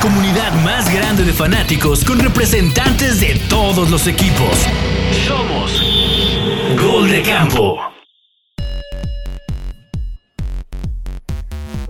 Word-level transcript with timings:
comunidad 0.00 0.52
más 0.64 0.92
grande 0.92 1.24
de 1.24 1.32
fanáticos 1.32 2.04
con 2.04 2.18
representantes 2.18 3.20
de 3.20 3.38
todos 3.50 3.90
los 3.90 4.06
equipos. 4.06 4.66
Somos 5.26 5.82
Gol 6.80 7.10
de 7.10 7.22
Campo. 7.22 7.78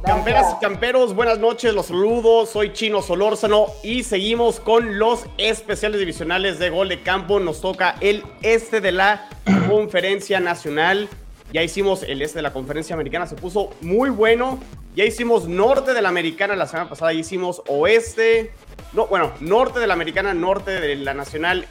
Camperas 0.05 0.57
y 0.57 0.61
camperos, 0.61 1.15
buenas 1.15 1.39
noches, 1.39 1.73
los 1.73 1.87
saludos, 1.87 2.51
soy 2.51 2.73
Chino 2.73 3.01
Solórzano 3.01 3.67
y 3.85 4.03
seguimos 4.03 4.59
con 4.59 4.99
los 4.99 5.27
especiales 5.39 6.01
divisionales 6.01 6.59
de 6.59 6.71
gol 6.71 6.89
de 6.89 7.03
campo. 7.03 7.39
Nos 7.39 7.61
toca 7.61 7.95
el 8.01 8.25
este 8.43 8.81
de 8.81 8.91
la 8.91 9.29
conferencia 9.69 10.41
nacional. 10.41 11.09
Ya 11.53 11.63
hicimos 11.63 12.03
el 12.03 12.23
este 12.23 12.39
de 12.39 12.43
la 12.43 12.53
conferencia 12.53 12.95
americana, 12.95 13.27
se 13.27 13.37
puso 13.37 13.71
muy 13.83 14.11
bueno. 14.11 14.59
Ya 14.95 15.05
hicimos 15.05 15.49
norte 15.49 15.95
de 15.95 16.03
la 16.03 16.09
americana 16.09 16.57
la 16.57 16.67
semana 16.67 16.89
pasada, 16.89 17.13
ya 17.13 17.21
hicimos 17.21 17.63
oeste, 17.69 18.53
no, 18.93 19.07
bueno, 19.07 19.33
norte 19.41 19.79
de 19.79 19.87
la 19.87 19.95
americana, 19.95 20.35
norte 20.35 20.81
de 20.81 20.97
la 20.97 21.15
nacional. 21.15 21.67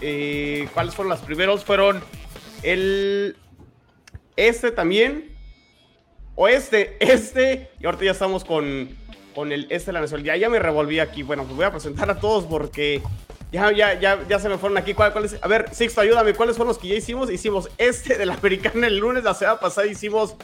Eh, 0.00 0.68
¿Cuáles 0.72 0.94
fueron 0.94 1.10
los 1.10 1.20
primeros? 1.20 1.64
Fueron 1.64 2.00
el 2.62 3.36
este 4.36 4.70
también, 4.70 5.36
oeste, 6.36 6.96
este, 7.00 7.70
y 7.80 7.86
ahorita 7.86 8.04
ya 8.04 8.12
estamos 8.12 8.44
con, 8.44 8.88
con 9.34 9.50
el 9.50 9.66
este 9.70 9.86
de 9.86 9.94
la 9.94 10.00
nacional. 10.00 10.24
Ya, 10.24 10.36
ya 10.36 10.48
me 10.48 10.60
revolví 10.60 11.00
aquí. 11.00 11.24
Bueno, 11.24 11.42
pues 11.42 11.56
voy 11.56 11.64
a 11.64 11.72
presentar 11.72 12.08
a 12.08 12.20
todos 12.20 12.44
porque 12.44 13.02
ya, 13.52 13.72
ya, 13.72 13.94
ya, 13.98 14.18
ya 14.28 14.38
se 14.38 14.48
me 14.48 14.58
fueron 14.58 14.76
aquí. 14.78 14.94
¿Cuál, 14.94 15.12
cuál 15.12 15.24
es? 15.24 15.36
A 15.42 15.48
ver, 15.48 15.68
Sixto, 15.74 16.00
ayúdame. 16.00 16.34
¿Cuáles 16.34 16.56
fueron 16.56 16.68
los 16.68 16.78
que 16.78 16.88
ya 16.88 16.94
hicimos? 16.96 17.30
Hicimos 17.30 17.68
este 17.78 18.16
de 18.18 18.26
la 18.26 18.34
americana 18.34 18.86
el 18.86 18.98
lunes, 18.98 19.24
la 19.24 19.34
semana 19.34 19.58
pasada 19.60 19.86
hicimos 19.86 20.34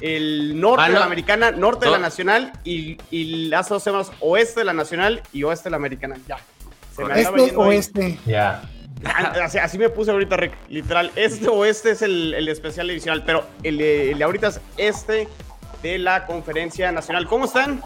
el 0.00 0.60
norte 0.60 0.84
Ah, 0.84 0.88
de 0.88 0.94
la 0.98 1.04
americana, 1.04 1.50
norte 1.50 1.86
de 1.86 1.92
la 1.92 1.98
nacional 1.98 2.52
y, 2.64 2.98
y 3.10 3.52
hace 3.52 3.74
dos 3.74 3.82
semanas 3.82 4.12
oeste 4.20 4.60
de 4.60 4.64
la 4.64 4.72
nacional 4.72 5.22
y 5.32 5.42
oeste 5.42 5.64
de 5.64 5.70
la 5.70 5.76
americana. 5.76 6.16
Ya. 6.28 6.38
Se 6.94 7.04
me 7.04 7.20
Este 7.20 7.36
yendo 7.46 7.60
o 7.60 7.64
ahí. 7.70 7.76
este. 7.78 8.18
Ya. 8.26 8.62
Ah, 9.04 9.34
Así, 9.44 9.58
así 9.58 9.76
me 9.78 9.88
puse 9.90 10.10
ahorita, 10.10 10.36
Rick. 10.36 10.52
Literal, 10.70 11.10
este 11.16 11.48
o 11.48 11.64
este 11.64 11.90
es 11.90 12.02
el, 12.02 12.32
el 12.32 12.48
especial 12.48 12.88
divisional, 12.88 13.24
pero 13.26 13.44
el 13.62 13.76
de, 13.78 14.12
el 14.12 14.18
de 14.18 14.24
ahorita 14.24 14.48
es 14.48 14.60
este 14.78 15.28
de 15.82 15.98
la 15.98 16.26
conferencia 16.26 16.90
nacional. 16.92 17.26
¿Cómo 17.26 17.44
están? 17.44 17.82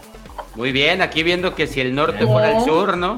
Muy 0.55 0.71
bien, 0.71 1.01
aquí 1.01 1.23
viendo 1.23 1.53
que 1.55 1.67
si 1.67 1.81
el 1.81 1.93
norte 1.93 2.25
fuera 2.25 2.57
el 2.57 2.63
sur, 2.63 2.95
¿no? 2.95 3.17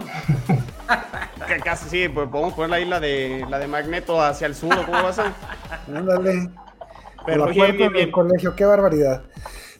Que 1.48 1.60
casi 1.60 1.90
sí, 1.90 2.10
pues 2.10 2.28
podemos 2.30 2.54
poner 2.54 2.74
ahí 2.74 2.86
la 2.86 3.00
de, 3.00 3.46
la 3.50 3.60
de 3.60 3.68
Magneto 3.68 4.22
hacia 4.22 4.48
el 4.48 4.56
sur, 4.56 4.74
¿o 4.74 4.86
¿cómo 4.86 5.04
va 5.04 5.10
a 5.10 5.14
ser? 5.14 5.26
Ándale. 5.94 6.50
Pero 7.26 7.46
la 7.46 7.52
bien, 7.52 7.58
puerta 7.58 7.78
bien, 7.78 7.94
del 7.94 8.12
colegio, 8.12 8.56
qué 8.56 8.66
barbaridad. 8.66 9.24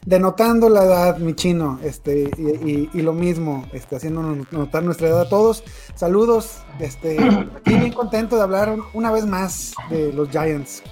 Denotando 0.06 0.68
la 0.68 0.84
edad, 0.84 1.16
mi 1.18 1.34
chino, 1.34 1.78
este, 1.82 2.30
y, 2.36 2.70
y- 2.70 2.90
y 2.92 3.02
lo 3.02 3.12
mismo, 3.14 3.66
este, 3.72 3.96
haciéndonos 3.96 4.52
notar 4.52 4.82
nuestra 4.82 5.08
edad 5.08 5.22
a 5.22 5.28
todos. 5.28 5.64
Saludos, 5.94 6.58
este, 6.78 7.18
aquí 7.56 7.74
bien 7.74 7.92
contento 7.92 8.36
de 8.36 8.42
hablar 8.42 8.76
una 8.92 9.10
vez 9.10 9.24
más 9.24 9.72
de 9.88 10.12
los 10.12 10.28
Giants. 10.28 10.82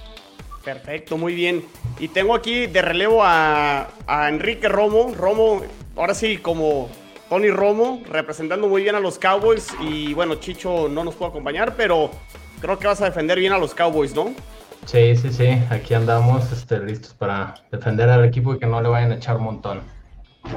Perfecto, 0.63 1.17
muy 1.17 1.35
bien. 1.35 1.63
Y 1.99 2.07
tengo 2.07 2.33
aquí 2.33 2.65
de 2.67 2.81
relevo 2.81 3.23
a, 3.23 3.87
a 4.07 4.29
Enrique 4.29 4.67
Romo. 4.69 5.13
Romo, 5.15 5.61
ahora 5.95 6.13
sí, 6.15 6.37
como 6.37 6.89
Tony 7.29 7.49
Romo, 7.49 8.01
representando 8.09 8.67
muy 8.67 8.83
bien 8.83 8.95
a 8.95 8.99
los 8.99 9.17
Cowboys. 9.17 9.67
Y 9.81 10.13
bueno, 10.13 10.35
Chicho 10.35 10.87
no 10.89 11.03
nos 11.03 11.15
puede 11.15 11.31
acompañar, 11.31 11.75
pero 11.75 12.11
creo 12.61 12.77
que 12.77 12.87
vas 12.87 13.01
a 13.01 13.05
defender 13.05 13.39
bien 13.39 13.53
a 13.53 13.57
los 13.57 13.73
Cowboys, 13.73 14.13
¿no? 14.13 14.33
Sí, 14.85 15.15
sí, 15.15 15.31
sí. 15.31 15.47
Aquí 15.69 15.93
andamos 15.93 16.51
este, 16.51 16.79
listos 16.79 17.13
para 17.13 17.55
defender 17.71 18.09
al 18.09 18.25
equipo 18.25 18.53
y 18.53 18.59
que 18.59 18.65
no 18.65 18.81
le 18.81 18.89
vayan 18.89 19.11
a 19.11 19.15
echar 19.15 19.37
un 19.37 19.43
montón. 19.43 19.81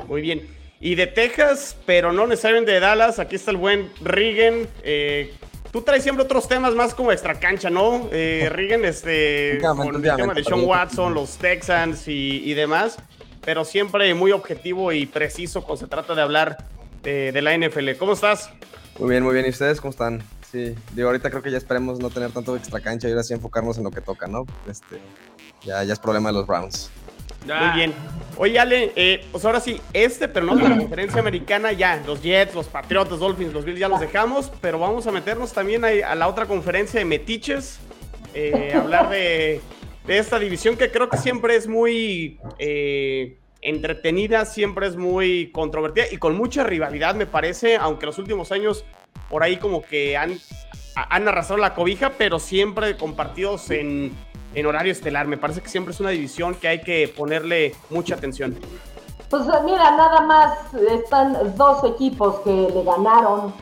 Muy 0.08 0.20
bien. 0.20 0.48
Y 0.80 0.94
de 0.94 1.06
Texas, 1.06 1.76
pero 1.86 2.12
no 2.12 2.26
necesariamente 2.26 2.72
de 2.72 2.80
Dallas, 2.80 3.18
aquí 3.18 3.36
está 3.36 3.50
el 3.50 3.56
buen 3.56 3.90
Regan. 4.02 4.68
Eh, 4.82 5.32
tú 5.72 5.80
traes 5.82 6.02
siempre 6.02 6.24
otros 6.24 6.48
temas 6.48 6.74
más 6.74 6.94
como 6.94 7.12
extra 7.12 7.38
cancha, 7.40 7.70
¿no? 7.70 8.08
Eh, 8.12 8.48
Regan, 8.52 8.84
este, 8.84 9.58
con 9.62 9.96
el 9.96 10.02
tema 10.02 10.34
de 10.34 10.44
Sean 10.44 10.64
Watson, 10.64 11.14
los 11.14 11.38
Texans 11.38 12.08
y, 12.08 12.42
y 12.44 12.54
demás, 12.54 12.98
pero 13.46 13.64
siempre 13.64 14.12
muy 14.12 14.32
objetivo 14.32 14.92
y 14.92 15.06
preciso 15.06 15.62
cuando 15.62 15.76
se 15.84 15.86
trata 15.86 16.16
de 16.16 16.20
hablar 16.20 16.58
de, 17.02 17.30
de 17.30 17.42
la 17.42 17.56
NFL. 17.56 17.92
¿Cómo 17.96 18.12
estás? 18.12 18.50
Muy 18.98 19.10
bien, 19.10 19.22
muy 19.22 19.32
bien. 19.32 19.46
¿Y 19.46 19.50
ustedes 19.50 19.80
cómo 19.80 19.92
están? 19.92 20.20
Sí, 20.50 20.74
digo, 20.94 21.08
ahorita 21.08 21.30
creo 21.30 21.42
que 21.42 21.52
ya 21.52 21.56
esperemos 21.56 22.00
no 22.00 22.10
tener 22.10 22.32
tanto 22.32 22.56
extra 22.56 22.80
cancha 22.80 23.06
y 23.06 23.12
ahora 23.12 23.22
sí 23.22 23.34
enfocarnos 23.34 23.78
en 23.78 23.84
lo 23.84 23.92
que 23.92 24.00
toca, 24.00 24.26
¿no? 24.26 24.46
Este, 24.68 24.98
ya, 25.62 25.84
ya 25.84 25.92
es 25.92 25.98
problema 26.00 26.30
de 26.30 26.34
los 26.34 26.46
Browns. 26.46 26.90
Muy 27.46 27.76
bien. 27.76 27.94
Oye, 28.36 28.58
Ale, 28.58 28.92
eh, 28.96 29.24
pues 29.30 29.44
ahora 29.44 29.60
sí, 29.60 29.80
este, 29.92 30.26
pero 30.26 30.44
no 30.44 30.56
de 30.56 30.68
la 30.68 30.76
conferencia 30.76 31.20
americana, 31.20 31.70
ya, 31.70 32.02
los 32.04 32.20
Jets, 32.22 32.52
los 32.52 32.66
Patriotas, 32.66 33.20
Dolphins, 33.20 33.52
los 33.52 33.64
Bills 33.64 33.78
ya 33.78 33.88
los 33.88 34.00
dejamos, 34.00 34.50
pero 34.60 34.80
vamos 34.80 35.06
a 35.06 35.12
meternos 35.12 35.52
también 35.52 35.84
a, 35.84 35.88
a 35.88 36.16
la 36.16 36.26
otra 36.26 36.46
conferencia 36.46 36.98
de 36.98 37.04
Metiches, 37.04 37.78
eh, 38.34 38.72
hablar 38.74 39.08
de, 39.08 39.60
de 40.06 40.18
esta 40.18 40.38
división 40.38 40.76
que 40.76 40.90
creo 40.90 41.08
que 41.08 41.16
siempre 41.16 41.56
es 41.56 41.68
muy 41.68 42.40
eh, 42.58 43.38
entretenida, 43.60 44.44
siempre 44.44 44.86
es 44.86 44.96
muy 44.96 45.50
controvertida 45.52 46.04
y 46.10 46.18
con 46.18 46.36
mucha 46.36 46.62
rivalidad, 46.64 47.14
me 47.14 47.26
parece, 47.26 47.76
aunque 47.76 48.06
los 48.06 48.18
últimos 48.18 48.52
años 48.52 48.84
por 49.28 49.42
ahí 49.42 49.56
como 49.56 49.82
que 49.82 50.16
han, 50.16 50.38
han 50.94 51.28
arrastrado 51.28 51.60
la 51.60 51.74
cobija, 51.74 52.12
pero 52.16 52.38
siempre 52.38 52.96
compartidos 52.96 53.70
en, 53.70 54.12
en 54.54 54.66
horario 54.66 54.92
estelar. 54.92 55.26
Me 55.26 55.36
parece 55.36 55.60
que 55.60 55.68
siempre 55.68 55.92
es 55.92 56.00
una 56.00 56.10
división 56.10 56.54
que 56.54 56.68
hay 56.68 56.80
que 56.80 57.12
ponerle 57.14 57.74
mucha 57.90 58.14
atención. 58.14 58.56
Pues 59.28 59.42
mira, 59.64 59.90
nada 59.96 60.20
más 60.20 60.74
están 60.74 61.56
dos 61.56 61.82
equipos 61.84 62.36
que 62.40 62.50
le 62.50 62.84
ganaron 62.84 63.52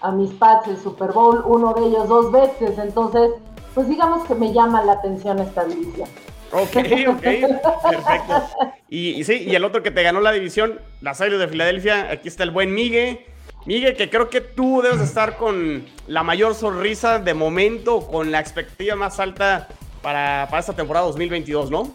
a 0.00 0.12
mis 0.12 0.30
Pats 0.34 0.68
el 0.68 0.78
Super 0.78 1.10
Bowl, 1.10 1.42
uno 1.44 1.74
de 1.74 1.86
ellos 1.86 2.08
dos 2.08 2.30
veces, 2.30 2.78
entonces, 2.78 3.30
pues 3.78 3.88
digamos 3.88 4.26
que 4.26 4.34
me 4.34 4.52
llama 4.52 4.82
la 4.84 4.94
atención 4.94 5.38
esta 5.38 5.62
división. 5.64 6.08
Ok, 6.50 6.76
ok, 7.10 7.22
perfecto. 7.22 8.42
Y, 8.88 9.10
y 9.10 9.22
sí, 9.22 9.44
y 9.46 9.54
el 9.54 9.62
otro 9.62 9.84
que 9.84 9.92
te 9.92 10.02
ganó 10.02 10.20
la 10.20 10.32
división, 10.32 10.80
las 11.00 11.20
Águilas 11.20 11.38
de 11.38 11.46
Filadelfia, 11.46 12.10
aquí 12.10 12.26
está 12.26 12.42
el 12.42 12.50
buen 12.50 12.74
Migue. 12.74 13.24
Migue, 13.66 13.94
que 13.94 14.10
creo 14.10 14.28
que 14.30 14.40
tú 14.40 14.82
debes 14.82 15.00
estar 15.00 15.36
con 15.36 15.84
la 16.08 16.24
mayor 16.24 16.56
sonrisa 16.56 17.20
de 17.20 17.34
momento, 17.34 18.00
con 18.08 18.32
la 18.32 18.40
expectativa 18.40 18.96
más 18.96 19.20
alta 19.20 19.68
para, 20.02 20.48
para 20.50 20.58
esta 20.58 20.72
temporada 20.72 21.06
2022, 21.06 21.70
¿no? 21.70 21.92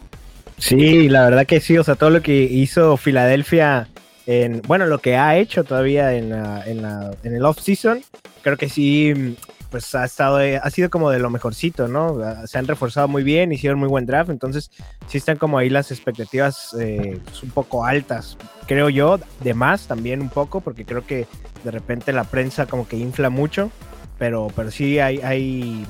Sí, 0.56 1.10
la 1.10 1.24
verdad 1.24 1.44
que 1.44 1.60
sí, 1.60 1.76
o 1.76 1.84
sea, 1.84 1.96
todo 1.96 2.08
lo 2.08 2.22
que 2.22 2.32
hizo 2.44 2.96
Filadelfia, 2.96 3.88
en, 4.26 4.62
bueno, 4.66 4.86
lo 4.86 5.00
que 5.00 5.16
ha 5.18 5.36
hecho 5.36 5.64
todavía 5.64 6.14
en, 6.14 6.30
la- 6.30 6.62
en, 6.64 6.80
la- 6.80 7.10
en 7.24 7.34
el 7.36 7.44
off-season, 7.44 8.02
creo 8.40 8.56
que 8.56 8.70
sí, 8.70 9.36
pues 9.74 9.92
ha 9.96 10.04
estado, 10.04 10.40
eh, 10.40 10.60
ha 10.62 10.70
sido 10.70 10.88
como 10.88 11.10
de 11.10 11.18
lo 11.18 11.30
mejorcito, 11.30 11.88
¿no? 11.88 12.16
Se 12.46 12.58
han 12.58 12.68
reforzado 12.68 13.08
muy 13.08 13.24
bien, 13.24 13.50
hicieron 13.50 13.76
muy 13.76 13.88
buen 13.88 14.06
draft, 14.06 14.30
entonces 14.30 14.70
sí 15.08 15.18
están 15.18 15.36
como 15.36 15.58
ahí 15.58 15.68
las 15.68 15.90
expectativas 15.90 16.76
eh, 16.78 17.18
pues, 17.24 17.42
un 17.42 17.50
poco 17.50 17.84
altas, 17.84 18.38
creo 18.68 18.88
yo, 18.88 19.18
de 19.40 19.52
más 19.52 19.88
también 19.88 20.20
un 20.20 20.28
poco, 20.28 20.60
porque 20.60 20.84
creo 20.84 21.04
que 21.04 21.26
de 21.64 21.70
repente 21.72 22.12
la 22.12 22.22
prensa 22.22 22.66
como 22.66 22.86
que 22.86 22.96
infla 22.96 23.30
mucho, 23.30 23.72
pero, 24.16 24.46
pero 24.54 24.70
sí 24.70 25.00
hay, 25.00 25.18
hay 25.22 25.84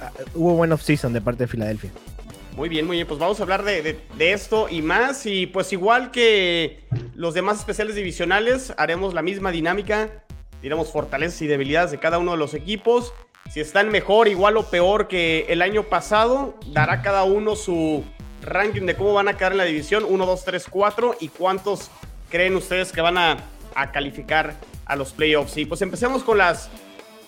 ah, 0.00 0.12
hubo 0.36 0.54
buen 0.54 0.70
off-season 0.70 1.12
de 1.12 1.20
parte 1.20 1.42
de 1.42 1.48
Filadelfia. 1.48 1.90
Muy 2.56 2.68
bien, 2.68 2.86
muy 2.86 2.96
bien. 2.98 3.08
Pues 3.08 3.18
vamos 3.18 3.40
a 3.40 3.42
hablar 3.42 3.64
de, 3.64 3.82
de- 3.82 4.00
de 4.16 4.32
esto 4.32 4.68
y 4.70 4.82
más. 4.82 5.26
Y 5.26 5.46
pues 5.46 5.72
igual 5.74 6.10
que 6.12 6.84
los 7.14 7.34
demás 7.34 7.58
especiales 7.58 7.96
divisionales, 7.96 8.72
haremos 8.78 9.12
la 9.14 9.20
misma 9.22 9.50
dinámica. 9.50 10.22
Diremos 10.66 10.90
fortalezas 10.90 11.40
y 11.42 11.46
debilidades 11.46 11.92
de 11.92 11.98
cada 11.98 12.18
uno 12.18 12.32
de 12.32 12.38
los 12.38 12.52
equipos. 12.52 13.14
Si 13.52 13.60
están 13.60 13.88
mejor, 13.88 14.26
igual 14.26 14.56
o 14.56 14.64
peor 14.64 15.06
que 15.06 15.46
el 15.48 15.62
año 15.62 15.84
pasado, 15.84 16.56
dará 16.72 17.02
cada 17.02 17.22
uno 17.22 17.54
su 17.54 18.02
ranking 18.42 18.82
de 18.82 18.96
cómo 18.96 19.14
van 19.14 19.28
a 19.28 19.36
quedar 19.36 19.52
en 19.52 19.58
la 19.58 19.64
división. 19.64 20.04
1, 20.04 20.26
2, 20.26 20.44
3, 20.44 20.66
4. 20.68 21.16
Y 21.20 21.28
cuántos 21.28 21.88
creen 22.30 22.56
ustedes 22.56 22.90
que 22.90 23.00
van 23.00 23.16
a, 23.16 23.36
a 23.76 23.92
calificar 23.92 24.56
a 24.86 24.96
los 24.96 25.12
playoffs. 25.12 25.56
Y 25.56 25.66
pues 25.66 25.82
empecemos 25.82 26.24
con 26.24 26.38
las 26.38 26.68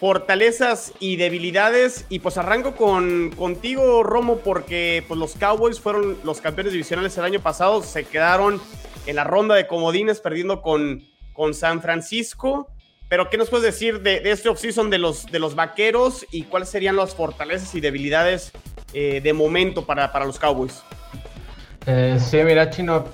fortalezas 0.00 0.92
y 0.98 1.14
debilidades. 1.14 2.06
Y 2.08 2.18
pues 2.18 2.38
arranco 2.38 2.74
con, 2.74 3.30
contigo, 3.36 4.02
Romo, 4.02 4.38
porque 4.38 5.04
pues 5.06 5.20
los 5.20 5.36
Cowboys 5.36 5.78
fueron 5.78 6.18
los 6.24 6.40
campeones 6.40 6.72
divisionales 6.72 7.16
el 7.16 7.24
año 7.24 7.38
pasado. 7.38 7.84
Se 7.84 8.02
quedaron 8.02 8.60
en 9.06 9.14
la 9.14 9.22
ronda 9.22 9.54
de 9.54 9.68
comodines 9.68 10.18
perdiendo 10.18 10.60
con, 10.60 11.04
con 11.34 11.54
San 11.54 11.80
Francisco. 11.80 12.72
Pero, 13.08 13.30
¿qué 13.30 13.38
nos 13.38 13.48
puedes 13.48 13.64
decir 13.64 14.02
de, 14.02 14.20
de 14.20 14.30
este 14.30 14.50
offseason 14.50 14.90
de 14.90 14.98
los, 14.98 15.26
de 15.26 15.38
los 15.38 15.54
vaqueros 15.54 16.26
y 16.30 16.42
cuáles 16.42 16.68
serían 16.68 16.96
las 16.96 17.14
fortalezas 17.14 17.74
y 17.74 17.80
debilidades 17.80 18.52
eh, 18.92 19.20
de 19.22 19.32
momento 19.32 19.86
para, 19.86 20.12
para 20.12 20.26
los 20.26 20.38
Cowboys? 20.38 20.82
Eh, 21.86 22.18
sí, 22.20 22.36
mira, 22.44 22.68
Chino, 22.68 23.06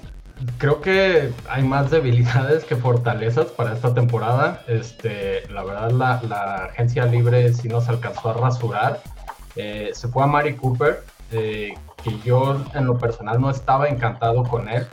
creo 0.59 0.81
que 0.81 1.31
hay 1.49 1.63
más 1.63 1.93
debilidades 1.93 2.65
que 2.65 2.75
fortalezas 2.75 3.47
para 3.53 3.73
esta 3.73 3.95
temporada. 3.95 4.65
Este, 4.67 5.47
la 5.49 5.63
verdad, 5.63 5.93
la, 5.93 6.21
la 6.29 6.55
agencia 6.65 7.07
libre 7.07 7.53
sí 7.53 7.69
nos 7.69 7.89
alcanzó 7.89 8.31
a 8.31 8.35
rasurar. 8.35 9.01
Eh, 9.55 9.91
se 9.95 10.09
fue 10.09 10.25
a 10.25 10.27
Mari 10.27 10.57
Cooper, 10.57 11.05
que 11.31 11.75
yo 12.25 12.65
en 12.75 12.87
lo 12.87 12.99
personal 12.99 13.41
no 13.41 13.51
estaba 13.51 13.89
encantado 13.89 14.43
con 14.43 14.69
él, 14.69 14.87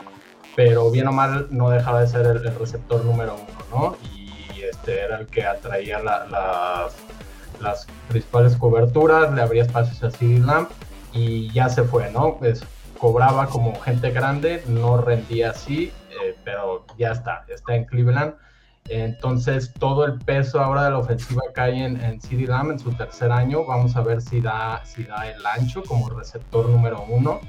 pero 0.56 0.92
bien 0.92 1.08
o 1.08 1.12
mal 1.12 1.48
no 1.50 1.70
dejaba 1.70 2.02
de 2.02 2.08
ser 2.08 2.26
el, 2.26 2.56
receptor 2.56 3.04
número 3.04 3.36
uno, 3.36 3.66
¿no? 3.72 3.98
Este 4.64 5.02
era 5.02 5.18
el 5.20 5.28
que 5.28 5.46
atraía 5.46 6.00
la- 6.00 6.90
las, 7.60 7.88
principales 8.10 8.56
coberturas, 8.56 9.32
le 9.34 9.42
abría 9.42 9.64
espacios 9.64 10.04
a 10.04 10.12
CD 10.12 10.40
Lamb 10.40 10.68
y 11.14 11.52
ya 11.52 11.70
se 11.70 11.84
fue, 11.84 12.12
¿no? 12.12 12.38
Pues 12.38 12.64
cobraba 12.98 13.48
como 13.48 13.80
gente 13.80 14.12
grande, 14.12 14.64
no 14.68 14.98
rendía 14.98 15.52
así, 15.52 15.92
eh, 16.10 16.36
pero 16.44 16.86
ya 16.98 17.12
está, 17.12 17.46
está 17.48 17.76
en 17.76 17.86
Cleveland. 17.86 18.34
Entonces 18.90 19.72
todo 19.78 20.06
el 20.06 20.18
peso 20.20 20.60
ahora 20.60 20.86
de 20.86 20.90
la 20.92 20.98
ofensiva 20.98 21.42
cae 21.54 21.84
en, 21.86 22.02
en 22.02 22.20
CeeDee 22.20 22.48
Lamb 22.48 22.72
en 22.72 22.80
su 22.80 22.92
tercer 22.94 23.32
año. 23.32 23.64
Vamos 23.66 23.96
a 23.96 24.02
ver 24.02 24.22
si 24.22 24.42
da, 24.42 24.82
si 24.84 25.04
da 25.04 25.30
el 25.30 25.46
ancho 25.46 25.84
como 25.84 26.10
receptor 26.10 26.68
número 26.68 27.06
uno. 27.08 27.40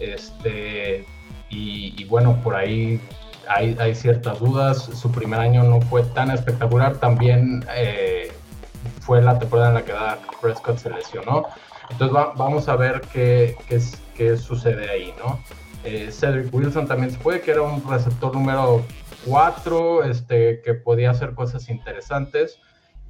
Este, 0.00 1.04
y 1.50 2.04
bueno, 2.04 2.40
por 2.42 2.54
ahí 2.56 3.00
hay, 3.48 3.94
ciertas 3.94 4.38
dudas. 4.38 4.82
Su 4.82 5.10
primer 5.10 5.40
año 5.40 5.62
no 5.64 5.80
fue 5.82 6.02
tan 6.02 6.30
espectacular. 6.30 6.96
También 6.96 7.64
eh, 7.74 8.32
fue 9.00 9.20
la 9.22 9.38
temporada 9.38 9.68
en 9.68 9.74
la 9.74 9.82
que 9.84 9.92
Dak 9.92 10.18
Prescott 10.40 10.78
se 10.78 10.90
lesionó. 10.90 11.44
Entonces 11.90 12.14
va- 12.16 12.32
vamos 12.36 12.68
a 12.68 12.76
ver 12.76 13.00
qué, 13.12 13.56
qué 14.14 14.36
sucede 14.36 14.90
ahí, 14.90 15.14
¿no? 15.18 15.40
Eh, 15.84 16.10
Cedric 16.12 16.52
Wilson 16.52 16.86
también 16.86 17.10
se 17.12 17.18
fue, 17.18 17.40
que 17.40 17.52
era 17.52 17.62
un 17.62 17.82
receptor 17.88 18.34
número 18.34 18.84
4, 19.24 20.04
este, 20.04 20.60
que 20.62 20.74
podía 20.74 21.10
hacer 21.10 21.34
cosas 21.34 21.68
interesantes. 21.68 22.60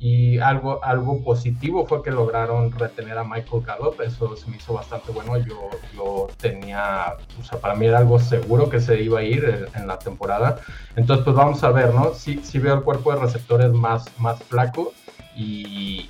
Y 0.00 0.38
algo, 0.38 0.82
algo 0.84 1.24
positivo 1.24 1.84
fue 1.84 2.02
que 2.02 2.12
lograron 2.12 2.70
retener 2.70 3.18
a 3.18 3.24
Michael 3.24 3.64
Gallup, 3.64 4.00
eso 4.00 4.36
se 4.36 4.48
me 4.48 4.56
hizo 4.56 4.74
bastante 4.74 5.10
bueno. 5.10 5.36
Yo, 5.38 5.70
yo 5.92 6.28
tenía, 6.40 7.16
o 7.40 7.44
sea, 7.44 7.58
para 7.58 7.74
mí 7.74 7.86
era 7.86 7.98
algo 7.98 8.20
seguro 8.20 8.70
que 8.70 8.80
se 8.80 9.02
iba 9.02 9.18
a 9.18 9.22
ir 9.24 9.68
en, 9.74 9.86
la 9.88 9.98
temporada. 9.98 10.60
Entonces, 10.94 11.24
pues 11.24 11.34
vamos 11.34 11.64
a 11.64 11.70
ver, 11.70 11.92
¿no? 11.92 12.14
Sí, 12.14 12.40
sí 12.44 12.60
veo 12.60 12.74
el 12.74 12.82
cuerpo 12.82 13.12
de 13.12 13.20
receptores 13.20 13.72
más, 13.72 14.06
más 14.18 14.40
flaco 14.44 14.92
y, 15.38 16.08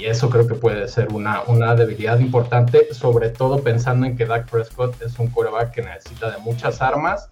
eso 0.00 0.30
creo 0.30 0.46
que 0.46 0.54
puede 0.54 0.88
ser 0.88 1.12
una, 1.12 1.42
una 1.42 1.74
debilidad 1.74 2.18
importante, 2.20 2.94
sobre 2.94 3.28
todo 3.28 3.62
pensando 3.62 4.06
en 4.06 4.16
que 4.16 4.24
Dak 4.24 4.50
Prescott 4.50 5.00
es 5.02 5.18
un 5.18 5.28
quarterback 5.28 5.72
que 5.72 5.82
necesita 5.82 6.30
de 6.30 6.38
muchas 6.38 6.80
armas 6.80 7.28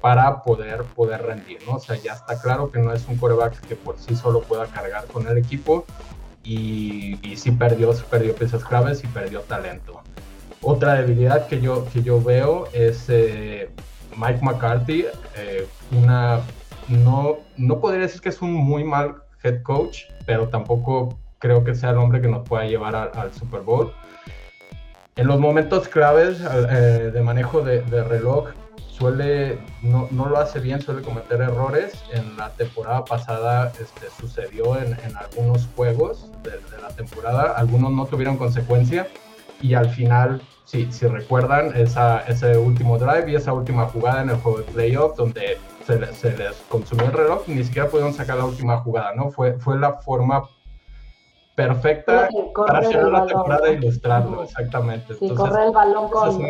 para 0.00 0.42
poder, 0.42 0.82
poder 0.94 1.22
rendir, 1.22 1.58
¿no? 1.66 1.76
O 1.76 1.80
sea, 1.80 1.96
ya 1.96 2.12
está 2.12 2.40
claro 2.40 2.70
que 2.70 2.78
no 2.78 2.92
es 2.92 3.06
un 3.08 3.16
quarterback 3.16 3.60
que 3.60 3.76
por 3.76 3.98
sí 3.98 4.14
solo 4.14 4.40
pueda 4.42 4.66
cargar 4.66 5.06
con 5.06 5.26
el 5.26 5.38
equipo 5.38 5.84
y, 6.44 7.18
y 7.26 7.36
sí 7.36 7.50
perdió, 7.50 7.92
perdió 8.08 8.34
piezas 8.34 8.64
claves 8.64 9.02
y 9.02 9.06
perdió 9.08 9.40
talento. 9.40 10.02
Otra 10.62 10.94
debilidad 10.94 11.46
que 11.46 11.60
yo, 11.60 11.86
que 11.92 12.02
yo 12.02 12.22
veo 12.22 12.68
es 12.72 13.06
eh, 13.08 13.70
Mike 14.16 14.40
McCarthy, 14.42 15.06
eh, 15.36 15.66
una, 15.92 16.40
no, 16.88 17.38
no 17.56 17.80
podría 17.80 18.02
decir 18.02 18.20
que 18.20 18.30
es 18.30 18.40
un 18.42 18.52
muy 18.52 18.84
mal 18.84 19.16
head 19.42 19.62
coach, 19.62 20.04
pero 20.24 20.48
tampoco 20.48 21.18
creo 21.38 21.62
que 21.62 21.74
sea 21.74 21.90
el 21.90 21.98
hombre 21.98 22.20
que 22.20 22.28
nos 22.28 22.48
pueda 22.48 22.64
llevar 22.64 22.96
al, 22.96 23.32
Super 23.34 23.60
Bowl. 23.60 23.92
En 25.16 25.26
los 25.26 25.38
momentos 25.40 25.88
claves 25.88 26.40
eh, 26.40 27.10
de 27.12 27.22
manejo 27.22 27.60
de 27.60 28.04
reloj, 28.04 28.48
suele, 28.96 29.58
no, 29.82 30.08
no, 30.10 30.28
lo 30.28 30.38
hace 30.38 30.60
bien, 30.60 30.80
suele 30.80 31.02
cometer 31.02 31.40
errores. 31.40 32.02
En 32.12 32.36
la 32.36 32.50
temporada 32.50 33.04
pasada 33.04 33.72
este, 33.80 34.08
sucedió 34.18 34.76
en, 34.76 34.92
en, 35.04 35.16
algunos 35.16 35.68
juegos 35.76 36.30
de, 36.42 36.52
la 36.80 36.88
temporada, 36.88 37.52
algunos 37.56 37.92
no 37.92 38.06
tuvieron 38.06 38.36
consecuencia 38.36 39.06
y 39.60 39.74
al 39.74 39.90
final, 39.90 40.42
si, 40.64 40.90
si 40.92 41.06
recuerdan, 41.06 41.74
esa, 41.76 42.20
ese 42.20 42.56
último 42.56 42.98
drive 42.98 43.30
y 43.30 43.34
esa 43.34 43.52
última 43.52 43.86
jugada 43.86 44.22
en 44.22 44.30
el 44.30 44.36
juego 44.36 44.58
de 44.58 44.64
playoff 44.64 45.16
donde 45.16 45.58
se, 45.86 45.98
le, 45.98 46.12
se 46.14 46.36
les 46.36 46.56
consumió 46.68 47.06
el 47.06 47.12
reloj, 47.12 47.42
ni 47.46 47.64
siquiera 47.64 47.88
pudieron 47.88 48.14
sacar 48.14 48.36
la 48.36 48.44
última 48.44 48.78
jugada, 48.78 49.14
¿no? 49.14 49.30
Fue, 49.30 49.54
fue 49.58 49.78
la 49.78 49.94
forma 49.94 50.44
perfecta 51.56 52.28
para 52.54 52.82
cerrar 52.82 53.10
la 53.10 53.26
temporada 53.26 53.68
e 53.68 53.72
ilustrarlo, 53.72 54.44
exactamente. 54.44 55.14
Sí, 55.14 55.18
Entonces, 55.22 55.48
correr 55.48 55.66
el 55.66 55.72
balón 55.72 56.08
con 56.10 56.42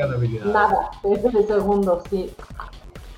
nada, 0.52 0.90
de 1.02 1.46
segundos, 1.46 2.02
sí. 2.10 2.34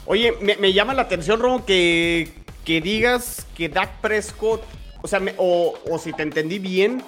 Oye, 0.07 0.35
me, 0.41 0.57
me, 0.57 0.73
llama 0.73 0.95
la 0.95 1.03
atención, 1.03 1.41
Romo, 1.41 1.65
que, 1.65 2.33
que 2.65 2.81
digas 2.81 3.47
que 3.57 3.69
Dak 3.69 4.01
Prescott, 4.01 4.63
o 5.03 5.09
sea, 5.09 5.19
me, 5.19 5.35
o, 5.39 5.75
o, 5.91 5.99
si 5.99 6.13
te 6.13 6.23
entendí 6.23 6.59
bien, 6.59 7.03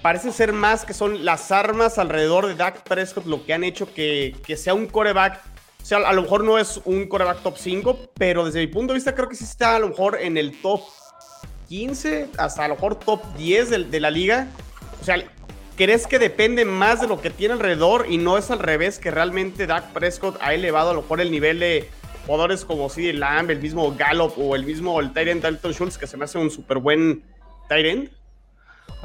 parece 0.00 0.30
ser 0.32 0.52
más 0.52 0.84
que 0.84 0.94
son 0.94 1.24
las 1.24 1.50
armas 1.50 1.98
alrededor 1.98 2.46
de 2.46 2.54
Dak 2.54 2.82
Prescott 2.84 3.26
lo 3.26 3.44
que 3.44 3.52
han 3.52 3.64
hecho 3.64 3.92
que, 3.92 4.36
que 4.46 4.56
sea 4.56 4.74
un 4.74 4.86
coreback. 4.86 5.40
O 5.82 5.84
sea, 5.84 5.98
a 5.98 6.12
lo 6.12 6.22
mejor 6.22 6.44
no 6.44 6.56
es 6.56 6.80
un 6.84 7.08
coreback 7.08 7.42
top 7.42 7.56
5, 7.58 7.98
pero 8.14 8.44
desde 8.44 8.60
mi 8.60 8.68
punto 8.68 8.92
de 8.92 8.98
vista 8.98 9.14
creo 9.14 9.28
que 9.28 9.34
sí 9.36 9.44
está 9.44 9.76
a 9.76 9.78
lo 9.80 9.88
mejor 9.88 10.18
en 10.20 10.36
el 10.36 10.60
top 10.62 10.80
15, 11.68 12.30
hasta 12.38 12.64
a 12.64 12.68
lo 12.68 12.74
mejor 12.74 12.96
top 12.96 13.22
10 13.36 13.90
de, 13.90 14.00
la 14.00 14.10
liga. 14.10 14.48
O 15.00 15.04
sea, 15.04 15.16
¿crees 15.76 16.06
que 16.06 16.18
depende 16.18 16.64
más 16.64 17.00
de 17.00 17.08
lo 17.08 17.20
que 17.20 17.30
tiene 17.30 17.54
alrededor 17.54 18.06
y 18.08 18.18
no 18.18 18.38
es 18.38 18.50
al 18.50 18.58
revés 18.58 18.98
que 18.98 19.10
realmente 19.10 19.66
Dak 19.66 19.92
Prescott 19.92 20.38
ha 20.40 20.54
elevado 20.54 20.90
a 20.90 20.94
lo 20.94 21.02
mejor 21.02 21.20
el 21.20 21.30
nivel 21.30 21.60
de 21.60 21.88
jugadores 22.26 22.64
como 22.64 22.88
CD 22.88 23.12
Lamb, 23.12 23.50
el 23.50 23.60
mismo 23.60 23.94
Gallup 23.96 24.32
o 24.38 24.56
el 24.56 24.64
mismo 24.64 24.98
el 25.00 25.12
Tyrant 25.12 25.42
Dalton 25.42 25.72
Schultz, 25.72 25.98
que 25.98 26.06
se 26.06 26.16
me 26.16 26.24
hace 26.24 26.38
un 26.38 26.50
súper 26.50 26.78
buen 26.78 27.22
Tyrant? 27.68 28.10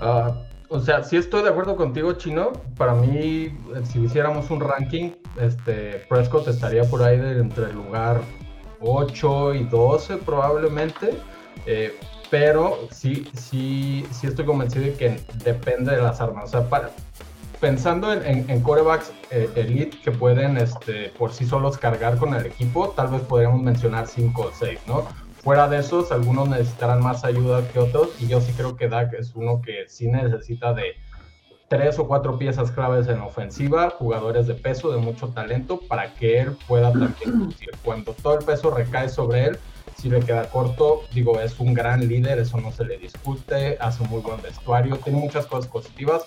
Uh, 0.02 0.34
o 0.70 0.80
sea, 0.80 1.04
sí 1.04 1.18
estoy 1.18 1.44
de 1.44 1.50
acuerdo 1.50 1.76
contigo, 1.76 2.14
Chino. 2.14 2.54
Para 2.78 2.94
mí, 2.94 3.52
si 3.84 4.00
hiciéramos 4.00 4.50
un 4.52 4.62
ranking, 4.62 5.12
este, 5.42 6.06
Prescott 6.08 6.48
estaría 6.48 6.84
por 6.84 7.02
ahí 7.02 7.18
de 7.18 7.40
entre 7.40 7.66
el 7.66 7.74
lugar 7.74 8.22
8 8.80 9.56
y 9.56 9.64
12 9.64 10.18
probablemente. 10.18 11.18
Eh, 11.66 11.98
pero 12.30 12.88
sí, 12.92 13.28
sí, 13.34 14.06
sí 14.12 14.28
estoy 14.28 14.46
convencido 14.46 14.86
de 14.86 14.94
que 14.94 15.22
depende 15.44 15.96
de 15.96 16.02
las 16.02 16.22
armas. 16.22 16.46
O 16.46 16.48
sea, 16.48 16.70
para, 16.70 16.92
pensando 17.60 18.14
en, 18.14 18.26
en, 18.26 18.50
en 18.50 18.62
corebacks 18.62 19.12
eh, 19.32 19.50
elite 19.56 19.98
que 20.04 20.12
pueden 20.12 20.58
este, 20.58 21.10
por 21.18 21.34
sí 21.34 21.46
solos 21.46 21.78
cargar 21.78 22.18
con 22.18 22.34
el 22.34 22.46
equipo, 22.46 22.90
tal 22.90 23.10
vez 23.10 23.22
podríamos 23.22 23.62
mencionar 23.62 24.08
5 24.08 24.42
o 24.42 24.52
6, 24.52 24.80
¿no? 24.88 25.08
Fuera 25.44 25.68
de 25.70 25.80
esos, 25.80 26.12
algunos 26.12 26.50
necesitarán 26.50 27.02
más 27.02 27.24
ayuda 27.24 27.66
que 27.70 27.80
otros 27.80 28.10
y 28.20 28.28
yo 28.28 28.42
sí 28.42 28.52
creo 28.54 28.76
que 28.76 28.90
Dak 28.90 29.14
es 29.14 29.36
uno 29.36 29.62
que 29.62 29.86
sí 29.88 30.08
necesita 30.08 30.74
de 30.74 30.96
tres 31.70 32.00
o 32.00 32.08
cuatro 32.08 32.38
piezas 32.38 32.72
claves 32.72 33.08
en 33.08 33.22
ofensiva, 33.22 33.92
jugadores 33.92 34.48
de 34.48 34.56
peso, 34.56 34.92
de 34.92 34.98
mucho 34.98 35.30
talento, 35.30 35.80
para 35.88 36.14
que 36.16 36.40
él 36.40 36.58
pueda 36.68 36.92
también. 36.92 37.54
Cuando 37.86 38.14
todo 38.14 38.40
el 38.40 38.44
peso 38.44 38.72
recae 38.72 39.08
sobre 39.08 39.46
él, 39.46 39.60
si 40.00 40.10
le 40.10 40.20
queda 40.22 40.50
corto, 40.50 41.02
digo, 41.14 41.40
es 41.40 41.60
un 41.60 41.74
gran 41.74 42.08
líder, 42.08 42.40
eso 42.40 42.58
no 42.60 42.72
se 42.72 42.86
le 42.86 42.98
discute, 42.98 43.78
hace 43.80 44.04
un 44.04 44.10
muy 44.10 44.22
buen 44.22 44.42
vestuario, 44.42 44.98
tiene 44.98 45.20
muchas 45.20 45.46
cosas 45.46 45.70
positivas, 45.70 46.24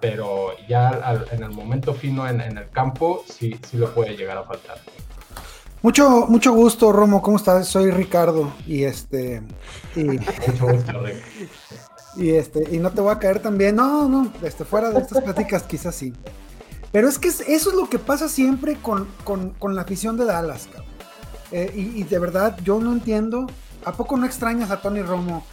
pero 0.00 0.50
ya 0.68 0.88
al, 0.88 1.26
en 1.32 1.42
el 1.42 1.50
momento 1.50 1.92
fino 1.92 2.26
en, 2.28 2.40
en, 2.40 2.58
el 2.58 2.70
campo 2.70 3.24
sí, 3.28 3.58
sí 3.68 3.76
lo 3.76 3.92
puede 3.94 4.16
llegar 4.16 4.38
a 4.38 4.44
faltar. 4.44 4.78
Mucho, 5.82 6.26
mucho 6.28 6.52
gusto, 6.52 6.92
Romo, 6.92 7.20
¿cómo 7.20 7.36
estás? 7.36 7.68
Soy 7.68 7.90
Ricardo 7.90 8.52
y 8.66 8.84
este... 8.84 9.42
Y, 9.94 10.04
mucho 10.04 10.68
gusto, 10.72 11.00
Rick. 11.00 11.16
Y 12.16 12.30
este, 12.30 12.74
y 12.74 12.78
no 12.78 12.90
te 12.92 13.02
voy 13.02 13.12
a 13.12 13.18
caer 13.18 13.40
también, 13.40 13.76
no, 13.76 14.08
no, 14.08 14.32
este, 14.42 14.64
fuera 14.64 14.88
de 14.88 15.00
estas 15.00 15.22
pláticas 15.22 15.64
quizás 15.64 15.94
sí. 15.94 16.14
Pero 16.90 17.10
es 17.10 17.18
que 17.18 17.28
eso 17.28 17.44
es 17.44 17.74
lo 17.74 17.90
que 17.90 17.98
pasa 17.98 18.30
siempre 18.30 18.76
con, 18.76 19.06
con, 19.22 19.50
con 19.50 19.74
la 19.74 19.82
afición 19.82 20.16
de 20.16 20.24
Dallas, 20.24 20.66
cabrón. 20.72 20.95
Eh, 21.52 21.72
y, 21.74 22.00
y, 22.00 22.04
de 22.04 22.18
verdad, 22.18 22.58
yo 22.64 22.80
no 22.80 22.92
entiendo. 22.92 23.46
¿A 23.84 23.92
poco 23.92 24.16
no 24.16 24.26
extrañas 24.26 24.70
a 24.70 24.80
Tony 24.80 25.02
Romo? 25.02 25.44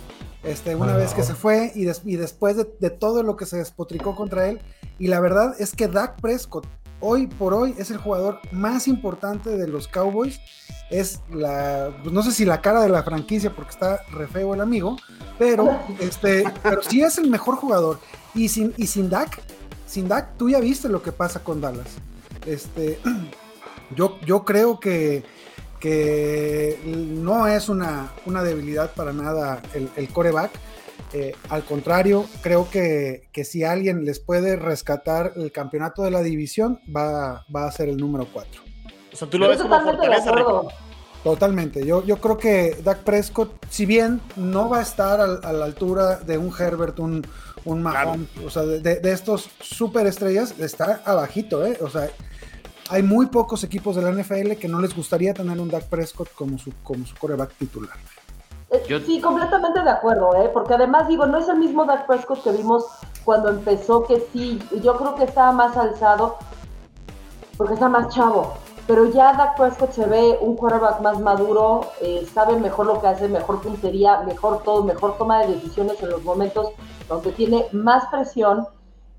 Este, 0.44 0.76
una 0.76 0.94
no. 0.94 0.98
vez 0.98 1.14
que 1.14 1.24
se 1.24 1.36
fue 1.36 1.72
y, 1.74 1.86
des, 1.86 2.02
y 2.04 2.18
después 2.18 2.58
de, 2.58 2.68
de, 2.80 2.90
todo 2.90 3.24
lo 3.24 3.38
que 3.38 3.46
se 3.46 3.58
despotricó 3.58 4.16
contra 4.16 4.48
él. 4.48 4.60
Y 5.00 5.08
la 5.08 5.20
verdad 5.20 5.56
es 5.60 5.74
que 5.74 5.88
Dak 5.88 6.20
Prescott, 6.20 6.68
hoy 7.00 7.28
por 7.28 7.54
hoy, 7.54 7.76
es 7.78 7.92
el 7.92 7.98
jugador 7.98 8.40
más 8.52 8.88
importante 8.88 9.58
de 9.58 9.68
los 9.68 9.88
Cowboys. 9.88 10.40
Es 10.90 11.22
la, 11.32 11.92
pues 12.02 12.14
no 12.14 12.22
sé 12.24 12.32
si 12.32 12.46
la 12.46 12.62
cara 12.62 12.82
de 12.82 12.90
la 12.90 13.04
franquicia, 13.04 13.56
porque 13.56 13.72
está 13.72 14.02
re 14.12 14.28
feo 14.28 14.54
el 14.54 14.62
amigo, 14.62 14.98
pero, 15.40 15.80
este, 16.00 16.44
pero 16.62 16.82
sí 16.84 17.02
es 17.02 17.18
el 17.18 17.30
mejor 17.30 17.56
jugador. 17.56 18.00
Y 18.36 18.50
sin, 18.50 18.74
y 18.78 18.88
sin 18.88 19.10
Dak, 19.10 19.42
sin 19.88 20.08
Dak, 20.08 20.38
tú 20.38 20.50
ya 20.50 20.60
viste 20.60 20.90
lo 20.90 21.02
que 21.02 21.12
pasa 21.12 21.44
con 21.44 21.62
Dallas. 21.62 21.88
Este, 22.46 23.00
yo, 23.96 24.20
yo 24.26 24.44
creo 24.44 24.80
que 24.80 25.24
que 25.84 26.80
no 26.86 27.46
es 27.46 27.68
una, 27.68 28.14
una 28.26 28.42
debilidad 28.42 28.92
para 28.94 29.12
nada 29.12 29.62
el, 29.74 29.90
el 29.98 30.08
coreback. 30.08 30.52
Eh, 31.12 31.36
al 31.50 31.66
contrario, 31.66 32.26
creo 32.42 32.70
que, 32.70 33.28
que, 33.34 33.44
si 33.44 33.66
alguien 33.66 34.06
les 34.06 34.22
puede 34.22 34.56
rescatar 34.56 35.34
el 35.36 35.52
campeonato 35.52 36.02
de 36.02 36.12
la 36.12 36.24
división, 36.24 36.80
va, 36.96 37.46
va 37.54 37.68
a 37.68 37.72
ser 37.74 37.90
el 37.90 37.98
número 37.98 38.26
4. 38.32 38.62
O 39.12 39.16
sea, 39.18 39.30
tú 39.30 39.38
lo 39.38 39.50
ves 39.50 39.62
como 39.62 39.78
fortaleza, 39.82 40.32
Totalmente. 41.22 41.86
Yo, 41.86 42.02
yo 42.06 42.16
creo 42.18 42.38
que 42.38 42.78
Dak 42.82 43.00
Prescott, 43.00 43.52
si 43.70 43.86
bien 43.86 44.22
no 44.38 44.70
va 44.70 44.80
a 44.80 44.84
estar 44.84 45.20
a, 45.20 45.26
a 45.26 45.52
la 45.52 45.66
altura 45.66 46.16
de 46.18 46.38
un 46.38 46.54
Herbert, 46.58 46.98
un, 47.00 47.28
un 47.66 47.84
Mahomes, 47.84 48.30
claro. 48.30 48.48
o 48.48 48.50
sea, 48.50 48.64
de, 48.64 48.80
de, 48.80 49.12
estos 49.12 49.50
superestrellas, 49.60 50.58
está 50.60 51.02
abajito, 51.06 51.66
¿eh? 51.66 51.78
O 51.82 51.90
sea, 51.90 52.10
hay 52.90 53.04
muy 53.04 53.28
pocos 53.28 53.64
equipos 53.64 53.96
de 53.96 54.02
la 54.02 54.12
NFL 54.12 54.54
que 54.60 54.68
no 54.68 54.80
les 54.80 54.96
gustaría 54.96 55.34
tener 55.34 55.60
un 55.60 55.70
Dak 55.70 55.86
Prescott 55.86 56.30
como 56.34 56.58
su, 56.58 56.72
como 56.84 57.06
su 57.06 57.16
coreback 57.16 57.54
titular. 57.58 57.96
Eh, 58.72 58.84
Yo- 58.88 59.00
Sí, 59.00 59.22
completamente 59.22 59.82
de 59.82 59.90
acuerdo, 59.90 60.36
¿eh? 60.44 60.50
porque 60.54 60.74
además 60.74 61.08
digo, 61.08 61.26
no 61.26 61.38
es 61.38 61.48
el 61.48 61.58
mismo 61.58 61.86
Dak 61.86 62.06
Prescott 62.08 62.44
que 62.44 62.52
vimos 62.52 62.86
cuando 63.24 63.50
empezó, 63.50 64.04
que 64.06 64.26
sí, 64.34 64.60
yo 64.84 64.98
creo 64.98 65.16
que 65.16 65.24
estaba 65.24 65.52
más 65.52 65.78
alzado, 65.78 66.38
porque 67.58 67.76
está 67.76 67.88
más 67.88 68.14
chavo, 68.14 68.56
pero 68.88 69.10
ya 69.12 69.34
Dak 69.34 69.56
Prescott 69.58 69.92
se 69.94 70.06
ve 70.06 70.38
un 70.42 70.58
quarterback 70.58 71.00
más 71.02 71.20
maduro, 71.20 71.92
eh, 72.02 72.28
sabe 72.34 72.58
mejor 72.60 72.88
lo 72.88 73.00
que 73.00 73.08
hace, 73.08 73.30
mejor 73.30 73.62
puntería, 73.62 74.22
mejor 74.24 74.62
todo, 74.64 74.84
mejor 74.84 75.18
toma 75.18 75.40
de 75.46 75.54
decisiones 75.56 76.02
en 76.02 76.10
los 76.10 76.24
momentos 76.24 76.70
donde 77.08 77.32
tiene 77.32 77.66
más 77.72 78.06
presión. 78.08 78.68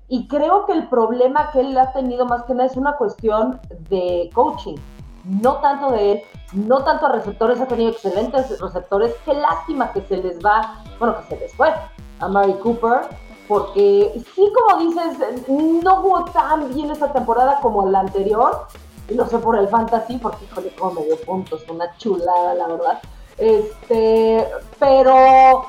Y 0.07 0.27
creo 0.27 0.65
que 0.65 0.73
el 0.73 0.87
problema 0.87 1.51
que 1.51 1.61
él 1.61 1.77
ha 1.77 1.91
tenido 1.91 2.25
más 2.25 2.43
que 2.43 2.53
nada 2.53 2.69
es 2.69 2.77
una 2.77 2.95
cuestión 2.95 3.59
de 3.89 4.29
coaching, 4.33 4.75
no 5.23 5.55
tanto 5.55 5.91
de 5.91 6.11
él, 6.11 6.21
no 6.53 6.83
tanto 6.83 7.07
a 7.07 7.11
receptores, 7.13 7.59
ha 7.59 7.65
tenido 7.65 7.91
excelentes 7.91 8.59
receptores. 8.59 9.15
Qué 9.25 9.33
lástima 9.33 9.91
que 9.91 10.01
se 10.01 10.17
les 10.17 10.43
va, 10.45 10.83
bueno, 10.99 11.17
que 11.17 11.35
se 11.35 11.39
les 11.39 11.53
fue 11.55 11.73
a 12.19 12.27
Mary 12.27 12.53
Cooper, 12.61 13.01
porque 13.47 14.11
sí, 14.35 14.53
como 14.53 14.79
dices, 14.79 15.47
no 15.47 15.95
jugó 15.97 16.25
tan 16.25 16.73
bien 16.73 16.91
esta 16.91 17.11
temporada 17.11 17.59
como 17.61 17.89
la 17.89 18.01
anterior, 18.01 18.67
y 19.09 19.15
no 19.15 19.27
sé 19.27 19.37
por 19.39 19.57
el 19.57 19.67
fantasy, 19.67 20.17
porque 20.17 20.45
híjole, 20.45 20.75
como 20.75 21.01
me 21.01 21.05
dio 21.05 21.19
puntos, 21.21 21.63
una 21.69 21.95
chulada, 21.97 22.53
la 22.55 22.67
verdad. 22.67 23.01
Este, 23.37 24.47
pero 24.79 25.65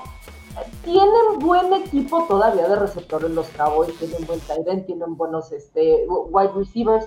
tienen 0.86 1.38
buen 1.40 1.72
equipo 1.74 2.24
todavía 2.26 2.66
de 2.68 2.76
receptores 2.76 3.30
los 3.32 3.48
Cowboys, 3.48 3.94
tienen 3.98 4.24
buen 4.26 4.40
tight 4.40 4.66
end, 4.68 4.86
tienen 4.86 5.16
buenos 5.16 5.52
este, 5.52 6.06
wide 6.08 6.52
receivers. 6.54 7.04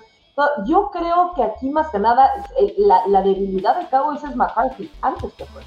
Yo 0.67 0.89
creo 0.91 1.33
que 1.35 1.43
aquí 1.43 1.69
más 1.69 1.89
que 1.89 1.99
nada 1.99 2.29
eh, 2.59 2.73
la, 2.77 3.07
la 3.07 3.21
debilidad 3.21 3.79
de 3.79 3.87
Cowboys 3.89 4.23
es 4.23 4.35
McCarthy 4.35 4.91
antes 5.01 5.33
que 5.33 5.45
fue. 5.45 5.61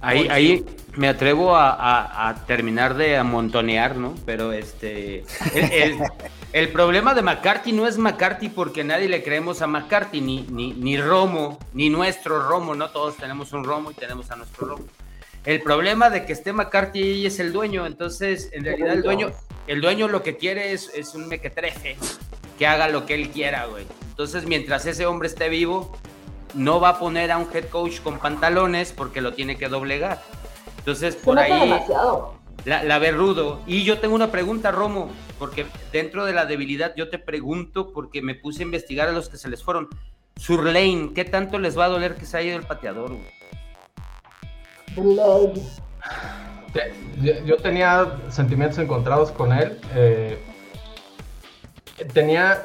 Ahí, 0.00 0.28
ahí 0.28 0.64
me 0.96 1.08
atrevo 1.08 1.56
a, 1.56 1.70
a- 1.72 2.28
a 2.28 2.34
terminar 2.46 2.94
de 2.94 3.16
amontonear, 3.16 3.96
¿no? 3.96 4.14
Pero 4.24 4.52
este. 4.52 5.24
El, 5.54 5.72
el- 5.72 5.98
el 6.52 6.68
problema 6.72 7.14
de 7.14 7.22
McCarthy 7.22 7.72
no 7.72 7.86
es 7.88 7.98
McCarthy 7.98 8.48
porque 8.48 8.84
nadie 8.84 9.08
le 9.08 9.22
creemos 9.24 9.60
a 9.62 9.66
McCarthy, 9.66 10.20
ni, 10.20 10.42
ni, 10.50 10.72
ni 10.72 10.96
Romo, 11.00 11.58
ni 11.72 11.90
nuestro 11.90 12.48
Romo, 12.48 12.74
¿no? 12.76 12.90
Todos 12.90 13.16
tenemos 13.16 13.52
un 13.52 13.64
Romo 13.64 13.90
y 13.90 13.94
tenemos 13.94 14.30
a 14.30 14.36
nuestro 14.36 14.68
Romo. 14.68 14.84
El 15.48 15.62
problema 15.62 16.10
de 16.10 16.26
que 16.26 16.34
esté 16.34 16.52
McCarthy 16.52 17.24
es 17.24 17.40
el 17.40 17.54
dueño, 17.54 17.86
entonces 17.86 18.50
en 18.52 18.66
realidad 18.66 18.92
el 18.92 19.00
dueño, 19.00 19.30
el 19.66 19.80
dueño 19.80 20.06
lo 20.06 20.22
que 20.22 20.36
quiere 20.36 20.72
es, 20.72 20.90
es 20.94 21.14
un 21.14 21.26
mequetrefe 21.26 21.96
que 22.58 22.66
haga 22.66 22.86
lo 22.88 23.06
que 23.06 23.14
él 23.14 23.30
quiera, 23.30 23.64
güey. 23.64 23.86
Entonces 24.10 24.44
mientras 24.44 24.84
ese 24.84 25.06
hombre 25.06 25.26
esté 25.26 25.48
vivo, 25.48 25.96
no 26.52 26.80
va 26.80 26.90
a 26.90 26.98
poner 26.98 27.32
a 27.32 27.38
un 27.38 27.48
head 27.50 27.64
coach 27.70 28.00
con 28.02 28.18
pantalones 28.18 28.92
porque 28.92 29.22
lo 29.22 29.32
tiene 29.32 29.56
que 29.56 29.70
doblegar. 29.70 30.22
Entonces, 30.80 31.14
Se 31.14 31.20
por 31.20 31.38
ahí 31.38 31.58
demasiado. 31.58 32.34
la, 32.66 32.84
la 32.84 32.98
ve 32.98 33.12
rudo. 33.12 33.62
Y 33.66 33.84
yo 33.84 34.00
tengo 34.00 34.14
una 34.14 34.30
pregunta, 34.30 34.70
Romo, 34.70 35.10
porque 35.38 35.64
dentro 35.92 36.26
de 36.26 36.34
la 36.34 36.44
debilidad 36.44 36.92
yo 36.94 37.08
te 37.08 37.18
pregunto, 37.18 37.94
porque 37.94 38.20
me 38.20 38.34
puse 38.34 38.60
a 38.60 38.66
investigar 38.66 39.08
a 39.08 39.12
los 39.12 39.30
que 39.30 39.38
se 39.38 39.48
les 39.48 39.64
fueron. 39.64 39.88
Surlane, 40.36 41.12
¿qué 41.14 41.24
tanto 41.24 41.58
les 41.58 41.78
va 41.78 41.86
a 41.86 41.88
doler 41.88 42.16
que 42.16 42.26
se 42.26 42.36
haya 42.36 42.50
ido 42.50 42.58
el 42.58 42.66
pateador? 42.66 43.12
güey? 43.12 43.37
Yo, 47.46 47.56
tenía 47.56 48.18
sentimientos 48.28 48.78
encontrados 48.78 49.30
con 49.32 49.52
él. 49.52 49.78
eh, 49.94 50.38
tenía 52.12 52.62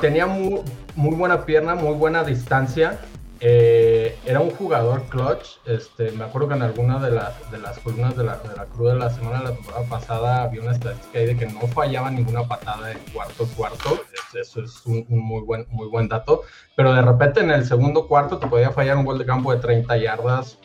tenía 0.00 0.26
muy, 0.26 0.62
buena 0.96 1.44
pierna, 1.46 1.74
muy 1.74 1.94
buena 1.94 2.24
distancia. 2.24 2.98
eh, 3.44 4.16
era 4.24 4.38
un 4.40 4.50
jugador 4.50 5.02
clutch. 5.08 5.56
Este, 5.66 6.12
me 6.12 6.24
acuerdo 6.24 6.48
que 6.48 6.54
en 6.54 6.62
alguna 6.62 6.98
de, 7.00 7.10
las 7.10 7.78
columnas 7.82 8.16
de 8.16 8.22
la, 8.24 8.36
de 8.38 8.54
la 8.56 8.66
Cruz 8.66 8.92
de 8.92 8.98
la 8.98 9.10
semana 9.10 9.38
de 9.40 9.44
la 9.46 9.52
temporada 9.54 9.84
pasada 9.88 10.42
había 10.44 10.60
una 10.60 10.72
estadística 10.72 11.18
ahí 11.18 11.26
de 11.26 11.36
que 11.36 11.46
no 11.46 11.60
fallaba 11.68 12.10
ninguna 12.10 12.44
patada 12.46 12.92
en 12.92 12.98
cuarto 13.12 13.46
cuarto. 13.56 14.00
Es- 14.12 14.48
Eso 14.48 14.62
es 14.62 14.86
un, 14.86 15.04
un 15.08 15.18
muy, 15.20 15.42
buen, 15.42 15.66
muy 15.70 15.88
buen 15.88 16.08
dato. 16.08 16.42
Pero 16.76 16.92
de 16.94 17.02
repente 17.02 17.40
en 17.40 17.50
el 17.50 17.64
segudo 17.66 18.06
cuarto 18.06 18.38
te 18.38 18.46
podía 18.46 18.70
fallar 18.70 18.96
un 18.96 19.04
gol 19.04 19.18
de 19.18 19.26
campo 19.26 19.52
de 19.52 19.60
30 19.60 19.96
yardas. 19.96 20.58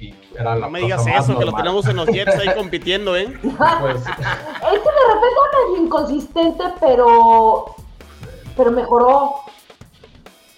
Y 0.00 0.14
era 0.34 0.54
la 0.56 0.66
No 0.66 0.70
me 0.70 0.80
digas 0.80 1.06
eso, 1.06 1.38
que 1.38 1.44
lo 1.44 1.52
tenemos 1.52 1.86
en 1.86 1.96
los 1.96 2.06
Jets 2.08 2.34
ahí 2.36 2.54
compitiendo, 2.56 3.16
¿eh? 3.16 3.32
Pues, 3.42 3.54
Es 4.06 4.06
que 4.06 4.90
de 4.90 5.14
repente 5.14 5.40
era 5.72 5.82
inconsistente, 5.82 6.64
pero, 6.80 7.66
pero 8.56 8.70
mejoró. 8.70 9.34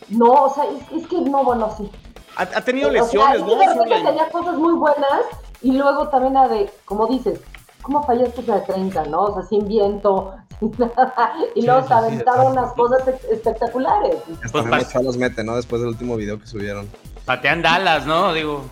No, 0.08 0.44
o 0.44 0.54
sea, 0.54 0.64
es, 0.64 1.02
es 1.02 1.08
que 1.08 1.20
no, 1.20 1.44
bueno, 1.44 1.72
sí. 1.76 1.90
Ha, 2.36 2.42
ha 2.42 2.60
tenido 2.62 2.88
O 2.88 2.92
sea, 2.92 3.02
lesiones, 3.02 3.36
es 3.40 3.42
que 3.42 3.48
¿no? 3.54 3.56
de 3.58 3.66
repente 3.84 4.08
tenía 4.08 4.28
cosas 4.30 4.56
muy 4.56 4.74
buenas 4.74 5.22
y 5.62 5.72
luego 5.72 6.08
también 6.08 6.34
la 6.34 6.48
de, 6.48 6.70
como 6.84 7.06
dices, 7.06 7.40
¿cómo 7.82 8.02
fallaste 8.04 8.42
de 8.42 8.60
30, 8.60 9.04
no? 9.06 9.22
O 9.24 9.34
sea, 9.34 9.42
sin 9.48 9.66
viento, 9.66 10.34
sin 10.60 10.72
nada. 10.78 11.32
Y 11.54 11.60
Sí, 11.60 11.66
luego 11.66 11.82
sí, 11.82 11.88
se 11.88 11.94
sí, 11.94 11.98
aventaron 11.98 12.52
unas 12.52 12.72
cosas 12.74 13.08
espectaculares. 13.30 14.16
Hasta 14.44 14.62
Pues 14.62 14.94
los 15.02 15.16
mete, 15.16 15.42
¿no? 15.44 15.56
Después 15.56 15.80
del 15.80 15.90
último 15.90 16.16
video 16.16 16.38
que 16.38 16.46
subieron. 16.46 16.88
Patean 17.24 17.62
Dallas, 17.62 18.06
¿no? 18.06 18.32
Digo, 18.32 18.64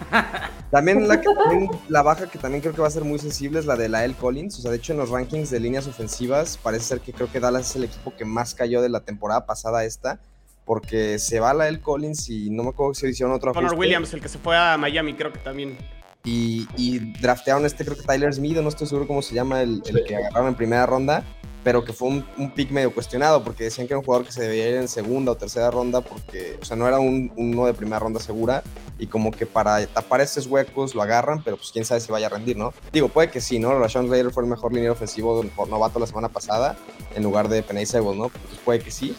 También 0.70 1.08
la, 1.08 1.20
que- 1.20 1.26
también 1.34 1.68
la 1.88 2.02
baja 2.02 2.28
que 2.28 2.38
también 2.38 2.60
creo 2.60 2.72
que 2.72 2.80
va 2.80 2.86
a 2.86 2.92
ser 2.92 3.02
muy 3.04 3.18
sensible 3.18 3.58
es 3.58 3.66
la 3.66 3.74
de 3.76 3.88
la 3.88 4.04
L. 4.04 4.14
Collins. 4.14 4.56
O 4.58 4.62
sea, 4.62 4.70
de 4.70 4.76
hecho, 4.76 4.92
en 4.92 4.98
los 5.00 5.10
rankings 5.10 5.50
de 5.50 5.58
líneas 5.58 5.86
ofensivas 5.88 6.56
parece 6.62 6.84
ser 6.84 7.00
que 7.00 7.12
creo 7.12 7.30
que 7.30 7.40
Dallas 7.40 7.70
es 7.70 7.76
el 7.76 7.84
equipo 7.84 8.14
que 8.16 8.24
más 8.24 8.54
cayó 8.54 8.80
de 8.80 8.88
la 8.88 9.00
temporada 9.00 9.46
pasada 9.46 9.80
a 9.80 9.84
esta. 9.84 10.20
Porque 10.64 11.18
se 11.18 11.40
va 11.40 11.52
la 11.54 11.66
L. 11.66 11.80
Collins 11.80 12.28
y 12.28 12.50
no 12.50 12.62
me 12.62 12.68
acuerdo 12.68 12.94
si 12.94 13.08
hicieron 13.08 13.34
otro 13.34 13.52
Connor 13.52 13.70
ajuste. 13.72 13.80
Williams, 13.80 14.14
el 14.14 14.20
que 14.20 14.28
se 14.28 14.38
fue 14.38 14.56
a 14.56 14.76
Miami, 14.76 15.14
creo 15.14 15.32
que 15.32 15.40
también. 15.40 15.76
Y, 16.22 16.68
y 16.76 16.98
draftearon 17.20 17.66
este, 17.66 17.84
creo 17.84 17.96
que 17.96 18.04
Tyler 18.04 18.32
Smith, 18.32 18.56
o 18.58 18.62
no 18.62 18.68
estoy 18.68 18.86
seguro 18.86 19.08
cómo 19.08 19.22
se 19.22 19.34
llama, 19.34 19.62
el, 19.62 19.82
el 19.86 20.04
que 20.04 20.14
agarraron 20.16 20.48
en 20.50 20.54
primera 20.54 20.86
ronda, 20.86 21.24
pero 21.62 21.84
que 21.84 21.92
fue 21.92 22.08
un, 22.08 22.26
un 22.38 22.52
pick 22.52 22.70
medio 22.70 22.92
cuestionado, 22.92 23.44
porque 23.44 23.64
decían 23.64 23.86
que 23.86 23.92
era 23.92 23.98
un 23.98 24.04
jugador 24.04 24.26
que 24.26 24.32
se 24.32 24.42
debía 24.42 24.68
ir 24.68 24.76
en 24.76 24.88
segunda 24.88 25.32
o 25.32 25.36
tercera 25.36 25.70
ronda, 25.70 26.00
porque, 26.00 26.58
o 26.60 26.64
sea, 26.64 26.76
no 26.76 26.88
era 26.88 26.98
un, 26.98 27.32
uno 27.36 27.66
de 27.66 27.74
primera 27.74 27.98
ronda 27.98 28.20
segura, 28.20 28.62
y 28.98 29.06
como 29.06 29.30
que 29.30 29.46
para 29.46 29.86
tapar 29.86 30.20
estos 30.20 30.46
huecos 30.46 30.94
lo 30.94 31.02
agarran, 31.02 31.42
pero 31.42 31.56
pues 31.56 31.70
quién 31.72 31.84
sabe 31.84 32.00
si 32.00 32.12
vaya 32.12 32.26
a 32.26 32.30
rendir, 32.30 32.56
¿no? 32.56 32.72
Digo, 32.92 33.08
puede 33.08 33.30
que 33.30 33.40
sí, 33.40 33.58
¿no? 33.58 33.78
Rashawn 33.78 34.06
Slater 34.06 34.30
fue 34.30 34.42
el 34.42 34.48
mejor 34.48 34.72
línea 34.72 34.92
ofensivo 34.92 35.42
por 35.56 35.68
novato 35.68 35.98
la 35.98 36.06
semana 36.06 36.28
pasada, 36.28 36.76
en 37.14 37.22
lugar 37.22 37.48
de 37.48 37.62
Penny 37.62 37.84
¿no? 37.92 38.28
Pues 38.28 38.58
puede 38.64 38.80
que 38.80 38.90
sí. 38.90 39.14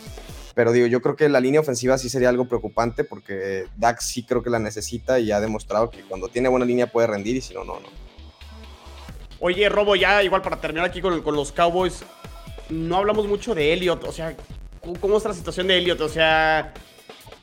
Pero 0.53 0.71
digo, 0.71 0.87
yo 0.87 1.01
creo 1.01 1.15
que 1.15 1.29
la 1.29 1.39
línea 1.39 1.61
ofensiva 1.61 1.97
sí 1.97 2.09
sería 2.09 2.29
algo 2.29 2.45
preocupante 2.45 3.03
porque 3.03 3.65
Dak 3.77 4.01
sí 4.01 4.23
creo 4.23 4.43
que 4.43 4.49
la 4.49 4.59
necesita 4.59 5.19
y 5.19 5.31
ha 5.31 5.39
demostrado 5.39 5.89
que 5.89 6.01
cuando 6.01 6.27
tiene 6.27 6.49
buena 6.49 6.65
línea 6.65 6.87
puede 6.87 7.07
rendir 7.07 7.37
y 7.37 7.41
si 7.41 7.53
no, 7.53 7.63
no, 7.63 7.79
no. 7.79 7.87
Oye, 9.39 9.69
Robo, 9.69 9.95
ya 9.95 10.21
igual 10.21 10.41
para 10.41 10.59
terminar 10.61 10.85
aquí 10.85 11.01
con, 11.01 11.21
con 11.23 11.35
los 11.35 11.51
Cowboys, 11.51 12.03
no 12.71 12.97
hablamos 12.97 13.27
mucho 13.27 13.53
de 13.53 13.73
Elliot. 13.73 14.03
O 14.05 14.11
sea, 14.11 14.35
¿cómo- 14.81 14.99
¿cómo 14.99 15.17
está 15.17 15.29
la 15.29 15.35
situación 15.35 15.67
de 15.67 15.77
Elliot? 15.77 16.01
O 16.01 16.09
sea, 16.09 16.73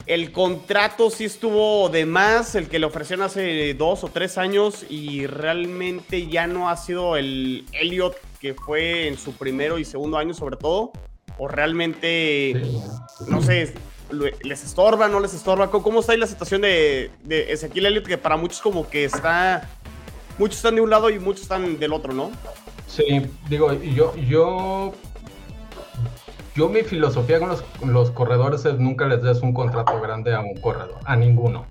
el 0.07 0.33
contrato 0.33 1.11
sí 1.11 1.27
estuvo 1.27 1.91
de 1.91 2.07
más, 2.07 2.55
el 2.55 2.69
que 2.69 2.79
le 2.79 2.87
ofrecieron 2.87 3.27
hace 3.27 3.75
dos 3.75 4.05
o 4.05 4.09
tres 4.09 4.39
años 4.39 4.87
y 4.89 5.27
realmente 5.27 6.29
ya 6.29 6.47
no 6.47 6.71
ha 6.71 6.77
sido 6.79 7.17
el 7.17 7.67
Elliot 7.73 8.17
que 8.41 8.55
fue 8.55 9.09
en 9.09 9.19
su 9.19 9.33
primero 9.33 9.79
y 9.79 9.85
segundo 9.85 10.17
año 10.17 10.33
sobre 10.33 10.57
todo. 10.57 10.93
O 11.37 11.47
realmente, 11.47 12.61
no 13.29 13.43
sé, 13.43 13.75
les 14.43 14.65
estorba, 14.65 15.09
no 15.09 15.21
les 15.21 15.35
estorba. 15.35 15.71
¿Cómo, 15.71 16.01
está 16.01 16.13
ahí 16.13 16.19
la 16.19 16.27
situación 16.27 16.63
de, 16.63 17.11
Ezequiel 17.29 17.87
Elliott? 17.87 18.07
Que 18.07 18.19
para 18.19 18.37
muchos 18.37 18.61
como 18.61 18.89
que 18.89 19.05
está... 19.05 19.69
Muchos 20.39 20.57
están 20.57 20.77
de 20.77 20.81
un 20.81 20.91
lado 20.91 21.11
y 21.11 21.19
muchos 21.19 21.43
están 21.43 21.79
del 21.79 21.93
otro, 21.93 22.13
¿no? 22.13 22.31
Sí, 22.87 23.05
digo, 23.49 23.73
yo, 23.83 24.95
yo 26.59 26.69
mi 26.69 26.83
filosofía 26.83 27.39
con 27.39 27.93
los, 27.93 28.11
corredores 28.11 28.65
es 28.65 28.81
nunca 28.81 29.07
les 29.07 29.23
des 29.23 29.43
un 29.43 29.55
contrato 29.55 30.01
grande 30.01 30.35
a 30.35 30.41
un 30.41 30.57
corredor, 30.57 30.99
a 31.05 31.15
ninguno. 31.15 31.67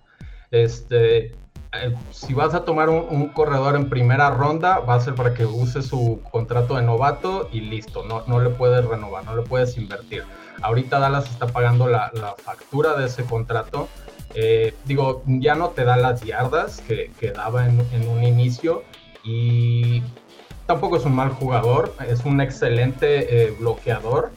Este, 0.50 1.25
eh, 1.74 1.94
si 2.12 2.34
vas 2.34 2.53
a 2.53 2.63
tomar 2.63 2.88
un, 2.88 3.27
corredor 3.34 3.75
en 3.75 3.89
primera 3.89 4.29
ronda, 4.29 4.79
va 4.79 4.96
a 4.96 5.01
ser 5.01 5.13
para 5.13 5.34
que 5.34 5.46
use 5.46 5.82
su 5.82 6.22
contrato 6.32 6.77
de 6.77 6.84
novato 6.84 7.50
y 7.51 7.60
listo, 7.60 8.06
no, 8.06 8.24
no 8.27 8.39
le 8.39 8.50
puedes 8.50 8.86
renovar, 8.86 9.25
no 9.25 9.36
le 9.36 9.41
puedes 9.41 9.77
invertir. 9.77 10.24
Ahorita 10.62 11.00
Dallas 11.00 11.29
está 11.29 11.48
pagando 11.48 11.89
la, 11.89 12.10
factura 12.38 12.96
de 12.96 13.08
ese 13.08 13.25
contrato. 13.25 13.89
Eh, 14.36 14.74
digo, 14.86 15.22
ya 15.25 15.56
no 15.56 15.72
te 15.72 15.84
da 15.84 15.98
las 15.98 16.22
yardas 16.22 16.79
que, 16.88 17.12
que 17.20 17.32
daba 17.32 17.67
en, 17.67 17.82
en 17.91 18.08
un 18.08 18.24
inicio 18.24 18.84
y 19.25 20.01
tampoco 20.65 20.98
es 20.98 21.06
un 21.06 21.15
mal 21.15 21.29
jugador, 21.29 21.94
es 22.08 22.24
un 22.25 22.39
excelente 22.41 23.48
eh, 23.48 23.56
bloqueador, 23.58 24.32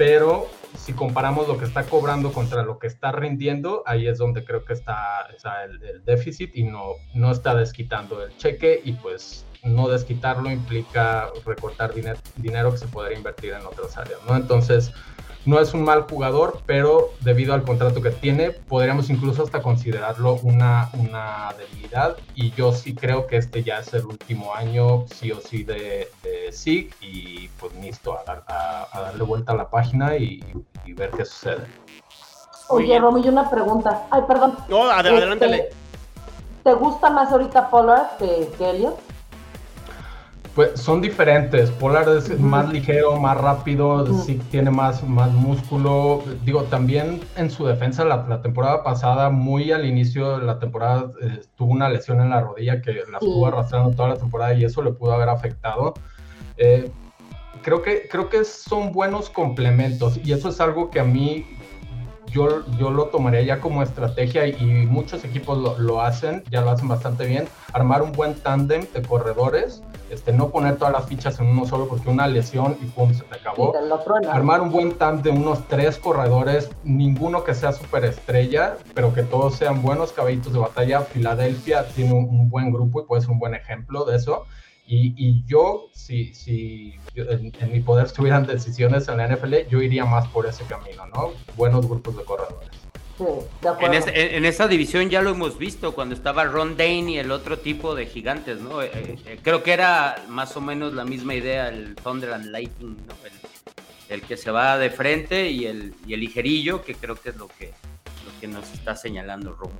pero 0.00 0.48
si 0.78 0.94
comparamos 0.94 1.46
lo 1.46 1.58
que 1.58 1.66
está 1.66 1.82
cobrando 1.84 2.32
contra 2.32 2.62
lo 2.62 2.78
que 2.78 2.86
está 2.86 3.12
rindiendo, 3.12 3.82
ahí 3.84 4.08
es 4.08 4.16
donde 4.16 4.46
creo 4.46 4.64
que 4.64 4.72
está, 4.72 5.26
el 5.66 6.02
déficit 6.06 6.56
y 6.56 6.62
no, 6.62 6.92
no 7.12 7.30
está 7.30 7.54
desquitando 7.54 8.24
el 8.24 8.34
cheque 8.38 8.80
y 8.82 8.94
pues 8.94 9.44
no 9.62 9.90
desquitarlo 9.90 10.50
implica 10.50 11.28
recortar 11.44 11.92
diner- 11.92 12.16
dinero 12.36 12.70
que 12.70 12.78
se 12.78 12.86
podría 12.86 13.18
invertir 13.18 13.52
en 13.52 13.66
otras 13.66 13.98
áreas, 13.98 14.20
¿no? 14.26 14.36
Entonces, 14.36 14.90
no 15.50 15.58
es 15.60 15.74
un 15.74 15.82
mal 15.84 16.02
jugador, 16.08 16.60
pero 16.64 17.10
debido 17.20 17.52
al 17.54 17.62
contrato 17.64 18.00
que 18.00 18.10
tiene, 18.10 18.50
podríamos 18.52 19.10
incluso 19.10 19.42
hasta 19.42 19.60
considerarlo 19.60 20.34
una, 20.42 20.88
una 20.94 21.48
debilidad. 21.58 22.16
Y 22.36 22.52
yo 22.52 22.72
sí 22.72 22.94
creo 22.94 23.26
que 23.26 23.36
este 23.36 23.62
ya 23.64 23.80
es 23.80 23.92
el 23.92 24.06
último 24.06 24.54
año, 24.54 25.04
sí 25.12 25.32
o 25.32 25.40
sí, 25.40 25.64
de, 25.64 26.08
de 26.22 26.52
SIG. 26.52 26.94
Y 27.00 27.48
pues 27.58 27.74
listo, 27.74 28.16
a, 28.16 28.22
dar- 28.24 28.44
a- 28.46 28.86
a 28.92 29.00
darle 29.00 29.24
vuelta 29.24 29.52
a 29.52 29.56
la 29.56 29.68
página 29.68 30.16
y, 30.16 30.40
y 30.86 30.92
ver 30.92 31.10
qué 31.10 31.24
sucede. 31.24 31.66
Oye. 32.68 32.96
Romy, 33.00 33.28
una 33.28 33.50
pregunta. 33.50 34.06
Ay, 34.10 34.22
perdón. 34.28 34.56
No, 34.68 34.88
ad- 34.88 35.04
Este, 35.04 35.16
adelántale. 35.18 35.70
¿Te 36.62 36.72
gusta 36.74 37.10
más 37.10 37.32
ahorita 37.32 37.68
Pollard 37.70 38.16
que, 38.18 38.48
que 38.56 38.70
Elliot? 38.70 38.96
Pues 40.54 40.80
son 40.80 41.00
diferentes. 41.00 41.70
Polar 41.70 42.08
es 42.08 42.28
Ujú. 42.28 42.40
más 42.40 42.72
ligero, 42.72 43.16
más 43.20 43.36
rápido, 43.38 44.04
sí 44.24 44.40
tiene 44.50 44.70
más, 44.70 45.02
más 45.06 45.30
músculo. 45.32 46.24
Digo, 46.44 46.64
también 46.64 47.20
en 47.36 47.50
su 47.50 47.66
defensa 47.66 48.04
la, 48.04 48.26
la 48.28 48.42
temporada 48.42 48.82
pasada, 48.82 49.30
muy 49.30 49.70
al 49.70 49.84
inicio 49.86 50.38
de 50.38 50.44
la 50.46 50.58
temporada, 50.58 51.10
eh, 51.22 51.40
tuvo 51.56 51.70
una 51.70 51.88
lesión 51.88 52.20
en 52.20 52.30
la 52.30 52.40
rodilla 52.40 52.82
que 52.82 52.92
la 52.94 53.20
Sí. 53.20 53.26
estuvo 53.26 53.46
arrastrando 53.46 53.90
toda 53.92 54.08
la 54.08 54.16
temporada 54.16 54.52
y 54.54 54.64
eso 54.64 54.82
le 54.82 54.90
pudo 54.90 55.12
haber 55.12 55.28
afectado. 55.28 55.94
Eh, 56.56 56.90
creo, 57.62 57.80
que, 57.82 58.08
creo 58.10 58.28
que 58.28 58.44
son 58.44 58.92
buenos 58.92 59.30
complementos 59.30 60.18
y 60.24 60.32
eso 60.32 60.48
es 60.48 60.60
algo 60.60 60.90
que 60.90 60.98
a 60.98 61.04
mí 61.04 61.46
yo, 62.30 62.64
yo 62.78 62.90
lo 62.90 63.06
tomaría 63.06 63.42
ya 63.42 63.60
como 63.60 63.82
estrategia 63.82 64.46
y, 64.46 64.56
y 64.58 64.86
muchos 64.86 65.24
equipos 65.24 65.58
lo, 65.58 65.78
lo 65.78 66.00
hacen, 66.00 66.42
ya 66.50 66.60
lo 66.60 66.70
hacen 66.70 66.88
bastante 66.88 67.26
bien, 67.26 67.48
armar 67.72 68.02
un 68.02 68.12
buen 68.12 68.34
tándem 68.34 68.86
de 68.92 69.02
corredores, 69.02 69.82
este, 70.10 70.32
no 70.32 70.50
poner 70.50 70.76
todas 70.76 70.92
las 70.92 71.06
fichas 71.06 71.38
en 71.38 71.46
uno 71.46 71.66
solo 71.66 71.86
porque 71.86 72.08
una 72.08 72.26
lesión 72.26 72.76
y 72.82 72.86
pum, 72.86 73.14
se 73.14 73.22
te 73.22 73.36
acabó. 73.36 73.72
te. 74.22 74.28
Armar 74.28 74.60
un 74.60 74.70
buen 74.70 74.92
tándem 74.92 75.20
de 75.22 75.30
unos 75.30 75.66
tres 75.68 75.98
corredores, 75.98 76.70
ninguno 76.82 77.44
que 77.44 77.54
sea 77.54 77.72
superestrella, 77.72 78.76
pero 78.94 79.12
que 79.12 79.22
todos 79.22 79.54
sean 79.54 79.82
buenos 79.82 80.12
caballitos 80.12 80.52
de 80.52 80.58
batalla. 80.58 81.02
Filadelfia 81.02 81.86
tiene 81.88 82.12
un, 82.12 82.24
un 82.24 82.48
buen 82.48 82.72
grupo 82.72 83.00
y 83.00 83.04
puede 83.04 83.22
ser 83.22 83.30
un 83.30 83.38
buen 83.38 83.54
ejemplo 83.54 84.04
de 84.04 84.16
eso. 84.16 84.46
Y, 84.92 85.14
y 85.16 85.44
yo, 85.46 85.88
si, 85.92 86.34
si 86.34 86.94
yo- 87.14 87.22
en, 87.30 87.52
en 87.60 87.72
mi 87.72 87.78
poder 87.78 88.06
estuvieran 88.06 88.44
decisiones 88.44 89.06
en 89.06 89.18
la 89.18 89.28
NFL, 89.28 89.68
yo 89.70 89.80
iría 89.80 90.04
más 90.04 90.26
por 90.26 90.46
ese 90.46 90.64
camino, 90.64 91.06
¿no? 91.14 91.32
Buenos 91.56 91.86
grupos 91.86 92.16
de 92.16 92.24
corredores. 92.24 92.70
Sí, 93.16 93.24
de 93.62 93.68
acuerdo. 93.68 93.86
En, 93.94 94.02
ese- 94.02 94.20
en- 94.20 94.34
en 94.34 94.44
esa 94.46 94.66
división 94.66 95.08
ya 95.08 95.22
lo 95.22 95.30
hemos 95.30 95.58
visto 95.58 95.92
cuando 95.94 96.16
estaba 96.16 96.42
Ron 96.42 96.76
Dane 96.76 97.12
y 97.12 97.18
el 97.18 97.30
otro 97.30 97.60
tipo 97.60 97.94
de 97.94 98.06
gigantes, 98.06 98.60
¿no? 98.60 98.82
Eh, 98.82 98.90
eh, 99.26 99.38
creo 99.40 99.62
que 99.62 99.72
era 99.74 100.24
más 100.28 100.56
o 100.56 100.60
menos 100.60 100.92
la 100.92 101.04
misma 101.04 101.36
idea 101.36 101.68
el 101.68 101.94
Thunder 101.94 102.32
and 102.32 102.46
Lightning, 102.46 102.96
¿no? 103.06 103.14
El, 103.24 104.14
el 104.16 104.22
que 104.22 104.36
se 104.36 104.50
va 104.50 104.76
de 104.76 104.90
frente 104.90 105.50
y 105.50 105.66
el, 105.66 105.94
y 106.04 106.14
el 106.14 106.20
ligerillo, 106.20 106.82
que 106.82 106.96
creo 106.96 107.14
que 107.14 107.28
es 107.28 107.36
lo 107.36 107.46
que, 107.46 107.72
que 108.40 108.46
nos 108.48 108.70
está 108.72 108.96
señalando 108.96 109.52
Ron. 109.54 109.70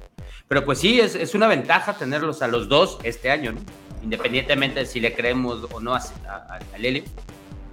Pero 0.49 0.64
pues 0.64 0.78
sí, 0.78 1.00
es, 1.00 1.14
es 1.14 1.35
una 1.35 1.47
ventaja 1.49 1.95
tenerlos 1.95 2.42
a 2.42 2.49
los 2.49 2.69
dos 2.69 2.99
este 3.04 3.30
año, 3.30 3.52
¿no? 3.52 3.61
Independientemente 4.02 4.80
de 4.80 4.87
si 4.87 4.99
le 5.00 5.12
creemos 5.14 5.66
o 5.73 5.80
no 5.80 5.95
a, 5.95 5.99
a, 6.28 6.59
a 6.75 6.78
Lele. 6.78 7.04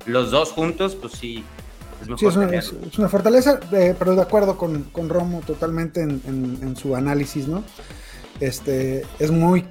Los 0.06 0.32
dos 0.32 0.52
juntos, 0.52 0.96
pues 0.96 1.14
sí, 1.14 1.44
es 2.02 2.08
mejor 2.08 2.20
Sí, 2.20 2.26
es 2.28 2.36
una, 2.36 2.46
es- 2.46 2.70
tenerlos. 2.70 2.94
es 2.94 3.00
una 3.00 3.10
fortaleza, 3.10 3.60
eh, 3.72 3.96
pero 3.98 4.16
de 4.16 4.22
acuerdo 4.22 4.58
con, 4.58 4.84
con 4.84 5.10
Romo 5.10 5.42
totalmente 5.46 6.02
en, 6.02 6.22
en- 6.26 6.60
en 6.62 6.76
su 6.76 6.96
análisis, 6.96 7.48
¿no? 7.48 7.64
Este, 8.40 9.06
es 9.20 9.32
muy, 9.32 9.66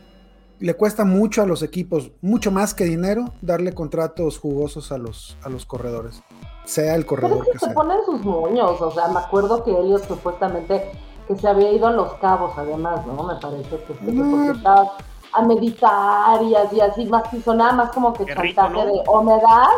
le 0.58 0.74
cuesta 0.74 1.04
mucho 1.04 1.42
a 1.42 1.46
los 1.46 1.62
equipos, 1.62 2.12
mucho 2.22 2.50
más 2.50 2.74
que 2.74 2.84
dinero, 2.84 3.26
darle 3.42 3.72
contratos 3.74 4.38
jugosos 4.38 4.90
a 4.92 4.98
los, 4.98 5.36
a 5.44 5.48
los 5.48 5.66
corredores, 5.66 6.22
sea 6.64 6.94
el 6.94 7.04
Pero 7.04 7.08
corredor 7.08 7.38
es 7.40 7.44
que 7.46 7.52
que 7.52 7.58
se 7.58 7.64
sea. 7.66 7.74
ponen 7.74 7.98
sus 8.06 8.24
moños, 8.24 8.80
o 8.80 8.90
sea, 8.92 9.08
me 9.08 9.18
acuerdo 9.20 9.62
que 9.64 9.70
Elliot 9.78 10.06
supuestamente 10.08 10.90
que 11.28 11.36
se 11.36 11.48
había 11.48 11.72
ido 11.72 11.88
a 11.88 11.90
Los 11.90 12.14
Cabos, 12.14 12.52
además, 12.56 13.04
¿no? 13.06 13.22
Me 13.24 13.34
parece 13.36 13.68
que, 13.68 13.94
que 13.94 14.12
Mm. 14.12 14.30
porque 14.30 14.58
estaba 14.58 14.92
a 15.32 15.42
meditar 15.42 16.42
y 16.42 16.54
así, 16.54 16.80
así 16.80 17.04
más 17.06 17.24
que 17.28 17.40
sonaba 17.42 17.72
más 17.72 17.90
como 17.90 18.12
que 18.14 18.24
chantaje 18.26 18.72
¿no? 18.72 18.86
de, 18.86 19.02
o 19.06 19.22
me 19.22 19.32
das, 19.32 19.68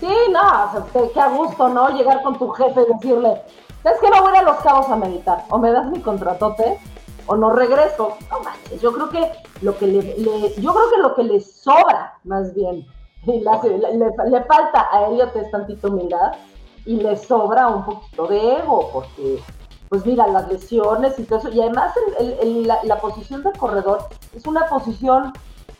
sí, 0.00 0.08
no, 0.32 0.40
o 0.40 0.72
sea, 0.72 0.84
qué, 0.92 1.10
qué 1.12 1.20
a 1.20 1.28
gusto, 1.28 1.68
¿no? 1.68 1.88
Llegar 1.90 2.22
con 2.22 2.38
tu 2.38 2.48
jefe 2.50 2.80
y 2.88 2.92
decirle, 2.94 3.42
¿sabes 3.82 3.98
que 4.00 4.08
no 4.08 4.22
voy 4.22 4.30
a 4.32 4.36
ir 4.36 4.48
a 4.48 4.52
Los 4.52 4.62
Cabos 4.62 4.88
a 4.88 4.96
meditar? 4.96 5.44
O 5.50 5.58
me 5.58 5.72
das 5.72 5.86
mi 5.90 6.00
contratote, 6.00 6.78
o 7.26 7.36
no 7.36 7.50
regreso. 7.52 8.16
No 8.30 8.40
manches, 8.40 8.80
yo 8.80 8.92
creo 8.92 9.08
que 9.10 9.30
lo 9.62 9.76
que 9.78 9.86
le, 9.86 10.02
le- 10.18 10.54
yo 10.60 10.72
creo 10.74 10.90
que 10.90 10.98
lo 11.02 11.14
que 11.14 11.22
le 11.24 11.40
sobra, 11.40 12.18
más 12.24 12.54
bien, 12.54 12.86
y 13.26 13.40
le, 13.40 13.50
hace- 13.50 13.78
le- 13.78 13.96
le- 13.96 14.44
falta 14.44 14.88
a 14.92 15.06
Elliot 15.08 15.34
es 15.36 15.50
tantita 15.50 15.88
humildad, 15.88 16.32
y 16.86 16.96
le 16.96 17.16
sobra 17.16 17.68
un 17.68 17.84
poquito 17.84 18.26
de 18.26 18.56
ego, 18.58 18.90
porque, 18.92 19.42
pues 19.88 20.04
mira, 20.04 20.26
las 20.26 20.48
lesiones 20.48 21.18
y 21.18 21.24
todo 21.24 21.38
eso, 21.38 21.48
y 21.50 21.60
además 21.62 21.94
el- 22.18 22.26
el- 22.26 22.38
el- 22.40 22.66
la, 22.66 22.78
la 22.84 23.00
posición 23.00 23.42
de 23.42 23.52
corredor 23.52 24.00
es 24.34 24.46
una 24.46 24.66
posición 24.66 25.32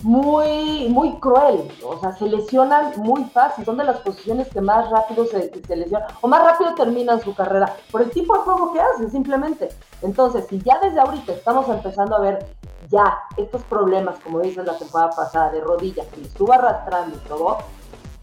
muy, 0.05 0.87
muy 0.91 1.19
cruel, 1.19 1.67
o 1.83 1.99
sea, 1.99 2.13
se 2.13 2.27
lesionan 2.27 2.93
muy 2.99 3.25
fácil, 3.25 3.65
son 3.65 3.79
de 3.79 3.85
las 3.85 4.01
posiciones 4.01 4.49
que 4.49 4.61
más 4.61 4.91
rápido 4.91 5.25
se, 5.25 5.51
se 5.51 5.77
lesionan, 5.77 6.09
o 6.21 6.29
más 6.29 6.45
rápido 6.45 6.75
terminan 6.75 7.23
su 7.23 7.35
carrera, 7.35 7.75
por 7.91 8.03
el 8.03 8.11
tipo 8.11 8.37
de 8.37 8.41
juego 8.41 8.73
que 8.75 8.81
hacen, 8.81 9.11
simplemente. 9.11 9.71
Entonces, 10.03 10.47
si 10.47 10.61
ya 10.61 10.79
desde 10.79 11.01
ahorita 11.01 11.33
estamos 11.33 11.67
empezando 11.71 12.17
a 12.17 12.21
ver 12.21 12.47
ya 12.91 13.19
estos 13.39 13.63
problemas, 13.63 14.17
como 14.23 14.41
dices 14.41 14.67
la 14.67 14.77
temporada 14.77 15.11
pasada, 15.11 15.51
de 15.51 15.63
rodillas, 15.63 16.07
que 16.09 16.21
estuvo 16.21 16.53
arrastrando 16.53 17.17
y 17.17 17.21
todo, 17.27 17.59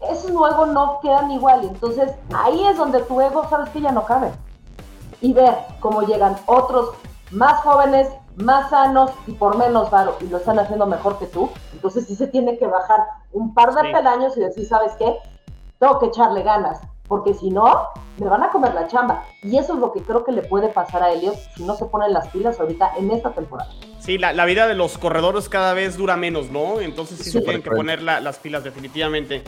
esos 0.08 0.30
luego 0.30 0.66
no 0.66 1.00
quedan 1.00 1.32
igual. 1.32 1.64
Entonces, 1.64 2.12
ahí 2.32 2.64
es 2.64 2.76
donde 2.76 3.00
tu 3.02 3.20
ego, 3.20 3.48
sabes 3.48 3.70
que 3.70 3.80
ya 3.80 3.90
no 3.90 4.04
cabe. 4.04 4.30
Y 5.20 5.32
ver 5.32 5.56
cómo 5.80 6.02
llegan 6.02 6.36
otros 6.46 6.90
más 7.32 7.60
jóvenes, 7.62 8.08
más 8.36 8.70
sanos 8.70 9.10
y 9.26 9.32
por 9.32 9.56
menos 9.56 9.90
varo, 9.90 10.16
y 10.20 10.26
lo 10.28 10.38
están 10.38 10.58
haciendo 10.58 10.86
mejor 10.86 11.18
que 11.18 11.26
tú. 11.26 11.50
Entonces, 11.72 12.06
sí 12.06 12.14
se 12.16 12.26
tiene 12.26 12.58
que 12.58 12.66
bajar 12.66 13.00
un 13.32 13.52
par 13.54 13.74
de 13.74 13.80
Sí. 13.82 13.92
peldaños 13.92 14.36
y 14.36 14.40
decir, 14.40 14.66
¿sabes 14.66 14.92
qué? 14.98 15.16
Tengo 15.78 15.98
que 15.98 16.06
echarle 16.06 16.42
ganas, 16.42 16.80
porque 17.08 17.34
si 17.34 17.50
no, 17.50 17.88
me 18.18 18.28
van 18.28 18.42
a 18.42 18.50
comer 18.50 18.72
la 18.74 18.86
chamba. 18.86 19.24
Y 19.42 19.58
eso 19.58 19.74
es 19.74 19.78
lo 19.80 19.92
que 19.92 20.00
creo 20.02 20.24
que 20.24 20.32
le 20.32 20.42
puede 20.42 20.68
pasar 20.68 21.02
a 21.02 21.10
Elliot 21.12 21.34
si 21.56 21.64
no 21.64 21.74
se 21.74 21.84
ponen 21.86 22.12
las 22.12 22.28
pilas 22.28 22.58
ahorita 22.60 22.92
en 22.98 23.10
esta 23.10 23.30
temporada. 23.30 23.70
Sí, 23.98 24.18
la, 24.18 24.32
la 24.32 24.44
vida 24.44 24.66
de 24.66 24.74
los 24.74 24.98
corredores 24.98 25.48
cada 25.48 25.74
vez 25.74 25.96
dura 25.96 26.16
menos, 26.16 26.50
¿no? 26.50 26.80
Entonces 26.80 27.18
sí, 27.18 27.30
se 27.30 27.40
tienen 27.40 27.62
que 27.62 27.70
poner 27.70 28.02
la- 28.02 28.20
las 28.20 28.38
pilas 28.38 28.64
definitivamente. 28.64 29.42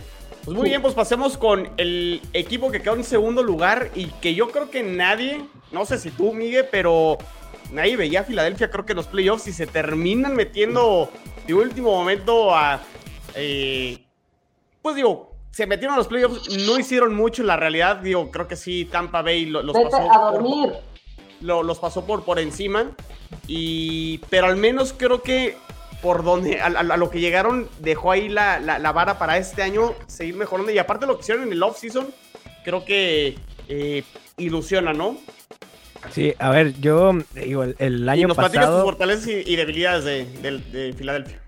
Pues 0.44 0.57
muy 0.57 0.64
Sí. 0.66 0.70
bien, 0.70 0.83
pues 0.83 0.94
pasemos 0.94 1.38
con 1.38 1.70
el 1.79 2.20
equipo 2.35 2.70
que 2.70 2.83
quedó 2.83 2.94
en 2.94 3.05
segundo 3.05 3.42
lugar 3.42 3.88
y 3.94 4.07
que 4.07 4.35
yo 4.35 4.51
creo 4.51 4.70
que 4.70 4.83
nadie, 4.83 5.44
no 5.73 5.87
sé 5.87 5.99
si 5.99 6.11
tú, 6.11 6.33
Miguel, 6.35 6.68
pero 6.70 7.16
nadie 7.75 7.97
veía 7.97 8.21
a 8.21 8.25
Filadelfia, 8.25 8.71
creo 8.71 8.87
que 8.87 8.93
en 8.93 8.97
los 8.97 9.07
playoffs 9.07 9.47
y 9.49 9.53
se 9.53 9.67
terminan 9.67 10.35
metiendo 10.35 11.11
de 11.47 11.55
último 11.55 11.91
momento 11.91 12.55
a... 12.55 12.81
eh, 13.35 13.99
pues 14.81 14.97
digo, 14.97 15.35
se 15.51 15.67
metieron 15.67 15.95
a 15.95 15.99
los 15.99 16.09
playoffs, 16.09 16.49
no 16.67 16.79
hicieron 16.79 17.15
mucho 17.15 17.43
en 17.43 17.49
la 17.49 17.57
realidad, 17.57 17.97
digo, 17.97 18.31
creo 18.31 18.49
que 18.49 18.57
sí, 18.57 18.87
Tampa 18.87 19.23
Bay 19.23 19.47
lo- 19.47 19.63
los 19.63 19.75
Vete 19.75 19.91
pasó 19.91 20.11
a 20.13 20.31
por- 20.33 20.43
lo- 21.41 21.63
los 21.63 21.79
pasó 21.79 22.05
por, 22.07 22.25
por 22.25 22.39
encima. 22.39 22.91
Y, 23.47 24.19
pero 24.31 24.47
al 24.47 24.57
menos 24.57 24.93
creo 24.97 25.23
que 25.23 25.57
por 26.03 26.23
donde, 26.25 26.61
a, 26.61 26.67
a- 26.67 26.69
a 26.81 26.97
lo 26.97 27.11
que 27.11 27.21
llegaron, 27.21 27.69
dejó 27.81 28.11
ahí 28.11 28.29
la, 28.29 28.59
la- 28.61 28.79
la 28.79 28.93
vara 28.93 29.19
para 29.19 29.39
este 29.39 29.63
año 29.63 29.95
seguir 30.07 30.35
mejorando. 30.37 30.71
Y 30.73 30.79
aparte 30.79 31.07
lo 31.07 31.17
que 31.17 31.23
hicieron 31.23 31.45
en 31.45 31.53
el 31.53 31.63
off-season, 31.63 32.09
creo 32.65 32.85
que 32.85 33.39
eh, 33.69 34.03
ilusiona, 34.37 34.93
¿no? 34.93 35.17
Sí, 36.11 36.35
a 36.38 36.51
ver, 36.51 36.75
yo 36.81 37.12
digo, 37.35 37.62
el, 37.64 37.77
el 37.79 38.05
y 38.05 38.09
año 38.09 38.29
nos 38.29 38.37
platicas 38.37 38.64
tus 38.67 38.71
pasado. 38.71 38.85
fortalezas 38.85 39.27
y, 39.29 39.33
y 39.53 39.57
debilidades 39.57 40.05
de, 40.05 40.25
del- 40.43 40.73
de 40.73 40.93
Filadelfia. 40.93 41.38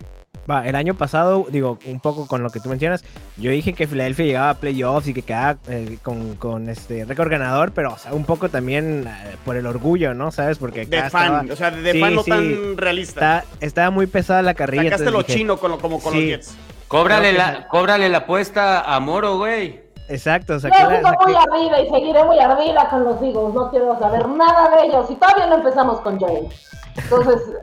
Va, 0.49 0.65
el 0.69 0.77
año 0.77 0.95
pasado, 0.95 1.47
digo, 1.51 1.77
un 1.87 1.99
poco 1.99 2.29
con 2.29 2.45
lo 2.45 2.51
que 2.51 2.61
tú 2.61 2.69
mencionas, 2.69 3.05
yo 3.37 3.51
dije 3.51 3.73
que 3.73 3.89
Filadelfia 3.89 4.25
llegaba 4.27 4.51
a 4.51 4.55
playoffs 4.61 5.09
y 5.09 5.15
que 5.15 5.23
quedaba 5.23 5.59
eh, 5.69 5.99
con, 6.05 6.37
con 6.37 6.69
este 6.69 7.05
récord 7.05 7.29
ganador, 7.29 7.73
pero 7.73 7.95
o 7.95 7.99
sea, 7.99 8.13
un 8.15 8.25
poco 8.25 8.49
también 8.49 9.09
eh, 9.09 9.35
por 9.45 9.57
el 9.57 9.67
orgullo, 9.67 10.15
¿no? 10.15 10.31
¿Sabes? 10.31 10.59
Porque 10.59 10.87
De 10.87 11.11
fan, 11.11 11.25
estaba- 11.47 11.53
o 11.53 11.57
sea, 11.57 11.71
de 11.73 11.91
Sí, 11.93 12.01
fan 12.01 12.15
no 12.15 12.23
sí. 12.23 12.31
tan 12.31 12.77
realista. 12.77 13.39
está- 13.41 13.67
estaba 13.67 13.91
muy 13.91 14.07
pesada 14.07 14.41
la 14.43 14.55
carrilla. 14.55 14.85
Sacaste 14.85 15.11
lo 15.11 15.19
dije, 15.25 15.35
chino 15.35 15.57
con 15.57 15.73
lo- 15.73 15.79
como 15.81 16.01
con 16.01 16.13
Sí. 16.13 16.21
los 16.21 16.29
Jets. 16.29 16.57
Cóbrale 16.87 17.33
la, 17.33 17.67
cóbrale 17.67 18.09
la 18.09 18.19
apuesta 18.19 18.83
a 18.95 19.01
Moro, 19.01 19.39
güey. 19.39 19.81
Exacto, 20.09 20.59
saqué 20.61 20.83
la- 20.83 20.97
sigo 20.99 21.11
muy 21.25 21.35
arriba 21.35 21.81
y 21.81 21.89
seguiré 21.91 22.25
muy 22.25 22.39
arriba 22.39 22.89
con 22.89 23.05
los 23.05 23.17
Eagles. 23.23 23.55
No 23.55 23.71
quiero 23.71 23.99
saber 23.99 24.29
nada 24.29 24.77
de 24.77 24.87
ellos. 24.87 25.11
Y 25.11 25.15
todavía 25.17 25.47
no 25.47 25.57
empezamos 25.57 26.01
con 26.01 26.19
James. 26.21 26.71
Entonces, 26.97 27.41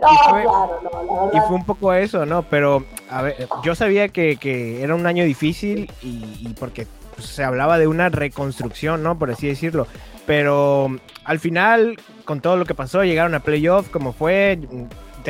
no, 0.00 0.08
fue- 0.30 0.42
claro, 0.42 0.80
no, 0.82 0.90
la 1.02 1.02
Y 1.02 1.26
verdad. 1.34 1.46
fue 1.48 1.56
un 1.56 1.64
poco 1.64 1.92
eso, 1.92 2.24
¿no? 2.26 2.42
Pero, 2.42 2.84
a 3.10 3.22
ver, 3.22 3.48
yo 3.62 3.74
sabía 3.74 4.08
que, 4.08 4.36
que 4.36 4.82
era 4.82 4.94
un 4.94 5.06
año 5.06 5.24
difícil 5.24 5.90
y, 6.02 6.36
y 6.48 6.54
porque 6.58 6.86
pues, 7.14 7.26
se 7.28 7.44
hablaba 7.44 7.78
de 7.78 7.86
una 7.88 8.08
reconstrucción, 8.08 9.02
¿no? 9.02 9.18
Por 9.18 9.30
así 9.30 9.48
decirlo. 9.48 9.86
Pero 10.26 10.88
al 11.24 11.40
final, 11.40 11.96
con 12.24 12.40
todo 12.40 12.56
lo 12.56 12.64
que 12.64 12.74
pasó, 12.74 13.02
llegaron 13.02 13.34
a 13.34 13.40
playoff 13.40 13.88
como 13.90 14.12
fue. 14.12 14.58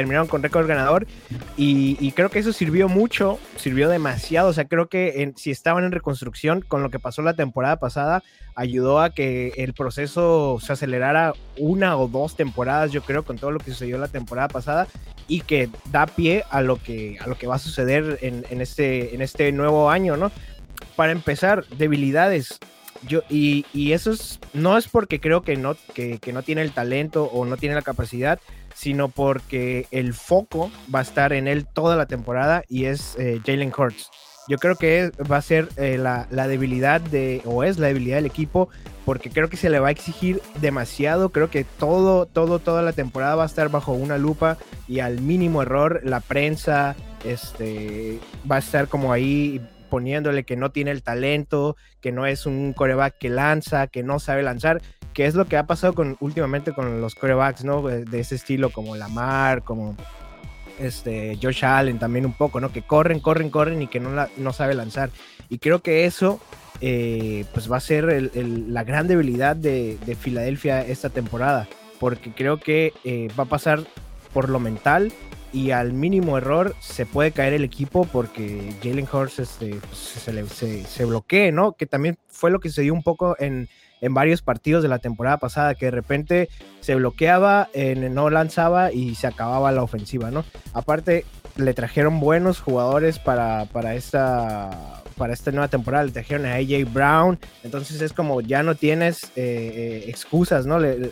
Terminaron 0.00 0.28
con 0.28 0.42
récord 0.42 0.66
ganador 0.66 1.06
y, 1.58 2.12
creo 2.12 2.30
que 2.30 2.38
eso 2.38 2.54
sirvió 2.54 2.88
mucho, 2.88 3.38
sirvió 3.56 3.90
demasiado, 3.90 4.48
o 4.48 4.52
sea, 4.54 4.64
creo 4.64 4.88
que 4.88 5.32
si 5.36 5.50
estaban 5.50 5.84
en 5.84 5.92
reconstrucción 5.92 6.62
con 6.62 6.82
lo 6.82 6.88
que 6.88 6.98
pasó 6.98 7.20
la 7.20 7.34
temporada 7.34 7.76
pasada, 7.76 8.22
ayudó 8.54 9.00
a 9.00 9.10
que 9.10 9.52
el 9.58 9.74
proceso 9.74 10.58
se 10.58 10.72
acelerara 10.72 11.34
una 11.58 11.98
o 11.98 12.08
dos 12.08 12.34
temporadas, 12.34 12.92
yo 12.92 13.02
creo, 13.02 13.24
con 13.24 13.36
todo 13.36 13.50
lo 13.50 13.58
que 13.58 13.72
sucedió 13.72 13.98
la 13.98 14.08
temporada 14.08 14.48
pasada 14.48 14.88
y 15.28 15.42
que 15.42 15.68
da 15.90 16.06
pie 16.06 16.44
a 16.48 16.62
lo 16.62 16.76
que, 16.76 17.18
a 17.20 17.26
lo 17.26 17.36
que 17.36 17.46
va 17.46 17.56
a 17.56 17.58
suceder 17.58 18.18
en, 18.22 18.46
en 18.48 18.62
este, 18.62 19.14
en 19.14 19.20
este 19.20 19.52
nuevo 19.52 19.90
año, 19.90 20.16
¿no? 20.16 20.32
Para 20.96 21.12
empezar, 21.12 21.66
debilidades 21.76 22.58
yo, 23.06 23.22
y, 23.28 23.64
eso 23.92 24.12
es, 24.12 24.38
no 24.52 24.76
es 24.76 24.88
porque 24.88 25.20
creo 25.20 25.42
que 25.42 25.56
no, 25.56 25.76
que, 25.94 26.20
no 26.32 26.42
tiene 26.42 26.62
el 26.62 26.72
talento 26.72 27.24
o 27.24 27.44
no 27.44 27.56
tiene 27.56 27.74
la 27.74 27.82
capacidad, 27.82 28.38
sino 28.74 29.08
porque 29.08 29.86
el 29.90 30.14
foco 30.14 30.70
va 30.94 31.00
a 31.00 31.02
estar 31.02 31.32
en 31.32 31.48
él 31.48 31.66
toda 31.66 31.96
la 31.96 32.06
temporada 32.06 32.64
y 32.68 32.84
es 32.84 33.16
eh, 33.18 33.40
Jalen 33.44 33.72
Hurts. 33.76 34.10
Yo 34.48 34.58
creo 34.58 34.74
que 34.74 35.12
va 35.30 35.36
a 35.36 35.42
ser 35.42 35.68
eh, 35.76 35.96
la, 35.96 36.26
debilidad 36.48 37.00
de, 37.00 37.40
o 37.44 37.62
es 37.62 37.78
la 37.78 37.88
debilidad 37.88 38.16
del 38.16 38.26
equipo, 38.26 38.68
porque 39.04 39.30
creo 39.30 39.48
que 39.48 39.56
se 39.56 39.70
le 39.70 39.78
va 39.78 39.88
a 39.88 39.90
exigir 39.92 40.42
demasiado. 40.60 41.28
Creo 41.28 41.50
que 41.50 41.64
todo, 41.64 42.26
todo, 42.26 42.58
toda 42.58 42.82
la 42.82 42.92
temporada 42.92 43.36
va 43.36 43.44
a 43.44 43.46
estar 43.46 43.68
bajo 43.68 43.92
una 43.92 44.18
lupa 44.18 44.56
y 44.88 45.00
al 45.00 45.20
mínimo 45.20 45.62
error 45.62 46.00
la 46.04 46.20
prensa 46.20 46.96
este, 47.24 48.18
va 48.50 48.56
a 48.56 48.60
estar 48.60 48.88
como 48.88 49.12
ahí 49.12 49.60
poniéndole 49.90 50.44
que 50.44 50.56
no 50.56 50.70
tiene 50.70 50.92
el 50.92 51.02
talento, 51.02 51.76
que 52.00 52.12
no 52.12 52.26
es 52.26 52.46
un 52.46 52.72
coreback 52.72 53.18
que 53.18 53.28
lanza, 53.28 53.88
que 53.88 54.02
no 54.02 54.18
sabe 54.18 54.42
lanzar, 54.42 54.80
que 55.12 55.26
es 55.26 55.34
lo 55.34 55.46
que 55.46 55.56
ha 55.56 55.66
pasado 55.66 55.92
con, 55.92 56.16
últimamente 56.20 56.72
con 56.72 57.00
los 57.00 57.14
corebacks, 57.14 57.64
¿no? 57.64 57.82
De, 57.82 58.20
ese 58.20 58.36
estilo, 58.36 58.70
como 58.70 58.96
Lamar, 58.96 59.62
como 59.62 59.96
este, 60.78 61.38
Josh 61.42 61.64
Allen 61.64 61.98
también 61.98 62.24
un 62.24 62.32
poco, 62.32 62.60
¿no? 62.60 62.72
Que 62.72 62.82
corren, 62.82 63.20
corren, 63.20 63.50
corren 63.50 63.82
y 63.82 63.88
que 63.88 64.00
no, 64.00 64.10
no 64.36 64.52
sabe 64.52 64.74
lanzar. 64.74 65.10
Y 65.48 65.58
creo 65.58 65.80
que 65.80 66.06
eso, 66.06 66.40
eh, 66.80 67.44
pues 67.52 67.70
va 67.70 67.76
a 67.78 67.80
ser 67.80 68.30
la 68.34 68.84
gran 68.84 69.06
debilidad 69.08 69.56
de, 69.56 69.98
Filadelfia 70.18 70.80
esta 70.82 71.10
temporada, 71.10 71.68
porque 71.98 72.32
creo 72.32 72.58
que 72.58 72.92
eh, 73.04 73.28
va 73.38 73.44
a 73.44 73.48
pasar 73.48 73.84
por 74.32 74.48
lo 74.48 74.60
mental 74.60 75.12
y 75.52 75.72
al 75.72 75.92
mínimo 75.92 76.38
error 76.38 76.74
se 76.80 77.06
puede 77.06 77.32
caer 77.32 77.52
el 77.52 77.64
equipo 77.64 78.04
porque 78.04 78.72
Jalen 78.82 79.08
Hurts 79.12 79.38
este, 79.40 79.76
pues, 79.76 79.98
se, 79.98 80.84
se, 80.84 81.04
bloquee, 81.04 81.52
¿no? 81.52 81.72
Que 81.72 81.86
también 81.86 82.18
fue 82.28 82.50
lo 82.50 82.60
que 82.60 82.70
se 82.70 82.82
dio 82.82 82.94
un 82.94 83.02
poco 83.02 83.36
en, 83.38 83.68
en 84.00 84.14
varios 84.14 84.42
partidos 84.42 84.82
de 84.82 84.88
la 84.88 84.98
temporada 84.98 85.38
pasada, 85.38 85.74
que 85.74 85.86
de 85.86 85.90
repente 85.90 86.48
se 86.80 86.94
bloqueaba, 86.94 87.68
no 87.96 88.30
lanzaba 88.30 88.92
y 88.92 89.14
se 89.14 89.26
acababa 89.26 89.72
la 89.72 89.82
ofensiva, 89.82 90.30
¿no? 90.30 90.44
Aparte, 90.72 91.24
le 91.56 91.74
trajeron 91.74 92.20
buenos 92.20 92.60
jugadores 92.60 93.18
para, 93.18 93.66
para 93.66 93.94
esta 93.94 95.02
para 95.16 95.32
esta 95.32 95.50
nueva 95.50 95.68
temporada 95.68 96.04
le 96.04 96.12
trajeron 96.12 96.46
a 96.46 96.54
AJ 96.54 96.92
Brown, 96.92 97.38
entonces 97.62 98.00
es 98.00 98.12
como 98.12 98.40
ya 98.40 98.62
no 98.62 98.74
tienes 98.74 99.24
eh, 99.24 99.30
eh, 99.36 100.04
excusas, 100.08 100.66
¿no? 100.66 100.80
de, 100.80 101.10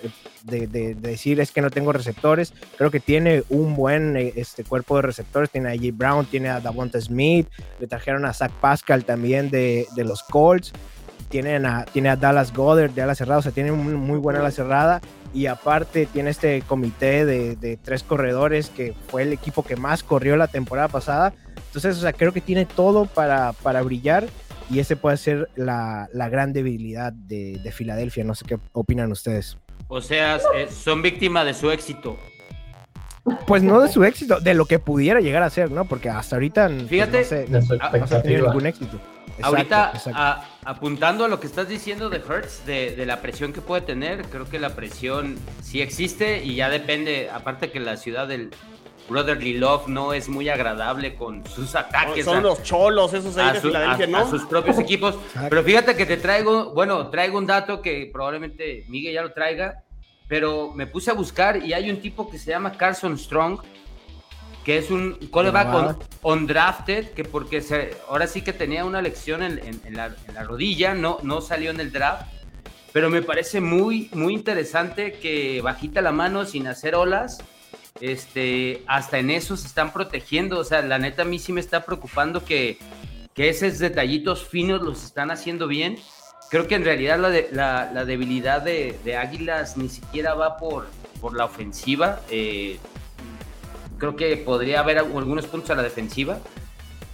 decir 0.94 1.40
es 1.40 1.50
que 1.50 1.60
no 1.60 1.70
tengo 1.70 1.92
receptores, 1.92 2.52
creo 2.76 2.90
que 2.90 3.00
tiene 3.00 3.42
un 3.48 3.74
buen 3.74 4.16
eh, 4.16 4.32
este, 4.36 4.64
cuerpo 4.64 4.96
de 4.96 5.02
receptores, 5.02 5.50
tiene 5.50 5.68
a 5.68 5.72
AJ 5.72 5.96
Brown, 5.96 6.26
tiene 6.26 6.48
a 6.48 6.60
Davonta 6.60 7.00
Smith, 7.00 7.48
le 7.78 7.86
trajeron 7.86 8.24
a 8.24 8.32
Zach 8.32 8.52
Pascal 8.60 9.04
también 9.04 9.50
de, 9.50 9.86
los 9.96 10.22
Colts, 10.22 10.72
tienen 11.28 11.66
a, 11.66 11.84
tiene 11.84 12.08
a 12.08 12.16
Dallas 12.16 12.52
Goddard 12.54 12.90
de 12.90 13.02
ala 13.02 13.14
cerrada, 13.14 13.40
o 13.40 13.42
sea, 13.42 13.52
tiene 13.52 13.72
muy, 13.72 13.94
muy 13.94 14.18
buena 14.18 14.40
ala 14.40 14.50
cerrada 14.50 15.00
y 15.34 15.46
aparte 15.46 16.06
tiene 16.06 16.30
este 16.30 16.62
comité 16.62 17.24
de, 17.24 17.56
de, 17.56 17.76
tres 17.76 18.02
corredores 18.02 18.70
que 18.70 18.94
fue 19.08 19.22
el 19.22 19.32
equipo 19.32 19.62
que 19.62 19.76
más 19.76 20.02
corrió 20.02 20.36
la 20.36 20.48
temporada 20.48 20.88
pasada. 20.88 21.34
Entonces, 21.66 21.96
o 21.96 22.00
sea, 22.00 22.12
creo 22.12 22.32
que 22.32 22.40
tiene 22.40 22.64
todo 22.64 23.06
para, 23.06 23.52
para 23.52 23.82
brillar 23.82 24.26
y 24.70 24.80
ese 24.80 24.96
puede 24.96 25.16
ser 25.16 25.48
la, 25.56 26.08
la 26.12 26.28
gran 26.28 26.52
debilidad 26.52 27.12
de, 27.12 27.58
de, 27.62 27.72
Filadelfia. 27.72 28.24
No 28.24 28.34
sé 28.34 28.44
qué 28.46 28.58
opinan 28.72 29.10
ustedes. 29.12 29.58
O 29.88 30.00
sea, 30.00 30.38
eh, 30.54 30.68
son 30.70 31.02
víctimas 31.02 31.46
de 31.46 31.54
su 31.54 31.70
éxito. 31.70 32.18
Pues 33.46 33.62
no 33.62 33.80
de 33.80 33.88
su 33.88 34.04
éxito, 34.04 34.40
de 34.40 34.54
lo 34.54 34.66
que 34.66 34.78
pudiera 34.78 35.20
llegar 35.20 35.42
a 35.42 35.50
ser, 35.50 35.70
¿no? 35.70 35.84
Porque 35.84 36.08
hasta 36.08 36.36
ahorita 36.36 36.70
pues, 36.88 37.10
no, 37.10 37.24
sé, 37.24 37.46
no 37.50 37.58
ha 37.88 38.22
tenido 38.22 38.46
ningún 38.46 38.66
éxito. 38.66 38.98
Ahorita, 39.42 39.92
apuntando 40.64 41.24
a 41.24 41.28
lo 41.28 41.40
que 41.40 41.46
estás 41.46 41.68
diciendo 41.68 42.10
de 42.10 42.18
Hertz, 42.18 42.64
de, 42.66 42.96
de, 42.96 43.06
la 43.06 43.20
presión 43.20 43.52
que 43.52 43.60
puede 43.60 43.82
tener, 43.82 44.22
creo 44.28 44.48
que 44.48 44.58
la 44.58 44.74
presión 44.74 45.38
sí 45.62 45.80
existe 45.80 46.44
y 46.44 46.56
ya 46.56 46.68
depende, 46.68 47.30
aparte 47.32 47.70
que 47.70 47.80
la 47.80 47.96
ciudad 47.96 48.26
del, 48.28 48.50
Brotherly 49.08 49.54
Love 49.54 49.88
no 49.88 50.12
es 50.12 50.28
muy 50.28 50.48
agradable 50.48 51.14
con 51.14 51.44
sus 51.46 51.74
ataques. 51.74 52.24
Son 52.24 52.42
los 52.42 52.62
cholos 52.62 53.14
esos 53.14 53.36
ahí 53.36 53.54
de 53.54 53.60
Filadelfia, 53.60 54.06
¿no? 54.06 54.18
A 54.18 54.30
sus 54.30 54.44
propios 54.44 54.78
equipos. 54.78 55.16
Pero 55.48 55.62
fíjate 55.62 55.96
que 55.96 56.06
te 56.06 56.16
traigo, 56.16 56.72
bueno, 56.74 57.08
traigo 57.08 57.38
un 57.38 57.46
dato 57.46 57.80
que 57.80 58.08
probablemente 58.12 58.84
Miguel 58.88 59.14
ya 59.14 59.22
lo 59.22 59.32
traiga, 59.32 59.82
pero 60.28 60.72
me 60.74 60.86
puse 60.86 61.10
a 61.10 61.14
buscar 61.14 61.64
y 61.64 61.72
hay 61.72 61.90
un 61.90 62.00
tipo 62.00 62.30
que 62.30 62.38
se 62.38 62.50
llama 62.50 62.72
Carson 62.72 63.18
Strong, 63.18 63.60
que 64.68 64.76
es 64.76 64.90
un 64.90 65.14
callback 65.32 65.96
undrafted, 66.20 67.12
que 67.12 67.24
porque 67.24 67.62
se, 67.62 67.96
ahora 68.06 68.26
sí 68.26 68.42
que 68.42 68.52
tenía 68.52 68.84
una 68.84 69.00
lección 69.00 69.42
en, 69.42 69.56
la, 69.94 70.14
en, 70.26 70.34
la, 70.34 70.44
rodilla, 70.44 70.92
no, 70.92 71.20
no 71.22 71.40
salió 71.40 71.70
en 71.70 71.80
el 71.80 71.90
draft, 71.90 72.26
pero 72.92 73.08
me 73.08 73.22
parece 73.22 73.62
muy, 73.62 74.10
muy 74.12 74.34
interesante 74.34 75.12
que 75.12 75.62
bajita 75.62 76.02
la 76.02 76.12
mano 76.12 76.44
sin 76.44 76.66
hacer 76.66 76.96
olas 76.96 77.38
este, 78.02 78.82
hasta 78.86 79.18
en 79.18 79.30
eso 79.30 79.56
se 79.56 79.66
están 79.66 79.90
protegiendo. 79.90 80.58
O 80.58 80.64
sea, 80.64 80.82
la 80.82 80.98
neta 80.98 81.22
a 81.22 81.24
mí 81.24 81.38
sí 81.38 81.54
me 81.54 81.62
está 81.62 81.86
preocupando 81.86 82.44
que, 82.44 82.76
que 83.32 83.48
esos 83.48 83.78
detallitos 83.78 84.46
finos 84.46 84.82
los 84.82 85.02
están 85.02 85.30
haciendo 85.30 85.66
bien. 85.66 85.96
Creo 86.50 86.68
que 86.68 86.74
en 86.74 86.84
realidad 86.84 87.18
la, 87.18 87.90
la, 87.90 88.04
debilidad 88.04 88.60
de, 88.60 88.98
de, 89.02 89.16
Águilas 89.16 89.78
ni 89.78 89.88
siquiera 89.88 90.34
va 90.34 90.58
por, 90.58 90.88
por 91.22 91.34
la 91.34 91.46
ofensiva. 91.46 92.20
Eh, 92.28 92.78
creo 93.98 94.16
que 94.16 94.36
podría 94.36 94.80
haber 94.80 94.98
algunos 94.98 95.46
puntos 95.46 95.70
a 95.70 95.74
la 95.74 95.82
defensiva. 95.82 96.38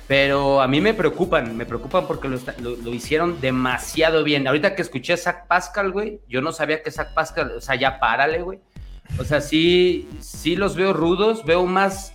Pero 0.07 0.61
a 0.61 0.69
mí 0.69 0.83
me 0.83 0.93
preocupan, 0.93 1.57
me 1.57 1.65
preocupan 1.65 2.07
porque 2.07 2.29
lo, 2.29 2.39
lo, 2.59 2.93
hicieron 2.93 3.41
demasiado 3.41 4.23
bien. 4.23 4.47
Ahorita 4.47 4.75
que 4.75 4.83
escuché 4.83 5.15
a 5.15 5.17
Zach 5.17 5.47
Pascal, 5.47 5.93
güey, 5.93 6.21
yo 6.29 6.43
no 6.43 6.53
sabía 6.53 6.83
que 6.83 6.91
Zach 6.91 7.15
Pascal, 7.15 7.53
o 7.57 7.61
sea, 7.63 7.75
ya 7.77 7.99
párale, 7.99 8.43
güey. 8.43 8.59
O 9.19 9.25
sea, 9.25 9.41
sí, 9.41 10.09
sí 10.21 10.57
los 10.57 10.77
veo 10.77 10.93
rudos, 10.93 11.45
veo 11.45 11.65
más, 11.65 12.13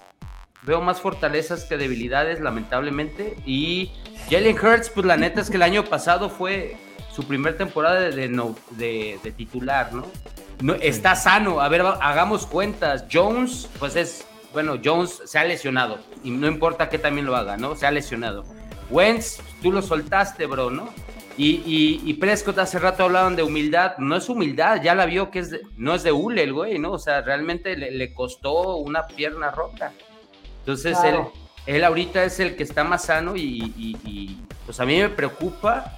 veo 0.64 0.82
más 0.82 1.00
fortalezas 1.00 1.64
que 1.64 1.78
debilidades, 1.78 2.42
lamentablemente. 2.42 3.36
Y 3.46 3.92
Jalen 4.30 4.58
Hurts, 4.58 4.90
pues 4.90 5.06
la 5.06 5.18
neta 5.18 5.42
es 5.42 5.50
que 5.50 5.56
el 5.56 5.64
año 5.64 5.86
pasado 5.86 6.30
fue 6.30 6.78
su 7.12 7.24
primer 7.26 7.58
temporada 7.58 8.02
de, 8.02 8.28
no, 8.28 8.56
de, 8.72 9.20
titular, 9.36 9.94
¿no? 9.94 10.06
¿no? 10.62 10.76
Está 10.76 11.16
sano, 11.16 11.62
a 11.62 11.70
ver, 11.70 11.82
hagamos 11.82 12.46
cuentas. 12.46 13.06
Jones, 13.12 13.68
pues 13.80 13.96
es, 13.96 14.26
bueno, 14.54 14.78
Jones 14.84 15.22
se 15.26 15.38
ha 15.38 15.44
lesionado 15.44 16.00
y 16.24 16.32
no 16.32 16.48
importa 16.48 16.90
que 16.90 16.98
también 16.98 17.26
lo 17.26 17.36
haga, 17.36 17.58
¿no? 17.58 17.76
Se 17.76 17.86
ha 17.86 17.92
lesionado. 17.92 18.44
Wentz, 18.90 19.42
tú 19.62 19.72
lo 19.72 19.82
soltaste, 19.82 20.46
bro, 20.46 20.72
¿no? 20.72 20.90
Y, 21.38 22.02
y, 22.04 22.14
Prescott 22.16 22.60
hace 22.60 22.80
rato 22.80 23.06
hablaban 23.06 23.38
de 23.38 23.44
humildad. 23.44 23.98
No 23.98 24.18
es 24.18 24.28
humildad, 24.28 24.82
ya 24.84 24.94
la 24.94 25.06
vio 25.06 25.32
que 25.32 25.40
es 25.40 25.56
no 25.78 25.96
es 25.96 26.04
de 26.04 26.12
hule 26.12 26.44
el 26.44 26.52
güey, 26.52 26.80
¿no? 26.80 26.92
O 26.92 27.00
sea, 27.00 27.22
realmente 27.22 27.78
le, 27.78 28.14
costó 28.14 28.76
una 28.76 29.08
pierna 29.08 29.50
rota. 29.50 29.94
Entonces, 30.60 30.98
él, 31.06 31.16
él 31.66 31.84
ahorita 31.86 32.26
es 32.26 32.42
el 32.42 32.58
que 32.58 32.64
está 32.64 32.84
más 32.84 33.06
sano 33.06 33.36
y, 33.38 34.38
pues 34.66 34.82
a 34.82 34.86
mí 34.86 34.98
me 34.98 35.08
preocupa 35.08 35.96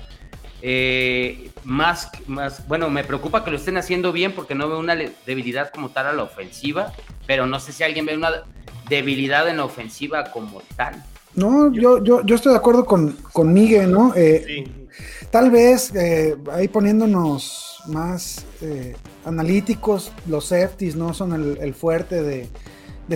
eh, 0.62 1.52
más, 1.64 2.10
más, 2.28 2.68
bueno, 2.68 2.90
me 2.90 3.04
preocupa 3.04 3.44
que 3.44 3.52
lo 3.52 3.58
estén 3.58 3.78
haciendo 3.78 4.12
bien 4.12 4.34
porque 4.34 4.56
no 4.56 4.68
veo 4.68 4.80
una 4.80 4.96
debilidad 5.26 5.72
como 5.72 5.90
tal 5.90 6.08
a 6.08 6.14
la 6.14 6.24
ofensiva, 6.24 6.94
pero 7.28 7.46
no 7.46 7.60
sé 7.60 7.72
si 7.72 7.84
alguien 7.84 8.06
ve 8.06 8.16
una 8.16 8.44
debilidad 8.90 9.48
en 9.48 9.58
la 9.58 9.66
ofensiva 9.66 10.32
como 10.32 10.62
tal. 10.76 11.04
No, 11.34 11.72
yo, 11.72 12.04
yo, 12.04 12.26
yo 12.26 12.36
estoy 12.36 12.52
de 12.52 12.58
acuerdo 12.58 12.86
con, 12.86 13.14
con 13.32 13.54
Miguel, 13.54 13.92
¿no? 13.92 14.14
Eh, 14.16 14.44
sí. 14.46 14.82
Tal 15.30 15.50
vez 15.50 15.94
eh, 15.96 16.36
ahí 16.52 16.68
poniéndonos 16.68 17.84
más 17.88 18.46
eh, 18.62 18.96
analíticos, 19.26 20.12
los 20.28 20.48
safeties 20.48 20.96
no 20.96 21.14
son 21.14 21.58
el, 21.60 21.74
fuerte 21.74 22.22
de, 22.22 22.50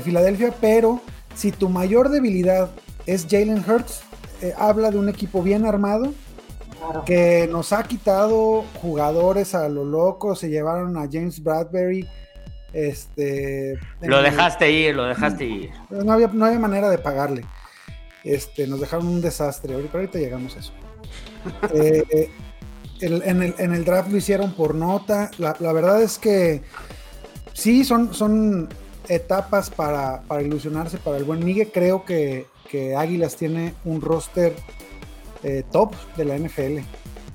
Filadelfia, 0.02 0.54
pero 0.60 1.00
si 1.36 1.52
tu 1.52 1.70
mayor 1.70 2.10
debilidad 2.10 2.70
es 3.06 3.28
Jalen 3.30 3.64
Hurts, 3.66 4.02
eh, 4.42 4.54
habla 4.58 4.92
de 4.92 4.98
un 4.98 5.08
equipo 5.08 5.42
bien 5.42 5.66
armado, 5.66 6.14
que 7.06 7.48
nos 7.52 7.74
ha 7.74 7.84
quitado 7.84 8.64
jugadores 8.82 9.56
a 9.56 9.68
lo 9.70 9.86
loco, 9.86 10.36
se 10.36 10.50
llevaron 10.50 10.98
a 10.98 11.08
James 11.12 11.42
Bradbury. 11.42 12.08
Este, 12.74 13.80
lo 14.02 14.22
dejaste 14.22 14.72
ir, 14.72 14.96
lo 14.96 15.06
dejaste 15.06 15.46
ir. 15.46 15.72
No 15.90 16.12
había, 16.12 16.28
no 16.28 16.46
había 16.46 16.60
manera 16.60 16.90
de 16.90 16.98
pagarle. 16.98 17.46
Este, 18.24 18.68
nos 18.68 18.82
dejaron 18.82 19.08
un 19.08 19.22
desastre. 19.22 19.74
Ahorita, 19.74 19.98
ahorita 19.98 20.20
llegamos 20.20 20.56
a 20.56 20.60
eso. 20.60 20.74
Eh, 21.74 22.32
en, 23.02 23.74
el, 23.74 23.86
draft 23.86 24.10
lo 24.10 24.18
hicieron 24.18 24.54
por 24.54 24.74
nota. 24.74 25.30
La, 25.38 25.54
verdad 25.74 26.02
es 26.02 26.18
que 26.18 26.64
sí, 27.54 27.84
son, 27.84 28.14
son 28.14 28.70
etapas 29.10 29.70
para, 29.70 30.22
para 30.24 30.42
ilusionarse 30.42 30.98
para 30.98 31.18
el 31.18 31.24
buen 31.24 31.44
Miguel. 31.44 31.70
Creo 31.74 32.04
que, 32.06 32.48
que 32.70 32.96
Águilas 32.96 33.36
tiene 33.36 33.76
un 33.84 34.02
roster 34.02 34.56
eh, 35.46 35.64
top 35.72 35.94
de 36.18 36.26
la 36.26 36.38
NFL. 36.38 36.80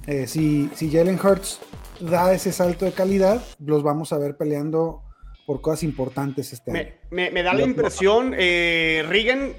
Eh, 0.08 0.26
si, 0.26 0.68
si 0.74 0.90
Jalen 0.90 1.18
Hurts 1.24 1.60
da 2.00 2.34
ese 2.34 2.50
salto 2.50 2.84
de 2.84 2.92
calidad, 2.92 3.40
los 3.64 3.84
vamos 3.84 4.12
a 4.12 4.18
ver 4.18 4.36
peleando 4.36 5.02
por 5.46 5.60
cosas 5.60 5.84
importantes 5.84 6.52
este 6.52 6.72
año. 6.72 6.90
Me, 7.10 7.30
me 7.30 7.42
da 7.44 7.54
la 7.54 7.62
impresión, 7.62 8.34
eh, 8.36 9.04
Regan, 9.08 9.52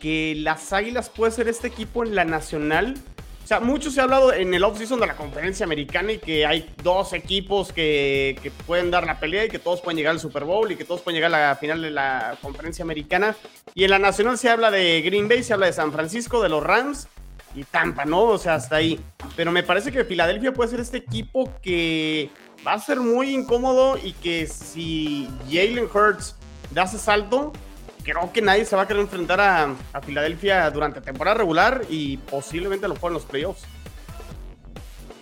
que 0.00 0.34
las 0.36 0.72
Águilas 0.72 1.10
puede 1.10 1.32
ser 1.32 1.48
este 1.48 1.66
equipo 1.66 2.04
en 2.04 2.14
la 2.14 2.24
nacional. 2.24 2.94
O 3.42 3.46
sea, 3.48 3.58
mucho 3.58 3.90
se 3.90 4.00
ha 4.00 4.04
hablado 4.04 4.32
en 4.32 4.54
el 4.54 4.62
offseason 4.62 5.00
de 5.00 5.08
la 5.08 5.16
conferencia 5.16 5.66
americana 5.66 6.12
y 6.12 6.18
que 6.18 6.46
hay 6.46 6.72
dos 6.84 7.12
equipos 7.12 7.72
que, 7.72 8.38
que, 8.40 8.52
pueden 8.52 8.92
dar 8.92 9.04
la 9.04 9.18
pelea 9.18 9.46
y 9.46 9.48
que 9.48 9.58
todos 9.58 9.80
pueden 9.80 9.96
llegar 9.96 10.12
al 10.12 10.20
Super 10.20 10.44
Bowl 10.44 10.70
y 10.70 10.76
que 10.76 10.84
todos 10.84 11.00
pueden 11.00 11.16
llegar 11.16 11.34
a 11.34 11.48
la 11.48 11.56
final 11.56 11.82
de 11.82 11.90
la 11.90 12.38
conferencia 12.40 12.84
americana. 12.84 13.34
Y 13.74 13.82
en 13.82 13.90
la 13.90 13.98
nacional 13.98 14.38
se 14.38 14.48
habla 14.48 14.70
de 14.70 15.02
Green 15.02 15.28
Bay, 15.28 15.42
se 15.42 15.52
habla 15.52 15.66
de 15.66 15.72
San 15.72 15.90
Francisco, 15.90 16.40
de 16.40 16.48
los 16.48 16.62
Rams 16.62 17.08
y 17.54 17.64
Tampa, 17.64 18.04
¿no? 18.04 18.22
O 18.24 18.38
sea, 18.38 18.54
hasta 18.54 18.76
ahí. 18.76 19.00
Pero 19.36 19.52
me 19.52 19.62
parece 19.62 19.92
que 19.92 20.04
Filadelfia 20.04 20.52
puede 20.52 20.70
ser 20.70 20.80
este 20.80 20.98
equipo 20.98 21.50
que 21.60 22.30
va 22.66 22.74
a 22.74 22.78
ser 22.78 23.00
muy 23.00 23.34
incómodo 23.34 23.96
y 24.02 24.12
que 24.12 24.46
si 24.46 25.28
Jalen 25.50 25.88
Hurts 25.92 26.36
da 26.70 26.84
ese 26.84 26.98
salto, 26.98 27.52
creo 28.02 28.32
que 28.32 28.42
nadie 28.42 28.64
se 28.64 28.76
va 28.76 28.82
a 28.82 28.86
querer 28.86 29.02
enfrentar 29.02 29.40
a, 29.40 29.74
a 29.92 30.00
Filadelfia 30.00 30.70
durante 30.70 31.00
temporada 31.00 31.38
regular 31.38 31.82
y 31.88 32.16
posiblemente 32.18 32.88
lo 32.88 32.96
en 33.02 33.12
los 33.12 33.24
playoffs. 33.24 33.64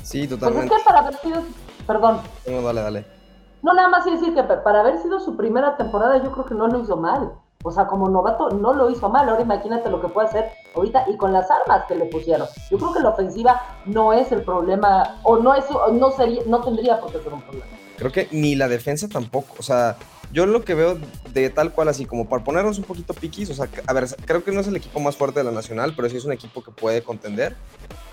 Sí, 0.02 0.26
totalmente. 0.26 0.68
Pues 0.68 0.80
es 0.80 0.84
que 0.84 0.88
para 0.88 1.00
haber 1.00 1.16
sido, 1.16 1.42
perdón. 1.86 2.20
No, 2.46 2.62
dale, 2.62 2.80
dale. 2.80 3.04
No, 3.62 3.74
nada 3.74 3.88
más 3.88 4.04
decir 4.04 4.34
que 4.34 4.42
para 4.42 4.80
haber 4.80 4.98
sido 5.02 5.20
su 5.20 5.36
primera 5.36 5.76
temporada 5.76 6.22
yo 6.22 6.32
creo 6.32 6.46
que 6.46 6.54
no 6.54 6.66
lo 6.68 6.82
hizo 6.82 6.96
mal. 6.96 7.32
O 7.62 7.70
sea, 7.70 7.86
como 7.86 8.08
novato 8.08 8.50
no 8.50 8.72
lo 8.72 8.90
hizo 8.90 9.08
mal. 9.10 9.28
Ahora 9.28 9.42
imagínate 9.42 9.90
lo 9.90 10.00
que 10.00 10.08
puede 10.08 10.28
hacer 10.28 10.50
ahorita 10.74 11.04
y 11.10 11.16
con 11.16 11.32
las 11.32 11.50
armas 11.50 11.84
que 11.86 11.94
le 11.94 12.06
pusieron. 12.06 12.48
Yo 12.70 12.78
creo 12.78 12.92
que 12.92 13.00
la 13.00 13.10
ofensiva 13.10 13.60
no 13.84 14.12
es 14.12 14.32
el 14.32 14.42
problema, 14.42 15.20
o 15.24 15.36
no 15.36 15.54
es, 15.54 15.64
no 15.92 16.10
sería, 16.10 16.42
no 16.46 16.62
tendría 16.62 17.00
por 17.00 17.12
qué 17.12 17.20
ser 17.20 17.32
un 17.32 17.42
problema. 17.42 17.66
Creo 17.98 18.12
que 18.12 18.28
ni 18.30 18.54
la 18.54 18.66
defensa 18.66 19.08
tampoco. 19.08 19.56
O 19.58 19.62
sea, 19.62 19.96
yo 20.32 20.46
lo 20.46 20.64
que 20.64 20.74
veo 20.74 20.96
de 21.34 21.50
tal 21.50 21.72
cual 21.72 21.88
así, 21.88 22.06
como 22.06 22.28
para 22.28 22.42
ponernos 22.42 22.78
un 22.78 22.84
poquito 22.84 23.12
piquis, 23.12 23.50
o 23.50 23.54
sea, 23.54 23.68
a 23.86 23.92
ver, 23.92 24.06
creo 24.24 24.42
que 24.42 24.52
no 24.52 24.60
es 24.60 24.68
el 24.68 24.76
equipo 24.76 24.98
más 25.00 25.16
fuerte 25.16 25.40
de 25.40 25.44
la 25.44 25.50
Nacional, 25.50 25.92
pero 25.94 26.08
sí 26.08 26.16
es 26.16 26.24
un 26.24 26.32
equipo 26.32 26.62
que 26.62 26.70
puede 26.70 27.02
contender. 27.02 27.56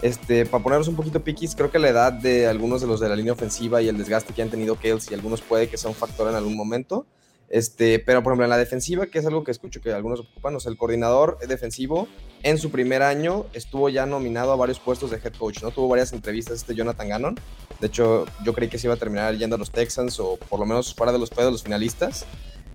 Este, 0.01 0.45
para 0.45 0.61
ponernos 0.61 0.89
un 0.89 0.97
poquito 0.97 1.23
piquis, 1.23 1.55
creo 1.55 1.71
que 1.71 1.79
la 1.79 1.87
edad 1.87 2.11
de 2.11 2.47
algunos 2.47 2.81
de 2.81 2.87
los 2.87 2.99
de 2.99 3.07
la 3.07 3.15
línea 3.15 3.31
ofensiva 3.31 3.81
y 3.81 3.87
el 3.87 3.97
desgaste 3.97 4.33
que 4.33 4.41
han 4.41 4.49
tenido 4.49 4.75
Kales 4.75 5.09
y 5.09 5.13
algunos 5.13 5.41
puede 5.41 5.69
que 5.69 5.77
sea 5.77 5.89
un 5.89 5.95
factor 5.95 6.27
en 6.27 6.35
algún 6.35 6.57
momento. 6.57 7.05
Este, 7.49 7.99
pero 7.99 8.23
por 8.23 8.31
ejemplo 8.31 8.45
en 8.45 8.49
la 8.49 8.57
defensiva, 8.57 9.07
que 9.07 9.19
es 9.19 9.25
algo 9.25 9.43
que 9.43 9.51
escucho 9.51 9.79
que 9.81 9.93
algunos 9.93 10.19
ocupan, 10.19 10.55
o 10.55 10.59
sea, 10.59 10.69
el 10.71 10.77
coordinador 10.77 11.39
defensivo 11.47 12.07
en 12.43 12.57
su 12.57 12.71
primer 12.71 13.01
año 13.01 13.45
estuvo 13.53 13.89
ya 13.89 14.05
nominado 14.05 14.51
a 14.51 14.55
varios 14.55 14.79
puestos 14.79 15.11
de 15.11 15.17
head 15.17 15.33
coach, 15.33 15.63
¿no? 15.63 15.71
Tuvo 15.71 15.87
varias 15.87 16.13
entrevistas 16.13 16.57
este 16.57 16.75
Jonathan 16.75 17.09
Gannon. 17.09 17.39
De 17.79 17.87
hecho, 17.87 18.25
yo 18.43 18.53
creí 18.53 18.69
que 18.69 18.77
se 18.77 18.87
iba 18.87 18.95
a 18.95 18.97
terminar 18.97 19.35
yendo 19.35 19.55
a 19.55 19.59
los 19.59 19.71
Texans 19.71 20.19
o 20.19 20.37
por 20.49 20.59
lo 20.59 20.65
menos 20.65 20.93
fuera 20.93 21.11
de 21.11 21.19
los 21.19 21.29
de 21.29 21.51
los 21.51 21.63
finalistas. 21.63 22.25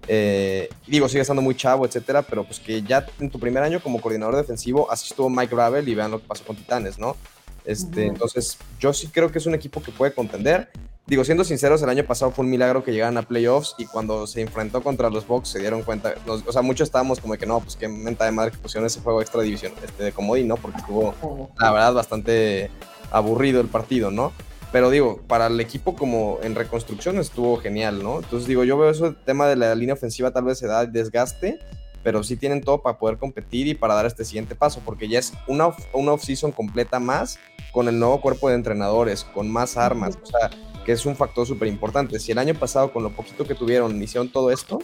Eh, 0.09 0.69
digo, 0.87 1.09
sigue 1.09 1.21
estando 1.21 1.43
muy 1.43 1.55
chavo, 1.55 1.87
etcétera, 1.87 2.23
pero 2.23 2.45
pues 2.45 2.59
que 2.59 2.83
ya 2.83 3.07
en 3.21 3.31
tu 3.31 3.39
primer 3.39 3.63
año 3.63 3.81
como 3.81 4.01
coordinador 4.01 4.37
defensivo, 4.37 4.91
así 4.91 5.09
estuvo 5.09 5.31
Mike 5.31 5.55
Gravel 5.55 5.89
y 5.89 5.95
vean 5.95 6.11
lo 6.11 6.21
que 6.21 6.27
pasó 6.27 6.45
con 6.45 6.57
Titanes, 6.57 6.99
¿no? 6.99 7.17
Este, 7.64 8.07
Entonces, 8.07 8.59
yo 8.81 8.92
sí 8.92 9.09
creo 9.09 9.31
que 9.31 9.38
es 9.38 9.46
un 9.46 9.55
equipo 9.55 9.83
que 9.83 9.92
puede 9.92 10.12
contender. 10.12 10.68
Digo, 11.07 11.25
siendo 11.25 11.42
sinceros, 11.42 11.83
el 11.83 11.88
año 11.88 12.05
pasado 12.05 12.31
fue 12.31 12.44
un 12.44 12.51
milagro 12.51 12.85
que 12.85 12.92
llegaran 12.92 13.18
a 13.18 13.22
playoffs 13.22 13.75
y 13.77 13.87
cuando 13.87 14.27
se 14.27 14.40
enfrentó 14.40 14.83
contra 14.83 15.11
los 15.11 15.27
Bucks 15.27 15.48
se 15.48 15.59
dieron 15.59 15.83
cuenta, 15.83 16.14
o 16.27 16.53
sea, 16.53 16.62
muchos 16.62 16.88
estábamos 16.88 17.18
como 17.18 17.35
que 17.35 17.44
no, 17.44 17.59
pues 17.59 17.75
qué 17.75 17.88
menta 17.88 18.25
de 18.25 18.31
madre 18.31 18.53
que 18.53 18.59
pusieron 18.59 18.87
ese 18.87 19.01
juego 19.01 19.20
extra 19.20 19.42
división 19.42 19.72
este, 19.85 20.05
de 20.05 20.12
comodín, 20.12 20.46
¿no? 20.46 20.57
Porque 20.57 20.79
estuvo, 20.79 21.51
la 21.59 21.72
verdad, 21.72 21.94
bastante 21.94 22.70
aburrido 23.11 23.61
el 23.61 23.66
partido, 23.66 24.12
¿no? 24.12 24.33
Pero 24.70 24.90
digo, 24.90 25.20
para 25.27 25.48
el 25.48 25.61
equipo 25.61 25.96
como 25.96 26.38
en 26.42 26.55
reconstrucción 26.55 27.18
estuvo 27.18 27.59
genial, 27.59 28.03
¿no? 28.03 28.20
Entonces 28.20 28.48
digo, 28.48 28.62
yo 28.64 28.79
veo 28.79 28.90
eso, 28.90 29.09
el 29.09 29.16
tema 29.16 29.48
de 29.48 29.57
la 29.57 29.75
línea 29.75 29.94
ofensiva 29.94 30.31
tal 30.31 30.44
vez 30.44 30.59
se 30.59 30.68
da 30.68 30.87
desgaste, 30.87 31.59
pero 32.03 32.23
sí 32.23 32.37
tienen 32.37 32.62
todo 32.62 32.83
para 32.83 32.99
poder 32.99 33.19
competir 33.19 33.69
y 33.69 33.75
para 33.75 33.95
dar 33.95 34.07
este 34.07 34.25
siguiente 34.25 34.55
paso, 34.55 34.81
porque 34.85 35.09
ya 35.09 35.19
es 35.19 35.33
una, 35.47 35.75
una 35.93 36.12
off-season 36.12 36.53
completa 36.53 36.99
más 36.99 37.38
con 37.73 37.88
el 37.88 37.99
nuevo 37.99 38.21
cuerpo 38.21 38.49
de 38.49 38.57
entrenadores, 38.57 39.25
con 39.25 39.51
más 39.51 39.77
armas, 39.77 40.19
o 40.23 40.27
sea 40.27 40.51
que 40.85 40.93
es 40.93 41.07
un 41.07 41.17
factor 41.17 41.47
súper 41.47 41.69
importante. 41.69 42.19
Si 42.19 42.33
el 42.33 42.38
año 42.38 42.55
pasado 42.55 42.93
con 42.93 43.03
lo 43.03 43.11
poquito 43.11 43.45
que 43.45 43.55
tuvieron 43.55 44.01
hicieron 44.03 44.31
todo 44.31 44.51
esto, 44.51 44.81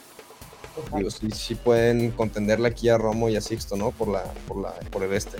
digo, 0.96 1.10
sí, 1.10 1.30
sí 1.32 1.54
pueden 1.54 2.12
contenderle 2.12 2.68
aquí 2.68 2.88
a 2.88 2.98
Romo 2.98 3.28
y 3.28 3.36
a 3.36 3.40
Sixto, 3.40 3.76
¿no? 3.76 3.90
Por, 3.90 4.08
la, 4.08 4.22
por, 4.46 4.60
la, 4.60 4.72
por 4.90 5.02
el 5.02 5.12
este. 5.12 5.38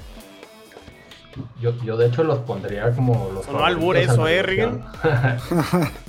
Yo, 1.60 1.72
yo 1.84 1.96
de 1.96 2.06
hecho 2.06 2.24
los 2.24 2.40
pondría 2.40 2.90
como 2.92 3.30
los... 3.32 3.48
No 3.48 3.64
albur 3.64 3.96
eso, 3.96 4.26
¿eh, 4.26 4.42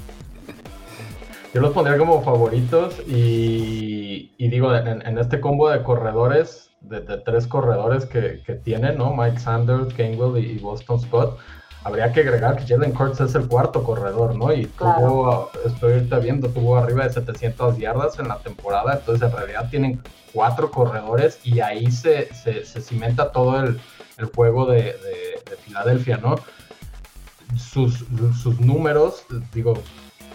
yo 1.53 1.61
los 1.61 1.73
pondría 1.73 1.97
como 1.97 2.21
favoritos 2.21 2.99
y, 3.07 4.31
y 4.37 4.47
digo, 4.49 4.75
en, 4.75 5.05
en, 5.05 5.17
este 5.17 5.39
combo 5.39 5.69
de 5.69 5.81
corredores, 5.81 6.69
de, 6.81 7.01
de 7.01 7.17
tres 7.17 7.47
corredores 7.47 8.05
que, 8.05 8.43
que, 8.45 8.53
tienen, 8.53 8.97
¿no? 8.97 9.15
Mike 9.15 9.39
Sanders, 9.39 9.95
Gainwell 9.97 10.43
y, 10.43 10.59
Boston 10.59 10.99
Scott 10.99 11.39
habría 11.83 12.11
que 12.11 12.19
agregar 12.19 12.57
que 12.57 12.67
Jalen 12.67 12.95
Hurts 12.95 13.21
es 13.21 13.35
el 13.35 13.47
cuarto 13.47 13.83
corredor, 13.83 14.35
¿no? 14.35 14.53
Y 14.53 14.65
tuvo, 14.67 15.49
estoy 15.65 15.93
ahorita 15.93 16.19
viendo, 16.19 16.49
tuvo 16.49 16.77
arriba 16.77 17.05
de 17.05 17.13
700 17.13 17.77
yardas 17.77 18.19
en 18.19 18.27
la 18.27 18.37
temporada, 18.39 18.93
entonces 18.99 19.27
en 19.27 19.35
realidad 19.35 19.69
tienen 19.69 20.01
cuatro 20.33 20.69
corredores 20.69 21.39
y 21.43 21.61
ahí 21.61 21.89
se, 21.89 22.31
se, 22.33 22.63
cimenta 22.81 23.31
todo 23.31 23.59
el, 23.61 23.79
el 24.17 24.25
juego 24.25 24.67
de, 24.67 24.83
de, 24.83 25.49
de, 25.49 25.55
Filadelfia, 25.65 26.17
¿no? 26.17 26.35
Sus, 27.57 28.05
sus 28.39 28.59
números, 28.59 29.25
digo, 29.53 29.73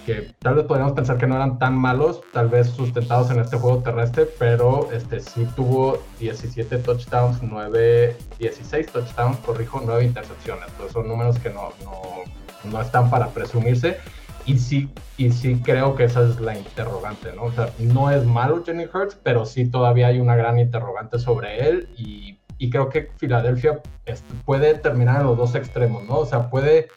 que 0.05 0.35
tal 0.39 0.55
vez 0.55 0.65
podríamos 0.65 0.95
pensar 0.95 1.19
que 1.19 1.27
no 1.27 1.37
eran 1.37 1.59
tan 1.59 1.77
malos, 1.77 2.21
tal 2.33 2.49
vez 2.49 2.69
sustentados 2.69 3.31
en 3.31 3.41
este 3.41 3.57
juego 3.57 3.83
terrestre, 3.83 4.27
pero 4.39 4.91
este 4.93 5.21
sí 5.21 5.47
tuvo 5.57 5.99
17 6.21 6.79
touchdowns, 6.79 7.43
9, 7.43 8.17
16 8.39 8.87
touchdowns, 8.87 9.39
corrijo, 9.39 9.83
9 9.85 10.05
intercepciones. 10.05 10.69
Entonces 10.69 10.93
son 10.93 11.09
números 11.09 11.39
que 11.39 11.51
no, 11.51 11.73
no, 11.85 12.71
no 12.71 12.81
están 12.81 13.11
para 13.11 13.29
presumirse. 13.29 13.99
Y 14.47 14.59
sí, 14.59 14.91
y 15.17 15.31
sí 15.31 15.61
creo 15.65 15.97
que 15.97 16.05
esa 16.05 16.23
es 16.23 16.39
la 16.39 16.57
interrogante, 16.57 17.33
¿no? 17.35 17.45
O 17.45 17.53
sea, 17.53 17.71
no 17.79 18.11
es 18.11 18.25
malo 18.25 18.63
Jenny 18.65 18.85
Hurts, 18.85 19.19
pero 19.23 19.47
sí 19.47 19.67
todavía 19.67 20.09
hay 20.09 20.21
una 20.21 20.37
gran 20.37 20.59
interrogante 20.59 21.19
sobre 21.19 21.67
él 21.67 21.89
y, 21.97 22.39
y 22.59 22.69
creo 22.69 22.91
que 22.91 23.11
Filadelfia 23.17 23.81
este, 24.05 24.35
puede 24.45 24.75
terminar 24.75 25.23
en 25.23 25.29
los 25.29 25.39
dos 25.39 25.55
extremos, 25.55 26.05
¿no? 26.05 26.19
O 26.19 26.27
sea, 26.27 26.51
puede 26.51 26.89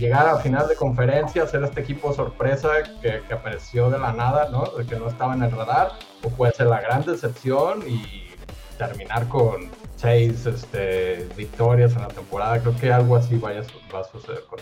llegar 0.00 0.26
a 0.26 0.38
final 0.38 0.66
de 0.66 0.74
conferencia, 0.74 1.46
ser 1.46 1.62
este 1.62 1.82
equipo 1.82 2.12
sorpresa 2.12 2.70
que, 3.00 3.22
que, 3.28 3.34
apareció 3.34 3.90
de 3.90 3.98
la 3.98 4.12
nada, 4.12 4.48
¿no? 4.50 4.64
De 4.76 4.84
que 4.86 4.96
no 4.96 5.08
estaba 5.08 5.34
en 5.34 5.42
el 5.42 5.52
radar, 5.52 5.92
o 6.24 6.30
puede 6.30 6.52
ser 6.52 6.66
la 6.66 6.80
gran 6.80 7.04
decepción 7.04 7.84
y 7.86 8.26
terminar 8.78 9.28
con 9.28 9.70
seis 9.96 10.46
este, 10.46 11.28
victorias 11.36 11.92
en 11.94 12.02
la 12.02 12.08
temporada. 12.08 12.60
Creo 12.60 12.76
que 12.76 12.92
algo 12.92 13.16
así 13.16 13.36
vaya, 13.36 13.62
va 13.94 14.00
a 14.00 14.04
suceder 14.04 14.42
con 14.48 14.58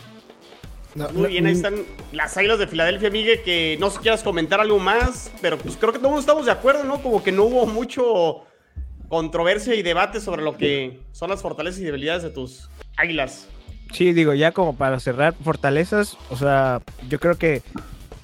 no, 0.94 1.08
Muy 1.10 1.28
bien, 1.28 1.46
ahí 1.46 1.52
están 1.52 1.84
las 2.12 2.36
Águilas 2.36 2.58
de 2.58 2.66
Filadelfia, 2.66 3.10
Miguel, 3.10 3.42
que 3.42 3.76
no 3.78 3.90
sé 3.90 3.96
si 3.96 4.02
quieras 4.02 4.22
comentar 4.22 4.60
algo 4.60 4.78
más, 4.78 5.30
pero 5.40 5.56
pues 5.56 5.76
creo 5.76 5.92
que 5.92 5.98
todos 5.98 6.18
estamos 6.18 6.46
de 6.46 6.50
acuerdo, 6.50 6.82
¿no? 6.82 7.00
Como 7.00 7.22
que 7.22 7.30
no 7.30 7.44
hubo 7.44 7.66
mucho 7.66 8.44
controversia 9.08 9.74
y 9.74 9.82
debate 9.82 10.20
sobre 10.20 10.42
lo 10.42 10.56
que 10.56 11.00
son 11.12 11.30
las 11.30 11.40
fortalezas 11.40 11.80
y 11.80 11.84
debilidades 11.84 12.22
de 12.24 12.30
tus 12.30 12.68
Águilas. 12.96 13.48
Sí, 13.92 14.12
digo, 14.12 14.34
ya 14.34 14.52
como 14.52 14.76
para 14.76 15.00
cerrar 15.00 15.34
fortalezas, 15.42 16.16
o 16.30 16.36
sea, 16.36 16.80
yo 17.08 17.18
creo 17.18 17.36
que 17.36 17.62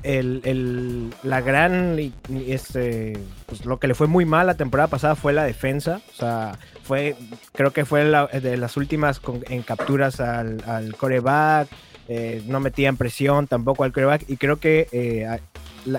el, 0.02 0.42
el, 0.44 1.14
la 1.22 1.40
gran, 1.40 1.98
este, 2.46 3.18
pues 3.46 3.64
lo 3.64 3.78
que 3.78 3.88
le 3.88 3.94
fue 3.94 4.06
muy 4.06 4.26
mal 4.26 4.46
la 4.46 4.56
temporada 4.56 4.88
pasada 4.88 5.16
fue 5.16 5.32
la 5.32 5.44
defensa, 5.44 6.00
o 6.12 6.14
sea, 6.14 6.58
fue, 6.82 7.16
creo 7.52 7.72
que 7.72 7.86
fue 7.86 8.04
de 8.04 8.56
las 8.58 8.76
últimas 8.76 9.20
en 9.48 9.62
capturas 9.62 10.20
al, 10.20 10.62
al 10.66 10.94
coreback, 10.96 11.68
eh, 12.08 12.42
no 12.46 12.60
metían 12.60 12.98
presión 12.98 13.46
tampoco 13.46 13.84
al 13.84 13.92
coreback, 13.92 14.28
y 14.28 14.36
creo 14.36 14.58
que 14.58 14.88
eh, 14.92 15.26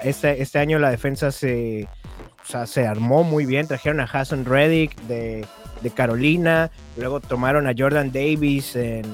este, 0.04 0.41
este 0.41 0.60
año 0.60 0.78
la 0.78 0.91
defensa 0.91 1.32
se, 1.32 1.88
o 2.43 2.47
sea, 2.47 2.67
se 2.67 2.86
armó 2.86 3.23
muy 3.23 3.47
bien, 3.47 3.67
trajeron 3.67 3.99
a 3.99 4.04
Hassan 4.04 4.45
Reddick 4.45 4.95
de 5.08 5.45
de 5.81 5.89
Carolina, 5.91 6.71
luego 6.97 7.19
tomaron 7.19 7.67
a 7.67 7.73
Jordan 7.77 8.11
Davis 8.11 8.75
en, 8.75 9.05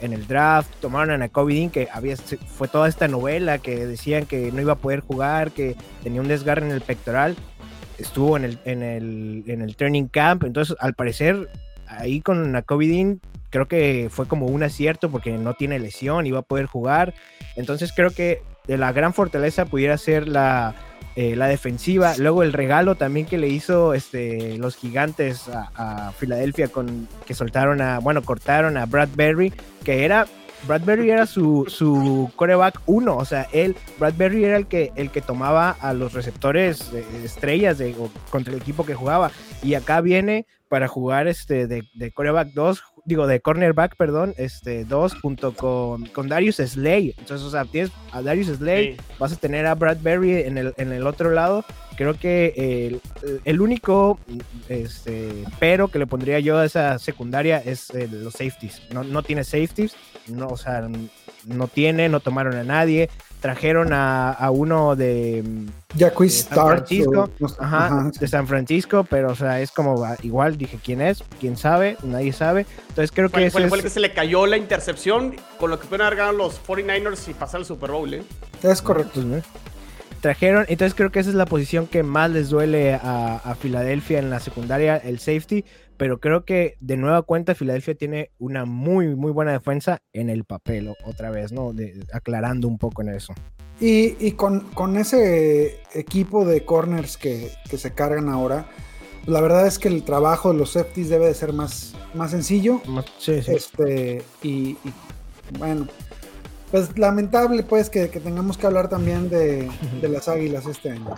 el 0.00 0.26
draft, 0.26 0.70
tomaron 0.80 1.22
a 1.22 1.28
Kobe 1.28 1.54
Dean, 1.54 1.70
que 1.70 1.88
había, 1.92 2.16
fue 2.16 2.68
toda 2.68 2.88
esta 2.88 3.08
novela 3.08 3.58
que 3.58 3.86
decían 3.86 4.26
que 4.26 4.52
no 4.52 4.60
iba 4.60 4.74
a 4.74 4.78
poder 4.78 5.00
jugar, 5.00 5.50
que 5.50 5.76
tenía 6.02 6.20
un 6.20 6.28
desgarre 6.28 6.66
en 6.66 6.72
el 6.72 6.80
pectoral, 6.80 7.36
estuvo 7.98 8.36
en 8.36 8.44
el, 8.44 8.58
en 8.64 8.82
el, 8.82 9.44
en 9.46 9.62
el 9.62 9.76
training 9.76 10.06
camp, 10.06 10.44
entonces 10.44 10.76
al 10.80 10.94
parecer 10.94 11.48
ahí 11.86 12.20
con 12.20 12.60
Kobe 12.66 12.88
Dean 12.88 13.20
creo 13.50 13.68
que 13.68 14.08
fue 14.10 14.26
como 14.26 14.46
un 14.46 14.62
acierto 14.62 15.10
porque 15.10 15.32
no 15.38 15.54
tiene 15.54 15.78
lesión, 15.78 16.26
iba 16.26 16.40
a 16.40 16.42
poder 16.42 16.66
jugar, 16.66 17.14
entonces 17.56 17.92
creo 17.94 18.10
que 18.10 18.42
de 18.66 18.78
la 18.78 18.92
gran 18.92 19.14
fortaleza 19.14 19.66
pudiera 19.66 19.98
ser 19.98 20.28
la 20.28 20.74
eh, 21.16 21.36
la 21.36 21.46
defensiva, 21.46 22.14
luego 22.18 22.42
el 22.42 22.52
regalo 22.52 22.96
también 22.96 23.24
que 23.24 23.38
le 23.38 23.46
hizo 23.46 23.94
este, 23.94 24.58
los 24.58 24.74
gigantes 24.74 25.48
a, 25.48 26.10
Filadelfia 26.18 26.66
con 26.66 27.06
que 27.24 27.34
soltaron 27.34 27.80
a, 27.80 28.00
bueno, 28.00 28.22
cortaron 28.22 28.76
a 28.76 28.86
Bradbury, 28.86 29.52
que 29.84 30.04
era 30.04 30.26
Bradbury 30.66 31.10
era 31.10 31.26
su, 31.26 31.66
su 31.68 32.32
coreback 32.34 32.80
uno, 32.86 33.16
o 33.16 33.24
sea, 33.24 33.46
él, 33.52 33.76
Bradbury 34.00 34.44
era 34.44 34.56
el 34.56 34.66
que, 34.66 34.90
el 34.96 35.10
que 35.10 35.20
tomaba 35.20 35.70
a 35.70 35.92
los 35.92 36.14
receptores 36.14 36.92
estrellas 37.22 37.78
de, 37.78 37.94
contra 38.30 38.52
el 38.52 38.60
equipo 38.60 38.84
que 38.84 38.94
jugaba. 38.94 39.30
Y 39.62 39.74
acá 39.74 40.00
viene 40.00 40.46
para 40.68 40.88
jugar 40.88 41.28
este 41.28 41.68
de, 41.68 41.84
de 41.94 42.10
coreback 42.10 42.48
2, 42.54 42.82
digo, 43.04 43.26
de 43.26 43.40
cornerback, 43.40 43.96
perdón, 43.96 44.34
este 44.36 44.84
2 44.84 45.14
junto 45.20 45.54
con, 45.54 46.06
con 46.06 46.28
Darius 46.28 46.56
Slay. 46.56 47.14
Entonces, 47.18 47.46
o 47.46 47.50
sea, 47.50 47.64
tienes 47.64 47.92
a 48.12 48.22
Darius 48.22 48.48
Slay, 48.48 48.96
vas 49.18 49.32
a 49.32 49.36
tener 49.36 49.66
a 49.66 49.74
Bradbury 49.74 50.42
en 50.42 50.58
el, 50.58 50.74
en 50.76 50.92
el 50.92 51.06
otro 51.06 51.30
lado. 51.30 51.64
Creo 51.96 52.14
que 52.18 52.52
el, 52.56 53.00
el 53.44 53.60
único 53.60 54.18
este, 54.68 55.44
pero 55.60 55.88
que 55.88 55.98
le 55.98 56.06
pondría 56.06 56.40
yo 56.40 56.58
a 56.58 56.64
esa 56.64 56.98
secundaria 56.98 57.58
es 57.58 57.92
los 57.94 58.34
safeties. 58.34 58.82
No, 58.90 59.04
no 59.04 59.22
tiene 59.22 59.44
safeties 59.44 59.94
no, 60.28 60.48
o 60.48 60.56
sea, 60.56 60.88
no 61.46 61.68
tiene, 61.68 62.08
no 62.08 62.20
tomaron 62.20 62.56
a 62.56 62.64
nadie, 62.64 63.10
trajeron 63.44 63.92
a, 63.92 64.30
a 64.30 64.50
uno 64.50 64.96
de, 64.96 65.44
de 65.92 66.30
San 66.30 66.66
Francisco, 66.66 67.28
ajá, 67.58 68.10
de 68.18 68.26
San 68.26 68.46
Francisco, 68.46 69.04
pero 69.04 69.32
o 69.32 69.34
sea, 69.34 69.60
es 69.60 69.70
como 69.70 70.02
igual, 70.22 70.56
dije, 70.56 70.78
¿quién 70.82 71.02
es? 71.02 71.22
¿Quién 71.40 71.58
sabe? 71.58 71.98
Nadie 72.04 72.32
sabe. 72.32 72.64
Entonces 72.88 73.12
creo 73.12 73.28
que 73.28 73.50
fue, 73.50 73.68
fue 73.68 73.76
el 73.76 73.84
que 73.84 73.90
se 73.90 74.00
le 74.00 74.14
cayó 74.14 74.46
la 74.46 74.56
intercepción 74.56 75.36
con 75.60 75.68
lo 75.68 75.78
que 75.78 75.86
pueden 75.86 76.06
haber 76.06 76.16
ganado 76.16 76.38
los 76.38 76.58
49ers 76.66 77.28
y 77.28 77.34
pasar 77.34 77.60
al 77.60 77.66
Super 77.66 77.90
Bowl, 77.90 78.14
¿eh? 78.14 78.22
Es 78.62 78.80
correcto. 78.80 79.20
Trajeron, 80.24 80.64
entonces 80.68 80.94
creo 80.94 81.12
que 81.12 81.20
esa 81.20 81.28
es 81.28 81.36
la 81.36 81.44
posición 81.44 81.86
que 81.86 82.02
más 82.02 82.30
les 82.30 82.48
duele 82.48 82.94
a, 82.94 83.36
a 83.36 83.54
Filadelfia 83.56 84.18
en 84.18 84.30
la 84.30 84.40
secundaria, 84.40 84.96
el 84.96 85.18
safety, 85.18 85.66
pero 85.98 86.18
creo 86.18 86.46
que 86.46 86.78
de 86.80 86.96
nueva 86.96 87.20
cuenta 87.20 87.54
Filadelfia 87.54 87.94
tiene 87.94 88.30
una 88.38 88.64
muy, 88.64 89.14
muy 89.16 89.32
buena 89.32 89.52
defensa 89.52 90.00
en 90.14 90.30
el 90.30 90.44
papel, 90.44 90.90
otra 91.04 91.30
vez, 91.30 91.52
¿no? 91.52 91.74
aclarando 92.14 92.68
un 92.68 92.78
poco 92.78 93.02
en 93.02 93.10
eso. 93.10 93.34
Y, 93.78 94.32
con, 94.32 94.96
ese 94.96 95.82
equipo 95.92 96.46
de 96.46 96.64
corners 96.64 97.18
que, 97.18 97.50
se 97.76 97.92
cargan 97.92 98.30
ahora, 98.30 98.66
la 99.26 99.42
verdad 99.42 99.66
es 99.66 99.78
que 99.78 99.88
el 99.88 100.04
trabajo 100.04 100.54
de 100.54 100.58
los 100.58 100.72
safeties 100.72 101.10
debe 101.10 101.26
de 101.26 101.34
ser 101.34 101.52
más, 101.52 101.94
más 102.14 102.30
sencillo. 102.30 102.80
Sí, 103.18 103.42
sí. 103.42 103.52
Este, 103.52 104.22
y, 104.42 104.78
bueno, 105.58 105.86
pues 106.74 106.98
lamentable 106.98 107.62
pues 107.62 107.88
que, 107.88 108.08
tengamos 108.08 108.58
que 108.58 108.66
hablar 108.66 108.88
también 108.88 109.30
de, 109.30 109.70
de 110.00 110.08
las 110.08 110.26
águilas 110.26 110.66
este 110.66 110.90
año. 110.90 111.14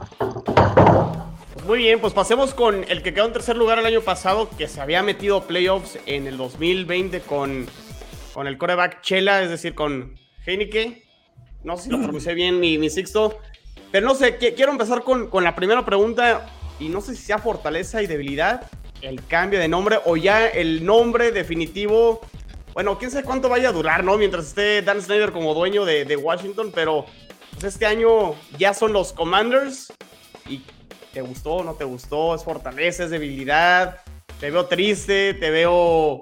Muy 1.66 1.78
bien, 1.78 1.98
pues 1.98 2.12
pasemos 2.12 2.52
con 2.52 2.84
el 2.90 3.02
que 3.02 3.14
quedó 3.14 3.24
en 3.24 3.32
tercer 3.32 3.56
lugar 3.56 3.78
el 3.78 3.86
año 3.86 4.02
pasado, 4.02 4.50
que 4.58 4.68
se 4.68 4.82
había 4.82 5.02
metido 5.02 5.46
playoffs 5.46 5.98
en 6.04 6.26
el 6.26 6.36
2020 6.36 7.20
con, 7.20 7.64
con 8.34 8.46
el 8.46 8.58
coreback 8.58 9.00
Chela, 9.00 9.42
es 9.42 9.48
decir, 9.48 9.74
con 9.74 10.16
Heineke. 10.44 11.04
No 11.64 11.78
sé 11.78 11.84
si 11.84 11.90
lo 11.90 12.02
pronuncié 12.02 12.34
bien, 12.34 12.60
mi, 12.60 12.76
mi 12.76 12.90
Sixto. 12.90 13.38
Pero 13.90 14.06
no 14.06 14.14
sé, 14.14 14.36
quiero 14.36 14.72
empezar 14.72 15.04
con, 15.04 15.30
con 15.30 15.42
la 15.42 15.56
primera 15.56 15.86
pregunta, 15.86 16.50
y 16.78 16.90
no 16.90 17.00
sé 17.00 17.16
si 17.16 17.22
sea 17.22 17.38
fortaleza 17.38 18.02
y 18.02 18.06
debilidad 18.06 18.68
el 19.00 19.24
cambio 19.26 19.58
de 19.58 19.68
nombre 19.68 20.00
o 20.04 20.18
ya 20.18 20.46
el 20.48 20.84
nombre 20.84 21.32
definitivo. 21.32 22.20
Bueno, 22.76 22.98
quién 22.98 23.10
sabe 23.10 23.24
cuánto 23.24 23.48
vaya 23.48 23.70
a 23.70 23.72
durar, 23.72 24.04
¿no? 24.04 24.18
Mientras 24.18 24.48
esté 24.48 24.82
Dan 24.82 25.00
Snyder 25.00 25.32
como 25.32 25.54
dueño 25.54 25.86
de, 25.86 26.04
de 26.04 26.14
Washington, 26.14 26.70
pero 26.74 27.06
pues 27.52 27.64
este 27.64 27.86
año 27.86 28.34
ya 28.58 28.74
son 28.74 28.92
los 28.92 29.14
Commanders 29.14 29.90
y 30.46 30.62
¿Te 31.14 31.22
gustó? 31.22 31.64
¿No 31.64 31.72
te 31.72 31.84
gustó? 31.84 32.34
¿Es 32.34 32.44
fortaleza? 32.44 33.04
¿Es 33.04 33.10
debilidad? 33.10 34.02
Te 34.38 34.50
veo 34.50 34.66
triste, 34.66 35.32
te 35.32 35.48
veo 35.48 36.20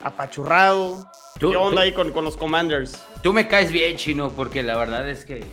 apachurrado. 0.00 1.08
¿Qué 1.38 1.46
onda 1.46 1.82
ahí 1.82 1.92
con, 1.92 2.12
los 2.24 2.36
Commanders? 2.36 3.00
Tú 3.22 3.32
me 3.32 3.46
caes 3.46 3.70
bien, 3.70 3.96
chino, 3.96 4.30
porque 4.30 4.64
la 4.64 4.76
verdad 4.76 5.08
es 5.08 5.24
que 5.24 5.44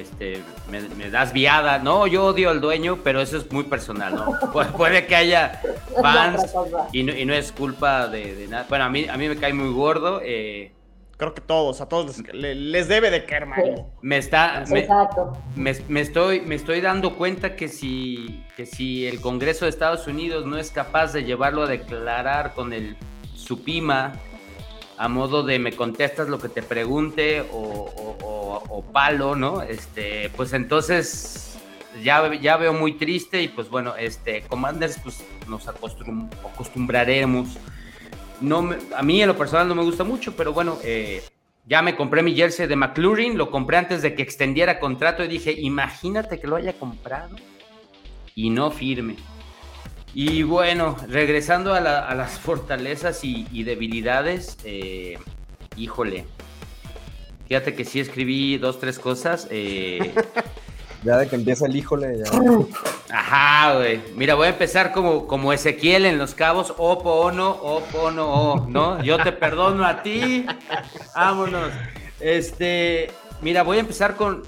este, 0.00 0.42
me, 0.70 1.10
das 1.10 1.32
viada. 1.32 1.78
No, 1.78 2.06
yo 2.06 2.26
odio 2.26 2.50
al 2.50 2.60
dueño, 2.60 2.98
pero 3.02 3.20
eso 3.20 3.36
es 3.36 3.50
muy 3.52 3.64
personal, 3.64 4.14
¿no? 4.14 4.52
puede 4.76 5.06
que 5.06 5.16
haya 5.16 5.60
fans 6.00 6.54
y 6.92 7.02
no, 7.02 7.14
y 7.14 7.24
no 7.24 7.34
es 7.34 7.52
culpa 7.52 8.08
de, 8.08 8.46
nada. 8.48 8.66
Bueno, 8.68 8.84
a 8.84 8.90
mí, 8.90 9.06
a 9.08 9.16
mí 9.16 9.28
me 9.28 9.36
cae 9.36 9.52
muy 9.52 9.72
gordo. 9.72 10.20
Eh, 10.22 10.72
creo 11.16 11.34
que 11.34 11.40
todos, 11.40 11.80
a 11.80 11.88
todos 11.88 12.18
les, 12.32 12.88
debe 12.88 13.10
de 13.10 13.24
caer 13.24 13.46
mal. 13.46 13.86
Me 14.02 14.18
está, 14.18 14.64
me, 15.56 16.00
estoy, 16.00 16.40
me 16.40 16.54
estoy 16.54 16.80
dando 16.80 17.16
cuenta 17.16 17.56
que 17.56 17.68
si, 17.68 18.44
que 18.56 18.66
si 18.66 19.06
el 19.06 19.20
Congreso 19.20 19.64
de 19.64 19.70
Estados 19.70 20.06
Unidos 20.06 20.46
no 20.46 20.58
es 20.58 20.70
capaz 20.70 21.12
de 21.12 21.24
llevarlo 21.24 21.62
a 21.62 21.66
declarar 21.66 22.54
con 22.54 22.72
el 22.72 22.96
Supima 23.34 24.12
a 24.96 25.08
modo 25.08 25.42
de 25.42 25.58
me 25.58 25.72
contestas 25.72 26.28
lo 26.28 26.38
que 26.38 26.48
te 26.48 26.62
pregunte 26.62 27.44
o, 27.52 28.84
palo, 28.92 29.34
¿no? 29.34 29.62
Este, 29.62 30.30
pues 30.36 30.52
entonces 30.52 31.58
ya, 32.02 32.32
ya 32.34 32.56
veo 32.56 32.72
muy 32.72 32.92
triste 32.92 33.42
y 33.42 33.48
pues 33.48 33.68
bueno, 33.68 33.96
este, 33.96 34.42
Commanders 34.42 35.00
pues 35.02 35.24
nos 35.48 35.66
acostumbraremos 35.66 37.58
no 38.40 38.70
a 38.96 39.02
mí 39.02 39.22
en 39.22 39.28
lo 39.28 39.36
personal 39.36 39.68
no 39.68 39.74
me 39.74 39.82
gusta 39.82 40.04
mucho, 40.04 40.36
pero 40.36 40.52
bueno, 40.52 40.78
eh, 40.84 41.22
ya 41.66 41.82
me 41.82 41.96
compré 41.96 42.22
mi 42.22 42.34
jersey 42.34 42.66
de 42.66 42.76
McLaurin, 42.76 43.38
lo 43.38 43.50
compré 43.50 43.78
antes 43.78 44.02
de 44.02 44.14
que 44.14 44.22
extendiera 44.22 44.78
contrato 44.78 45.24
y 45.24 45.28
dije, 45.28 45.52
imagínate 45.52 46.38
que 46.38 46.46
lo 46.46 46.56
haya 46.56 46.74
comprado 46.74 47.36
y 48.34 48.50
no 48.50 48.70
firme. 48.70 49.16
Y 50.14 50.44
bueno, 50.44 50.96
regresando 51.08 51.74
a, 51.74 51.80
las 51.80 52.38
fortalezas 52.38 53.24
y, 53.24 53.62
debilidades, 53.64 54.56
eh, 54.64 55.18
híjole, 55.76 56.24
fíjate 57.48 57.74
que 57.74 57.84
sí 57.84 57.98
escribí 58.00 58.56
dos, 58.58 58.78
tres 58.78 58.98
cosas. 58.98 59.48
Eh, 59.50 60.14
Ya 61.04 61.18
de 61.18 61.28
que 61.28 61.36
empieza 61.36 61.66
el 61.66 61.76
híjole. 61.76 62.18
Ya. 62.18 62.24
Ajá, 63.14 63.74
güey. 63.74 64.00
Mira, 64.16 64.34
voy 64.34 64.46
a 64.46 64.50
empezar 64.50 64.90
como, 64.90 65.26
como 65.26 65.52
Ezequiel 65.52 66.06
en 66.06 66.16
los 66.16 66.34
cabos. 66.34 66.72
Opo, 66.78 67.10
ono, 67.10 67.50
opo, 67.50 68.04
ono, 68.04 68.26
o, 68.26 68.66
¿no? 68.66 69.02
Yo 69.02 69.22
te 69.22 69.30
perdono 69.30 69.84
a 69.84 70.02
ti. 70.02 70.46
Vámonos. 71.14 71.70
Este, 72.20 73.10
mira, 73.42 73.62
voy 73.62 73.76
a 73.76 73.80
empezar 73.80 74.16
con, 74.16 74.44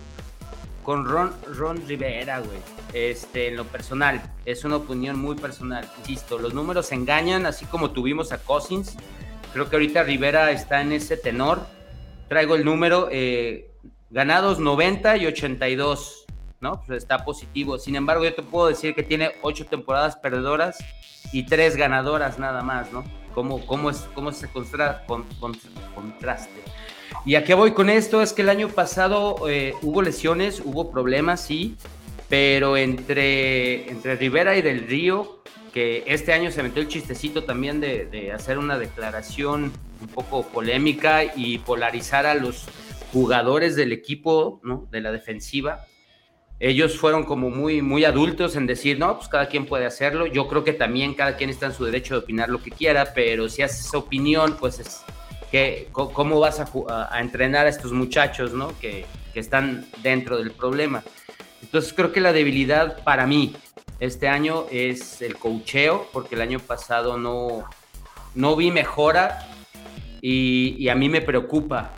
con 0.83 1.05
Ron, 1.05 1.33
Ron 1.55 1.87
Rivera, 1.87 2.39
güey. 2.39 2.76
Este, 2.97 3.49
en 3.49 3.57
lo 3.57 3.65
personal, 3.65 4.23
es 4.47 4.65
una 4.65 4.77
opinión 4.77 5.19
muy 5.19 5.37
personal. 5.37 5.87
Insisto, 5.99 6.39
los 6.39 6.55
números 6.55 6.93
engañan, 6.93 7.45
así 7.45 7.67
como 7.67 7.91
tuvimos 7.91 8.33
a 8.33 8.39
Cousins. 8.39 8.97
Creo 9.53 9.69
que 9.69 9.77
ahorita 9.77 10.03
Rivera 10.03 10.51
está 10.51 10.81
en 10.81 10.93
ese 10.93 11.19
tenor. 11.19 11.67
Traigo 12.29 12.55
el 12.55 12.65
número, 12.65 13.11
eh, 13.13 13.71
ganados 14.09 14.61
90 14.61 15.19
y 15.19 15.27
82 15.27 16.25
¿no? 16.63 16.81
Pues 16.87 17.03
está 17.03 17.23
positivo. 17.23 17.79
Sin 17.79 17.97
embargo, 17.97 18.25
yo 18.25 18.35
te 18.35 18.43
puedo 18.43 18.69
decir 18.69 18.95
que 18.95 19.03
tiene 19.03 19.33
ocho 19.43 19.67
temporadas 19.67 20.17
perdedoras 20.17 20.79
y 21.33 21.45
tres 21.45 21.77
ganadoras 21.77 22.39
nada 22.39 22.63
más, 22.63 22.91
¿no? 22.93 23.05
¿Cómo, 23.35 23.67
cómo 23.67 23.91
es, 23.91 24.09
cómo 24.15 24.33
se 24.33 24.49
contra, 24.49 25.05
con, 25.05 25.27
contraste? 25.95 26.63
Y 27.27 27.35
a 27.35 27.45
qué 27.45 27.53
voy 27.53 27.73
con 27.73 27.91
esto 27.91 28.23
es 28.23 28.33
que 28.33 28.41
el 28.41 28.49
año 28.49 28.69
pasado 28.69 29.49
eh, 29.51 29.75
hubo 29.83 30.01
lesiones, 30.01 30.63
hubo 30.65 30.91
problemas, 30.91 31.43
sí, 31.43 31.77
pero 32.29 32.77
entre, 32.77 33.89
entre 33.91 34.17
Rivera 34.17 34.57
y 34.57 34.63
Del 34.63 34.87
Río, 34.87 35.43
que 35.73 36.05
este 36.07 36.33
año 36.33 36.51
se 36.51 36.63
metió 36.63 36.83
el 36.83 36.89
chistecito 36.89 37.45
también 37.45 37.81
de, 37.81 38.07
de 38.07 38.33
hacer 38.33 38.59
una 38.59 38.79
declaración 38.79 39.73
un 40.01 40.09
poco 40.09 40.47
polémica 40.47 41.23
y 41.25 41.59
polarizar 41.59 42.27
a 42.27 42.35
los 42.35 42.67
jugadores 43.13 43.77
del 43.77 43.93
equipo, 43.93 44.61
¿no? 44.63 44.89
De 44.91 45.01
la 45.01 45.13
defensiva 45.13 45.87
ellos 46.59 46.97
fueron 46.97 47.25
como 47.25 47.51
muy, 47.51 47.83
muy 47.83 48.05
adultos 48.05 48.57
en 48.57 48.67
decir, 48.67 48.99
no, 48.99 49.17
pues 49.17 49.29
cada 49.29 49.47
quien 49.47 49.67
puede 49.67 49.85
hacerlo. 49.85 50.27
Yo 50.27 50.49
creo 50.49 50.65
que 50.65 50.73
también 50.73 51.15
cada 51.15 51.37
quien 51.37 51.51
está 51.51 51.67
en 51.67 51.75
su 51.75 51.85
derecho 51.85 52.15
de 52.15 52.21
opinar 52.21 52.49
lo 52.49 52.63
que 52.63 52.71
quiera, 52.71 53.13
pero 53.15 53.49
si 53.49 53.63
haces 53.63 53.87
esa 53.87 53.99
opinión, 53.99 54.57
pues 54.59 54.79
es 54.79 55.03
que, 55.51 55.89
¿cómo 55.93 56.41
vas 56.41 56.61
a, 56.61 57.21
entrenar 57.21 57.67
a 57.67 57.69
estos 57.69 57.93
muchachos, 57.93 58.55
¿no? 58.55 58.73
Que, 58.81 59.05
que, 59.35 59.41
están 59.41 59.87
dentro 60.03 60.39
del 60.39 60.51
problema. 60.51 61.03
Entonces 61.67 61.93
creo 61.93 62.13
que 62.13 62.21
la 62.21 62.33
debilidad 62.33 63.03
para 63.03 63.27
mí 63.27 63.57
este 63.99 64.29
año 64.29 64.67
es 64.71 65.21
el 65.21 65.37
cocheo, 65.37 66.07
porque 66.13 66.37
el 66.37 66.41
año 66.41 66.61
pasado 66.61 67.19
no, 67.19 67.69
no 68.37 68.55
vi 68.55 68.71
mejora 68.71 69.49
y, 70.23 70.89
a 70.89 70.95
mí 70.95 71.09
me 71.09 71.21
preocupa 71.21 71.91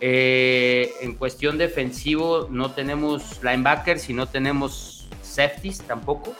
eh, 0.00 0.92
en 1.00 1.14
cuestión 1.14 1.58
defensivo 1.58 2.48
no 2.50 2.72
tenemos 2.72 3.40
linebackers 3.40 4.10
y 4.10 4.14
no 4.14 4.26
tenemos 4.26 5.08
safeties 5.22 5.78
tampoco. 5.82 6.34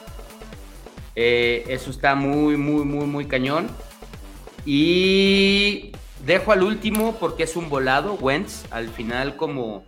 Eh, 1.15 1.65
eso 1.69 1.93
está 1.93 2.17
muy, 2.17 2.57
muy, 2.57 2.85
muy, 2.85 3.07
muy 3.07 3.27
cañón. 3.27 3.69
Y 4.67 5.93
dejo 6.27 6.51
al 6.51 6.65
último 6.65 7.17
porque 7.21 7.45
es 7.45 7.55
un 7.55 7.71
volado, 7.71 8.15
Wentz, 8.15 8.65
al 8.73 8.89
final 8.89 9.37
como, 9.37 9.85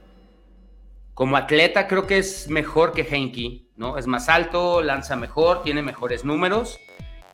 como 1.16 1.38
atleta 1.38 1.88
creo 1.88 2.06
que 2.06 2.18
es 2.18 2.50
mejor 2.50 2.92
que 2.92 3.00
Henke, 3.00 3.62
¿no? 3.74 3.96
Es 3.96 4.06
más 4.06 4.28
alto, 4.28 4.82
lanza 4.82 5.16
mejor, 5.16 5.62
tiene 5.62 5.80
mejores 5.80 6.26
números. 6.26 6.78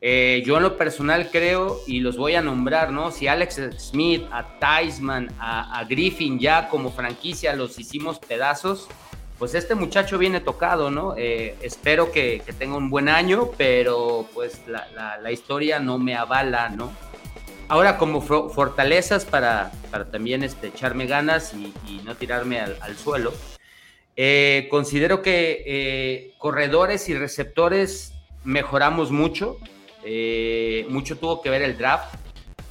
Eh, 0.01 0.45
yo 0.47 0.59
en 0.59 0.63
lo 0.63 0.77
personal 0.77 1.31
creo, 1.33 1.81
y 1.89 1.99
los 1.99 2.17
voy 2.17 2.37
a 2.37 2.43
nombrar, 2.43 2.93
¿no? 2.93 3.11
Si 3.11 3.27
Alex 3.27 3.61
Smith, 3.79 4.23
a 4.31 4.57
Theismann, 4.61 5.35
a, 5.41 5.85
Griffin 5.89 6.39
ya 6.39 6.69
como 6.69 6.93
franquicia 6.93 7.57
los 7.57 7.77
hicimos 7.77 8.21
pedazos, 8.21 8.87
pues 9.41 9.57
este 9.57 9.75
muchacho 9.75 10.17
viene 10.17 10.41
tocado, 10.41 10.89
¿no? 10.93 11.17
Eh, 11.17 11.57
espero 11.61 12.13
que, 12.13 12.41
tenga 12.61 12.77
un 12.77 12.89
buen 12.89 13.09
año, 13.09 13.51
pero 13.59 14.29
pues 14.33 14.61
la, 14.69 15.33
historia 15.33 15.81
no 15.81 15.99
me 15.99 16.15
avala, 16.15 16.69
¿no? 16.69 16.93
Ahora 17.67 17.99
como 17.99 18.21
fortalezas 18.21 19.25
para, 19.25 19.73
para 19.91 20.05
también 20.09 20.45
este, 20.45 20.69
echarme 20.69 21.07
ganas 21.07 21.53
y, 21.53 22.01
no 22.05 22.15
tirarme 22.15 22.61
al, 22.61 22.97
suelo, 22.97 23.33
eh, 24.17 24.69
considero 24.71 25.23
que 25.23 26.35
corredores 26.39 27.09
y 27.09 27.15
receptores 27.15 28.13
mejoramos 28.45 29.11
mucho. 29.11 29.59
Eh, 30.05 30.87
mucho 30.89 31.17
tuvo 31.17 31.43
que 31.43 31.51
ver 31.51 31.63
el 31.63 31.79
draft. 31.79 32.15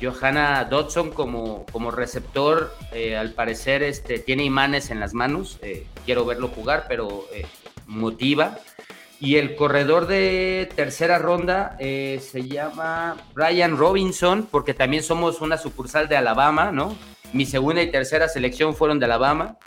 Johanna 0.02 0.66
Dodson 0.66 1.12
como, 1.12 1.66
como 1.72 1.92
receptor, 1.92 2.76
eh, 2.92 3.16
al 3.16 3.34
parecer 3.34 3.84
este, 3.84 4.18
tiene 4.18 4.44
imanes 4.44 4.90
en 4.90 5.00
las 5.00 5.14
manos. 5.14 5.60
Eh, 5.62 5.86
quiero 6.06 6.26
verlo 6.26 6.48
jugar, 6.48 6.86
pero 6.88 7.26
motiva. 7.86 8.58
Y 9.20 9.36
el 9.36 9.56
corredor 9.56 10.08
de 10.08 10.68
tercera 10.76 11.20
ronda 11.20 11.78
se 11.78 12.48
llama 12.48 13.18
Brian 13.36 13.78
Robinson, 13.78 14.48
porque 14.50 14.74
también 14.74 15.04
somos 15.04 15.42
una 15.42 15.60
sucursal 15.60 16.10
de 16.10 16.18
Alabama, 16.18 16.72
¿no? 16.72 16.98
Mi 17.32 17.46
segunda 17.46 17.84
y 17.84 17.92
tercera 17.92 18.28
selección 18.28 18.76
fueron 18.76 18.98
de 18.98 19.06
Alabama. 19.06 19.58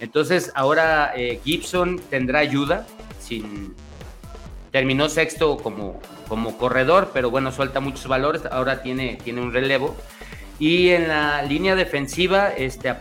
Entonces 0.00 0.52
ahora 0.54 1.12
Gibson 1.44 2.00
tendrá 2.10 2.38
ayuda, 2.38 2.86
sin, 3.20 3.74
terminó 4.70 5.08
sexto 5.08 5.56
como, 5.56 6.00
como 6.28 6.56
corredor, 6.58 7.10
pero 7.12 7.30
bueno, 7.30 7.52
suelta 7.52 7.80
muchos 7.80 8.06
valores, 8.06 8.42
ahora 8.50 8.82
tiene, 8.82 9.18
tiene 9.22 9.40
un 9.40 9.52
relevo. 9.52 9.96
Y 10.58 10.90
en 10.90 11.08
la 11.08 11.42
línea 11.42 11.76
defensiva, 11.76 12.48
este, 12.48 12.92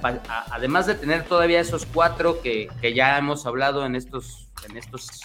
además 0.52 0.86
de 0.86 0.96
tener 0.96 1.24
todavía 1.24 1.60
esos 1.60 1.88
cuatro 1.88 2.42
que, 2.42 2.70
ya 2.96 3.18
hemos 3.18 3.46
hablado 3.48 3.86
en 3.86 3.96
estos, 3.96 4.48
en 4.70 4.78
estos, 4.78 5.22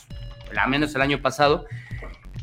al 0.56 0.70
menos 0.70 0.94
el 0.94 1.02
año 1.02 1.20
pasado, 1.20 1.66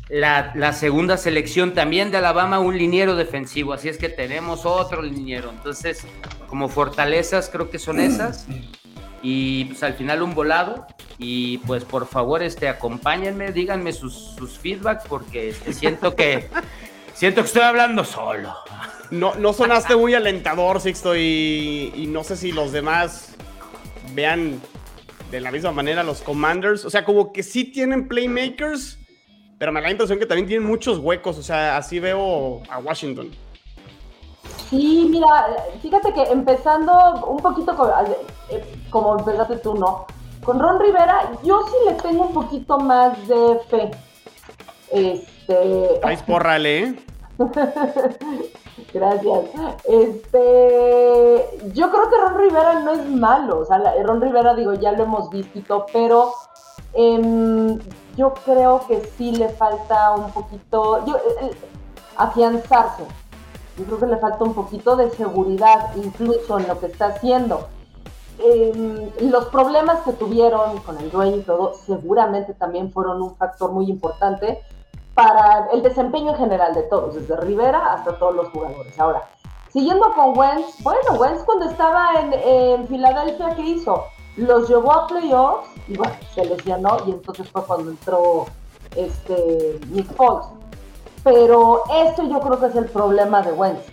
la, 0.08 0.72
segunda 0.72 1.16
selección 1.16 1.74
también 1.74 2.12
de 2.12 2.18
Alabama, 2.18 2.60
un 2.60 2.78
liniero 2.78 3.16
defensivo, 3.16 3.72
así 3.72 3.88
es 3.88 3.98
que 3.98 4.08
tenemos 4.08 4.64
otro 4.64 5.02
liniero. 5.02 5.50
Entonces, 5.50 6.06
como 6.48 6.68
fortalezas, 6.68 7.48
creo 7.48 7.68
que 7.68 7.80
son 7.80 7.98
esas 7.98 8.46
y 9.22 9.66
pues 9.66 9.82
al 9.82 9.94
final 9.94 10.22
un 10.22 10.34
volado 10.34 10.86
y 11.18 11.58
pues 11.58 11.84
por 11.84 12.06
favor 12.06 12.42
este 12.42 12.68
acompáñenme, 12.68 13.52
díganme 13.52 13.92
sus, 13.92 14.14
sus 14.36 14.58
feedbacks 14.58 15.04
porque 15.08 15.50
este, 15.50 15.72
siento 15.72 16.14
que 16.16 16.48
siento 17.14 17.42
que 17.42 17.46
estoy 17.46 17.62
hablando 17.62 18.04
solo. 18.04 18.54
No, 19.10 19.34
no 19.34 19.52
sonaste 19.52 19.96
muy 19.96 20.14
alentador, 20.14 20.80
Sixto, 20.80 21.16
y, 21.16 21.92
y 21.96 22.06
no 22.06 22.22
sé 22.22 22.36
si 22.36 22.52
los 22.52 22.70
demás 22.70 23.34
vean 24.14 24.60
de 25.30 25.40
la 25.40 25.50
misma 25.50 25.72
manera 25.72 26.02
los 26.02 26.20
Commanders. 26.22 26.84
O 26.84 26.90
sea, 26.90 27.04
como 27.04 27.32
que 27.32 27.42
sí 27.42 27.64
tienen 27.64 28.08
playmakers, 28.08 28.98
pero 29.58 29.72
me 29.72 29.80
da 29.80 29.86
la 29.86 29.92
impresión 29.92 30.18
que 30.18 30.26
también 30.26 30.46
tienen 30.46 30.66
muchos 30.66 30.98
huecos. 30.98 31.38
O 31.38 31.42
sea, 31.42 31.76
así 31.76 31.98
veo 31.98 32.62
a 32.68 32.78
Washington. 32.78 33.30
Sí, 34.68 35.08
mira, 35.10 35.56
fíjate 35.80 36.12
que 36.12 36.22
empezando 36.24 36.92
un 37.26 37.38
poquito 37.38 37.72
eh, 38.50 38.84
como 38.90 39.18
empezaste 39.18 39.56
tú, 39.58 39.74
¿no? 39.74 40.06
Con 40.44 40.58
Ron 40.58 40.80
Rivera, 40.80 41.32
yo 41.42 41.60
sí 41.66 41.76
le 41.86 41.94
tengo 41.94 42.26
un 42.26 42.32
poquito 42.32 42.78
más 42.78 43.16
de 43.28 43.60
fe. 43.68 43.90
Este. 44.90 46.00
Ay, 46.02 46.18
porrale, 46.26 46.78
¿eh? 46.78 47.04
Gracias. 48.92 49.44
Este, 49.84 51.58
yo 51.74 51.90
creo 51.90 52.10
que 52.10 52.16
Ron 52.16 52.38
Rivera 52.38 52.80
no 52.80 52.92
es 52.92 53.06
malo. 53.08 53.60
O 53.60 53.64
sea, 53.64 53.80
Ron 54.04 54.20
Rivera, 54.20 54.54
digo, 54.54 54.74
ya 54.74 54.92
lo 54.92 55.04
hemos 55.04 55.30
visto, 55.30 55.86
pero 55.92 56.32
em, 56.94 57.78
yo 58.16 58.34
creo 58.44 58.86
que 58.86 59.04
sí 59.16 59.32
le 59.32 59.48
falta 59.48 60.12
un 60.12 60.30
poquito 60.32 61.04
yo, 61.06 61.16
eh, 61.16 61.20
eh, 61.42 61.50
afianzarse 62.16 63.04
yo 63.80 63.86
creo 63.86 63.98
que 63.98 64.06
le 64.06 64.16
falta 64.18 64.44
un 64.44 64.52
poquito 64.52 64.94
de 64.96 65.10
seguridad 65.10 65.94
incluso 65.96 66.58
en 66.58 66.68
lo 66.68 66.78
que 66.78 66.86
está 66.86 67.06
haciendo. 67.06 67.68
Em, 68.38 69.10
los 69.30 69.46
problemas 69.46 70.00
que 70.00 70.12
tuvieron 70.12 70.78
con 70.78 70.98
el 70.98 71.10
dueño 71.10 71.36
y 71.36 71.42
todo 71.42 71.74
seguramente 71.74 72.54
también 72.54 72.92
fueron 72.92 73.20
un 73.22 73.36
factor 73.36 73.72
muy 73.72 73.86
importante 73.90 74.62
para 75.14 75.68
el 75.72 75.82
desempeño 75.82 76.30
en 76.30 76.36
general 76.36 76.74
de 76.74 76.82
todos, 76.84 77.14
desde 77.14 77.36
Rivera 77.36 77.94
hasta 77.94 78.18
todos 78.18 78.34
los 78.34 78.48
jugadores. 78.50 78.98
Ahora, 78.98 79.28
siguiendo 79.70 80.12
con 80.14 80.38
Wentz, 80.38 80.82
bueno, 80.82 81.14
Wentz 81.18 81.42
cuando 81.44 81.66
estaba 81.66 82.12
en, 82.20 82.86
Filadelfia, 82.86 83.54
¿qué 83.56 83.62
hizo? 83.62 84.04
Los 84.36 84.68
llevó 84.68 84.92
a 84.92 85.06
playoffs 85.06 85.68
y 85.88 85.96
bueno, 85.96 86.14
se 86.34 86.44
lesionó 86.44 86.98
y 87.06 87.12
entonces 87.12 87.48
fue 87.50 87.64
cuando 87.64 87.90
entró 87.90 88.46
este, 88.96 89.80
Nick 89.90 90.14
Foles 90.14 90.46
pero 91.22 91.82
esto 91.92 92.24
yo 92.24 92.40
creo 92.40 92.58
que 92.58 92.66
es 92.66 92.76
el 92.76 92.86
problema 92.86 93.42
de 93.42 93.52
Wentz. 93.52 93.86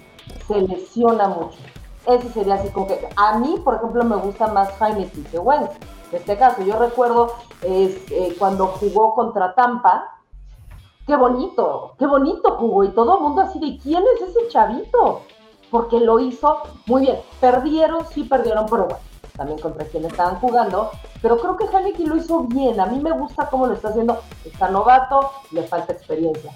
Se 0.47 0.61
lesiona 0.61 1.27
mucho. 1.27 1.57
Ese 2.05 2.29
sería 2.29 2.55
así 2.55 2.69
como 2.69 2.87
que 2.87 3.07
a 3.17 3.37
mí, 3.37 3.59
por 3.63 3.75
ejemplo, 3.75 4.03
me 4.05 4.15
gusta 4.15 4.47
más 4.47 4.69
Heineken 4.81 5.25
que 5.25 5.39
Wentz. 5.39 5.71
En 6.11 6.19
este 6.19 6.37
caso, 6.37 6.61
yo 6.61 6.79
recuerdo 6.79 7.33
eh, 7.61 8.35
cuando 8.39 8.67
jugó 8.67 9.13
contra 9.13 9.53
Tampa, 9.55 10.15
qué 11.05 11.17
bonito, 11.17 11.95
qué 11.99 12.07
bonito 12.07 12.55
jugó 12.57 12.85
y 12.85 12.89
todo 12.89 13.17
el 13.17 13.23
mundo 13.23 13.41
así 13.41 13.59
de 13.59 13.77
quién 13.77 14.03
es 14.15 14.29
ese 14.29 14.47
chavito, 14.47 15.23
porque 15.69 15.99
lo 15.99 16.19
hizo 16.19 16.59
muy 16.85 17.01
bien. 17.01 17.19
Perdieron, 17.41 18.05
sí 18.07 18.23
perdieron, 18.23 18.67
pero 18.67 18.85
bueno, 18.85 18.99
también 19.35 19.59
contra 19.59 19.83
quien 19.85 20.05
estaban 20.05 20.39
jugando, 20.39 20.91
pero 21.21 21.37
creo 21.37 21.57
que 21.57 21.65
Heineken 21.65 22.07
lo 22.07 22.15
hizo 22.15 22.39
bien. 22.43 22.79
A 22.79 22.85
mí 22.85 23.01
me 23.01 23.11
gusta 23.11 23.49
cómo 23.49 23.67
lo 23.67 23.73
está 23.73 23.89
haciendo. 23.89 24.17
Está 24.45 24.69
novato, 24.69 25.31
le 25.51 25.63
falta 25.63 25.91
experiencia. 25.91 26.53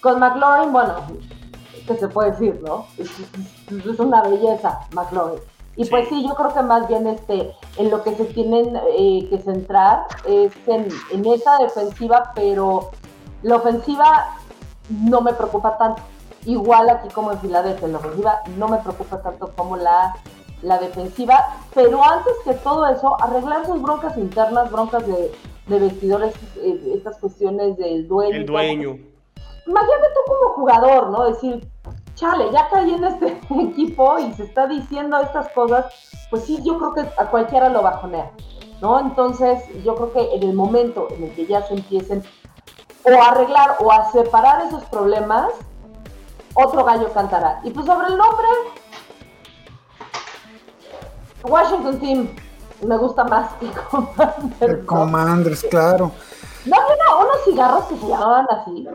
Con 0.00 0.20
McLaurin, 0.20 0.72
bueno, 0.72 0.94
¿qué 1.86 1.96
se 1.96 2.08
puede 2.08 2.30
decir, 2.30 2.60
no? 2.62 2.86
Es, 2.98 3.10
una 3.98 4.22
belleza, 4.22 4.80
McLaurin. 4.92 5.40
Y 5.76 5.84
pues 5.86 6.08
sí, 6.08 6.26
yo 6.26 6.34
creo 6.34 6.52
que 6.52 6.62
más 6.62 6.88
bien 6.88 7.06
este, 7.06 7.54
en 7.76 7.90
lo 7.90 8.02
que 8.02 8.14
se 8.14 8.24
tienen 8.26 8.76
eh, 8.96 9.26
que 9.30 9.38
centrar 9.38 10.06
es 10.26 10.52
en, 10.66 10.88
esa 11.24 11.58
defensiva, 11.58 12.32
pero 12.34 12.90
la 13.42 13.56
ofensiva 13.56 14.36
no 14.88 15.20
me 15.20 15.32
preocupa 15.32 15.76
tanto. 15.78 16.02
Igual 16.44 16.88
aquí 16.90 17.08
como 17.08 17.32
en 17.32 17.40
Filadelfia, 17.40 17.88
la 17.88 17.98
ofensiva 17.98 18.40
no 18.56 18.68
me 18.68 18.78
preocupa 18.78 19.20
tanto 19.20 19.52
como 19.56 19.76
la, 19.76 20.14
la 20.62 20.78
defensiva, 20.78 21.44
pero 21.74 22.02
antes 22.02 22.32
que 22.44 22.54
todo 22.54 22.86
eso, 22.86 23.20
arreglar 23.20 23.66
sus 23.66 23.80
broncas 23.82 24.16
internas, 24.16 24.70
broncas 24.70 25.04
de, 25.06 25.30
vestidores, 25.78 26.34
eh, 26.56 26.94
estas 26.96 27.18
cuestiones 27.18 27.76
del 27.76 28.08
dueño. 28.08 28.36
El 28.36 28.46
dueño 28.46 28.98
imagínate 29.68 30.08
tú 30.14 30.32
como 30.32 30.54
jugador, 30.54 31.10
¿no? 31.10 31.24
Decir, 31.24 31.70
chale, 32.14 32.50
ya 32.52 32.68
caí 32.68 32.94
en 32.94 33.04
este 33.04 33.26
equipo 33.50 34.18
y 34.18 34.32
se 34.34 34.44
está 34.44 34.66
diciendo 34.66 35.20
estas 35.20 35.48
cosas, 35.50 35.86
pues 36.30 36.44
sí, 36.44 36.58
yo 36.64 36.78
creo 36.78 36.94
que 36.94 37.20
a 37.20 37.26
cualquiera 37.26 37.68
lo 37.68 37.82
bajonea, 37.82 38.30
¿no? 38.80 38.98
Entonces, 39.00 39.62
yo 39.84 39.94
creo 39.94 40.12
que 40.12 40.34
en 40.34 40.42
el 40.42 40.54
momento 40.54 41.08
en 41.10 41.24
el 41.24 41.34
que 41.34 41.46
ya 41.46 41.62
se 41.62 41.74
empiecen 41.74 42.22
o 43.04 43.22
a 43.22 43.28
arreglar 43.28 43.76
o 43.80 43.92
a 43.92 44.10
separar 44.10 44.66
esos 44.66 44.84
problemas, 44.84 45.52
otro 46.54 46.84
gallo 46.84 47.12
cantará. 47.12 47.60
Y 47.62 47.70
pues 47.70 47.86
sobre 47.86 48.08
el 48.08 48.16
nombre, 48.16 48.46
Washington 51.44 52.00
Team 52.00 52.28
me 52.86 52.96
gusta 52.96 53.24
más 53.24 53.52
que 53.54 53.66
Commanders. 53.90 54.86
Commanders, 54.86 55.62
claro. 55.70 56.12
¿No 56.64 56.76
había 56.76 56.96
unos 57.38 57.44
cigarros 57.44 57.84
que 57.84 57.96
se 57.96 58.06
llamaban 58.08 58.46
así? 58.50 58.88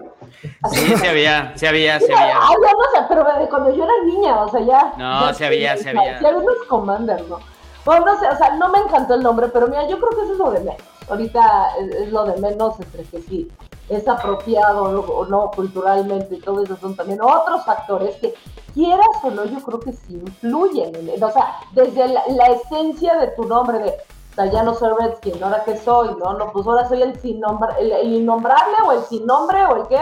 Sí, 0.72 0.98
se 0.98 1.08
había, 1.08 1.58
se 1.58 1.68
había, 1.68 2.00
se 2.00 2.14
había. 2.14 2.38
Ay, 2.42 2.56
ya 2.62 2.72
no 2.72 2.84
sé, 2.94 3.06
pero 3.10 3.50
cuando 3.50 3.74
yo 3.74 3.84
era 3.84 3.94
niña, 4.06 4.44
o 4.44 4.50
sea, 4.50 4.62
ya. 4.62 4.94
No, 4.98 5.34
se 5.34 5.46
había, 5.46 5.78
se 5.78 5.90
había. 5.90 6.20
Se 6.20 6.28
había 6.28 6.40
unos 6.40 6.58
Commanders, 6.68 7.28
¿no? 7.28 7.40
Bueno, 7.86 8.06
no 8.06 8.20
sé, 8.20 8.28
o 8.28 8.38
sea, 8.38 8.56
no 8.56 8.70
me 8.70 8.80
encantó 8.80 9.16
el 9.16 9.24
nombre, 9.24 9.48
pero 9.50 9.68
mira, 9.68 9.88
yo 9.88 9.98
creo 9.98 10.10
que 10.10 10.24
eso 10.24 10.34
es 10.34 10.38
lo 10.38 10.52
de 10.52 10.60
menos. 10.62 10.82
Ahorita 11.10 11.68
es, 11.80 12.12
lo 12.12 12.24
de 12.24 12.40
menos 12.40 12.80
entre 12.80 13.04
que 13.04 13.22
sí 13.22 13.52
es 13.90 14.08
apropiado 14.08 14.84
o 14.84 15.26
no 15.26 15.52
culturalmente 15.52 16.36
y 16.36 16.40
todo 16.40 16.64
eso 16.64 16.78
son 16.78 16.96
también 16.96 17.20
otros 17.22 17.66
factores 17.66 18.16
que 18.16 18.34
quieras 18.74 19.06
o 19.22 19.30
no, 19.30 19.44
yo 19.44 19.60
creo 19.60 19.80
que 19.82 19.92
sí 19.92 20.14
influyen. 20.14 20.94
o 21.22 21.32
sea, 21.32 21.58
desde 21.74 22.08
la, 22.08 22.24
la 22.30 22.46
esencia 22.48 23.18
de 23.18 23.28
tu 23.28 23.44
nombre, 23.44 23.80
de 23.80 23.98
o 24.34 24.36
sea, 24.36 24.52
ya 24.52 24.64
no 24.64 24.74
soy 24.74 24.90
Redskin, 25.00 25.44
¿ahora 25.44 25.64
qué 25.64 25.78
soy? 25.78 26.10
No, 26.18 26.34
no, 26.34 26.52
pues 26.52 26.66
ahora 26.66 26.88
soy 26.88 27.04
el 27.04 27.20
sin 27.22 27.40
nombre, 27.40 27.70
el, 27.80 28.14
innombrable 28.14 28.74
o 28.84 28.92
el 28.92 29.04
sin 29.04 29.28
nombre 29.28 29.64
o 29.68 29.84
el 29.84 29.88
qué, 29.88 30.00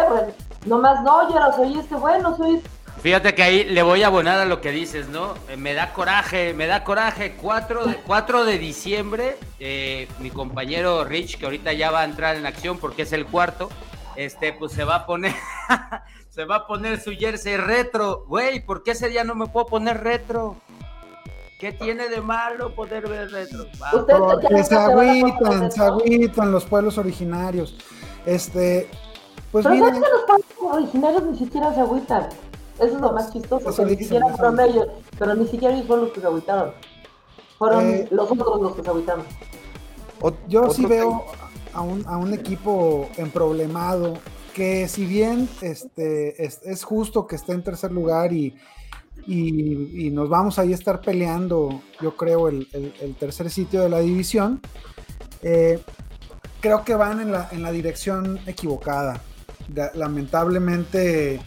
no 0.65 0.77
más 0.77 1.03
no, 1.03 1.29
yo 1.29 1.37
no 1.37 1.53
soy 1.53 1.77
este 1.77 1.95
bueno, 1.95 2.37
soy 2.37 2.63
Fíjate 3.01 3.35
que 3.35 3.43
ahí 3.43 3.63
le 3.65 3.83
voy 3.83 4.03
a 4.03 4.07
abonar 4.07 4.39
a 4.39 4.45
lo 4.45 4.61
que 4.61 4.71
dices, 4.71 5.09
¿no? 5.09 5.33
Eh, 5.49 5.57
me 5.57 5.73
da 5.73 5.91
coraje, 5.91 6.53
me 6.53 6.67
da 6.67 6.83
coraje. 6.83 7.35
4 7.35 7.85
de, 7.87 7.95
4 7.95 8.45
de 8.45 8.59
diciembre, 8.59 9.37
eh, 9.59 10.07
mi 10.19 10.29
compañero 10.29 11.03
Rich, 11.03 11.39
que 11.39 11.45
ahorita 11.45 11.73
ya 11.73 11.89
va 11.89 12.01
a 12.01 12.05
entrar 12.05 12.35
en 12.35 12.45
acción 12.45 12.77
porque 12.77 13.01
es 13.01 13.11
el 13.11 13.25
cuarto, 13.25 13.69
este, 14.15 14.53
pues 14.53 14.71
se 14.71 14.83
va 14.83 14.95
a 14.95 15.05
poner, 15.07 15.33
se 16.29 16.45
va 16.45 16.57
a 16.57 16.67
poner 16.67 17.01
su 17.01 17.11
jersey 17.11 17.57
retro. 17.57 18.23
Güey, 18.27 18.63
¿por 18.63 18.83
qué 18.83 18.91
ese 18.91 19.09
día 19.09 19.23
no 19.23 19.33
me 19.33 19.47
puedo 19.47 19.65
poner 19.65 20.01
retro? 20.01 20.55
¿Qué 21.61 21.71
tiene 21.73 22.09
de 22.09 22.21
malo 22.21 22.73
poder 22.73 23.07
ver 23.07 23.29
retro? 23.29 23.67
Porque 23.91 24.63
se 24.63 24.73
agüitan, 24.73 25.71
se 25.71 25.83
agüitan 25.83 26.51
los 26.51 26.65
pueblos 26.65 26.97
originarios. 26.97 27.77
Este, 28.25 28.89
pues 29.51 29.65
Pero 29.65 29.75
mira, 29.75 29.89
sabes 29.89 30.01
que 30.01 30.09
los 30.09 30.25
pueblos 30.25 30.75
originarios 30.75 31.23
ni 31.27 31.37
siquiera 31.37 31.71
se 31.75 31.81
agüitan. 31.81 32.29
Eso 32.79 32.95
es 32.95 32.99
lo 32.99 33.11
más 33.11 33.31
chistoso, 33.31 33.75
que 33.75 33.85
ni 33.85 33.95
siquiera 33.95 34.27
fueron 34.29 34.59
ellos, 34.59 34.87
pero 35.19 35.35
ni 35.35 35.47
siquiera 35.47 35.75
ellos 35.75 35.85
fueron 35.85 36.05
los 36.05 36.13
que 36.15 36.21
se 36.21 36.25
agüitaron. 36.25 36.73
Fueron 37.59 37.85
Eh, 37.91 38.07
los 38.09 38.31
otros 38.31 38.59
los 38.59 38.75
que 38.75 38.81
se 38.81 38.89
agüitaron. 38.89 39.25
Yo 40.47 40.61
otro 40.61 40.73
sí 40.73 40.85
veo 40.87 41.25
a 41.73 41.81
un, 41.81 42.03
a 42.07 42.17
un 42.17 42.33
equipo 42.33 43.07
emproblemado 43.17 44.15
que 44.55 44.87
si 44.87 45.05
bien 45.05 45.47
este, 45.61 46.43
es, 46.43 46.59
es 46.63 46.83
justo 46.83 47.27
que 47.27 47.35
esté 47.35 47.51
en 47.51 47.63
tercer 47.63 47.91
lugar 47.91 48.33
y, 48.33 48.55
y- 49.27 50.07
y 50.07 50.09
nos 50.11 50.29
vamos 50.29 50.57
ahí 50.59 50.71
a 50.71 50.75
estar 50.75 51.01
peleando, 51.01 51.81
yo 52.01 52.15
creo, 52.15 52.47
el, 52.47 52.67
el- 52.73 52.93
el 53.01 53.15
tercer 53.15 53.49
sitio 53.49 53.81
de 53.81 53.89
la 53.89 53.99
división, 53.99 54.61
eh, 55.41 55.79
creo 56.59 56.83
que 56.83 56.95
van 56.95 57.21
en 57.21 57.31
la, 57.31 57.49
en 57.51 57.63
la 57.63 57.71
dirección 57.71 58.39
equivocada. 58.45 59.21
Da- 59.67 59.91
lamentablemente 59.95 61.39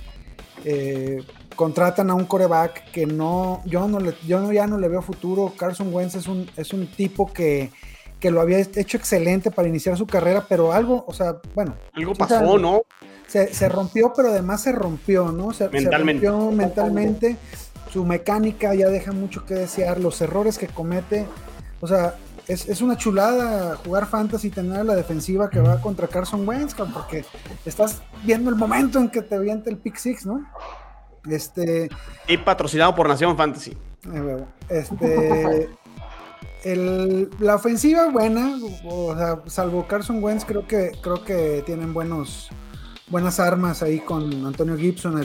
eh, 0.64 1.22
contratan 1.57 2.11
a 2.11 2.14
un 2.14 2.25
coreback 2.25 2.91
que 2.91 3.07
no, 3.07 3.62
yo 3.64 3.87
no 3.87 4.01
le, 4.01 4.14
yo 4.27 4.41
no, 4.41 4.53
ya 4.53 4.66
no 4.66 4.79
le 4.79 4.89
veo 4.89 5.03
futuro. 5.03 5.53
Carson 5.57 5.93
Wentz 5.93 6.14
es 6.16 6.27
un, 6.27 6.51
es 6.57 6.72
un 6.72 6.87
tipo 6.87 7.33
que, 7.33 7.70
que 8.18 8.31
lo 8.31 8.41
había 8.41 8.59
hecho 8.59 8.97
excelente 8.97 9.51
para 9.51 9.68
iniciar 9.68 9.97
su 9.97 10.07
carrera, 10.07 10.47
pero 10.49 10.72
algo, 10.72 11.05
o 11.07 11.12
sea, 11.12 11.37
bueno, 11.55 11.75
Algo 11.93 12.14
pasó. 12.14 12.59
¿no? 12.59 12.83
se, 13.27 13.53
se 13.53 13.68
rompió, 13.68 14.12
pero 14.16 14.29
además 14.31 14.62
se 14.62 14.72
rompió, 14.72 15.33
¿no? 15.33 15.53
Se, 15.53 15.64
se 15.64 15.70
Mentalmente. 15.70 16.27
rompió 16.29 16.51
mentalmente. 16.51 17.37
Su 17.95 18.05
mecánica 18.05 18.74
ya 18.74 18.88
deja 18.88 19.12
mucho 19.12 19.47
que 19.47 19.55
desear. 19.55 20.01
Los 20.01 20.20
errores 20.20 20.59
que 20.59 20.66
comete, 20.66 21.26
o 21.80 21.86
sea, 21.86 22.16
es, 22.49 22.68
es 22.68 22.82
una 22.82 22.97
chulada 22.97 23.76
jugar 23.76 24.07
fantasy 24.07 24.49
y 24.49 24.51
tener 24.51 24.80
a 24.80 24.82
la 24.82 24.97
defensiva 24.97 25.49
que 25.49 25.61
va 25.61 25.80
contra 25.80 26.09
Carson 26.09 26.47
Wentz, 26.47 26.74
porque 26.92 27.24
estás 27.64 28.03
viendo 28.24 28.51
el 28.51 28.57
momento 28.57 28.99
en 28.99 29.09
que 29.11 29.22
te 29.22 29.36
avienta 29.36 29.70
el 29.70 29.76
pick 29.78 29.95
six, 29.97 30.26
¿no? 30.26 30.45
Este, 31.30 31.88
Y 32.26 32.36
patrocinado 32.38 32.97
por 32.97 33.09
Nación 33.09 33.36
Fantasy. 33.36 33.76
Huevo. 34.05 34.49
Este. 34.68 35.68
el- 36.64 37.30
la 37.38 37.55
ofensiva 37.55 38.11
buena, 38.11 38.59
o 38.86 39.14
sea, 39.16 39.40
salvo 39.47 39.86
Carson 39.86 40.20
Wentz, 40.22 40.45
creo 40.45 40.66
que, 40.66 40.90
creo 41.01 41.22
que 41.24 41.62
tienen 41.64 41.95
buenos, 41.95 42.51
buenas 43.09 43.38
armas 43.40 43.82
ahí 43.82 44.00
con 44.00 44.46
Antonio 44.46 44.76
Gibson, 44.76 45.22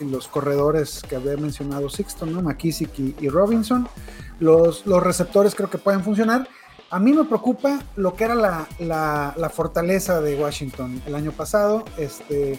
y 0.00 0.04
los 0.04 0.28
corredores 0.28 1.02
que 1.08 1.16
había 1.16 1.36
mencionado 1.36 1.88
Sixton, 1.88 2.32
¿no? 2.32 2.42
McKissick 2.42 2.98
y, 2.98 3.28
Robinson. 3.28 3.88
Los, 4.40 4.86
los 4.86 5.02
receptores 5.02 5.54
creo 5.54 5.68
que 5.70 5.78
pueden 5.78 6.02
funcionar. 6.02 6.48
A 6.90 6.98
mí 6.98 7.12
me 7.12 7.24
preocupa 7.24 7.82
lo 7.96 8.14
que 8.14 8.24
era 8.24 8.34
la, 8.34 8.66
la- 8.78 9.34
fortaleza 9.50 10.20
de 10.20 10.36
Washington 10.40 11.02
el 11.06 11.14
año 11.14 11.32
pasado. 11.32 11.84
Este, 11.98 12.58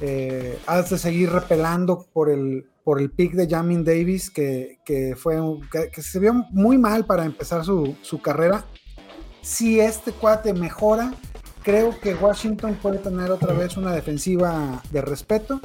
eh, 0.00 0.58
seguir 0.98 1.30
repelando 1.30 2.06
por 2.12 2.28
el, 2.28 2.66
por 2.82 3.00
el 3.00 3.10
pick 3.10 3.34
de 3.34 3.48
Jamin 3.48 3.84
Davis, 3.84 4.30
que, 4.30 4.80
que 4.84 5.14
fue 5.16 5.36
que, 5.70 5.90
que 5.90 6.02
se 6.02 6.18
vio 6.18 6.34
muy 6.50 6.76
mal 6.76 7.04
para 7.06 7.24
empezar 7.24 7.64
su, 7.64 7.94
su 8.02 8.20
carrera. 8.20 8.64
Si 9.42 9.78
este 9.78 10.12
cuate 10.12 10.54
mejora, 10.54 11.14
creo 11.62 11.98
que 12.00 12.14
Washington 12.14 12.76
puede 12.80 12.98
tener 12.98 13.30
otra 13.30 13.52
vez 13.54 13.76
una 13.76 13.92
defensiva 13.92 14.82
de 14.90 15.00
respeto. 15.02 15.60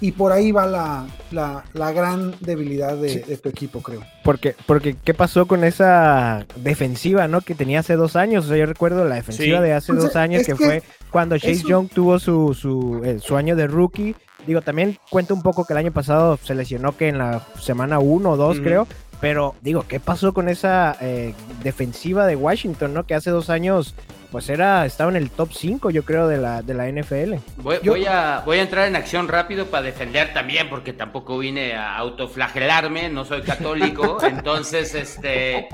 Y 0.00 0.12
por 0.12 0.30
ahí 0.30 0.52
va 0.52 0.64
la, 0.64 1.06
la- 1.32 1.64
la 1.72 1.90
gran 1.90 2.32
debilidad 2.38 2.96
de, 2.96 3.18
de 3.18 3.36
tu 3.36 3.48
equipo, 3.48 3.80
creo. 3.82 4.00
Porque, 4.22 4.54
porque, 4.64 4.94
¿qué 5.02 5.12
pasó 5.12 5.46
con 5.48 5.64
esa 5.64 6.46
defensiva, 6.54 7.26
no? 7.26 7.40
Que 7.40 7.56
tenía 7.56 7.80
hace 7.80 7.96
dos 7.96 8.14
años. 8.14 8.44
O 8.44 8.48
sea, 8.48 8.56
yo 8.58 8.66
recuerdo 8.66 9.04
la 9.06 9.16
defensiva 9.16 9.58
Sí. 9.58 9.64
de 9.64 9.72
hace 9.72 9.92
dos 9.94 10.14
años, 10.14 10.42
que, 10.46 10.52
que 10.52 10.56
fue 10.56 10.82
cuando 11.10 11.36
Chase 11.36 11.64
Young 11.66 11.88
tuvo 11.88 12.20
su, 12.20 12.54
su, 12.54 13.00
eh, 13.04 13.18
su 13.20 13.36
año 13.36 13.56
de 13.56 13.66
rookie. 13.66 14.14
Digo, 14.46 14.62
también 14.62 14.96
cuenta 15.10 15.34
un 15.34 15.42
poco 15.42 15.64
que 15.64 15.72
el 15.72 15.78
año 15.78 15.90
pasado 15.90 16.38
se 16.44 16.54
lesionó 16.54 16.96
que 16.96 17.08
en 17.08 17.18
la 17.18 17.44
semana 17.60 17.98
uno 17.98 18.30
o 18.30 18.36
dos, 18.36 18.58
Ujú. 18.58 18.64
creo. 18.66 18.86
Pero, 19.20 19.56
digo, 19.62 19.84
¿qué 19.88 19.98
pasó 19.98 20.32
con 20.32 20.48
esa 20.48 20.96
eh, 21.00 21.34
defensiva 21.64 22.24
de 22.28 22.36
Washington, 22.36 22.94
no? 22.94 23.04
Que 23.04 23.16
hace 23.16 23.30
dos 23.30 23.50
años, 23.50 23.96
pues 24.30 24.48
era, 24.48 24.84
estaba 24.84 25.10
en 25.10 25.16
el 25.16 25.30
top 25.30 25.50
5, 25.52 25.90
yo 25.90 26.04
creo, 26.04 26.28
de 26.28 26.36
la, 26.38 26.62
de 26.62 26.74
la 26.74 26.88
NFL. 26.88 27.34
Voy, 27.56 27.78
Yo- 27.82 27.92
voy 27.92 28.06
a, 28.06 28.42
voy 28.44 28.58
a 28.58 28.62
entrar 28.62 28.86
en 28.86 28.96
acción 28.96 29.28
rápido 29.28 29.66
para 29.66 29.82
defender 29.82 30.32
también, 30.34 30.68
porque 30.68 30.92
tampoco 30.92 31.38
vine 31.38 31.74
a 31.74 31.96
autoflagelarme, 31.96 33.08
no 33.08 33.24
soy 33.24 33.42
católico. 33.42 34.18
entonces, 34.22 34.94
este. 34.94 35.68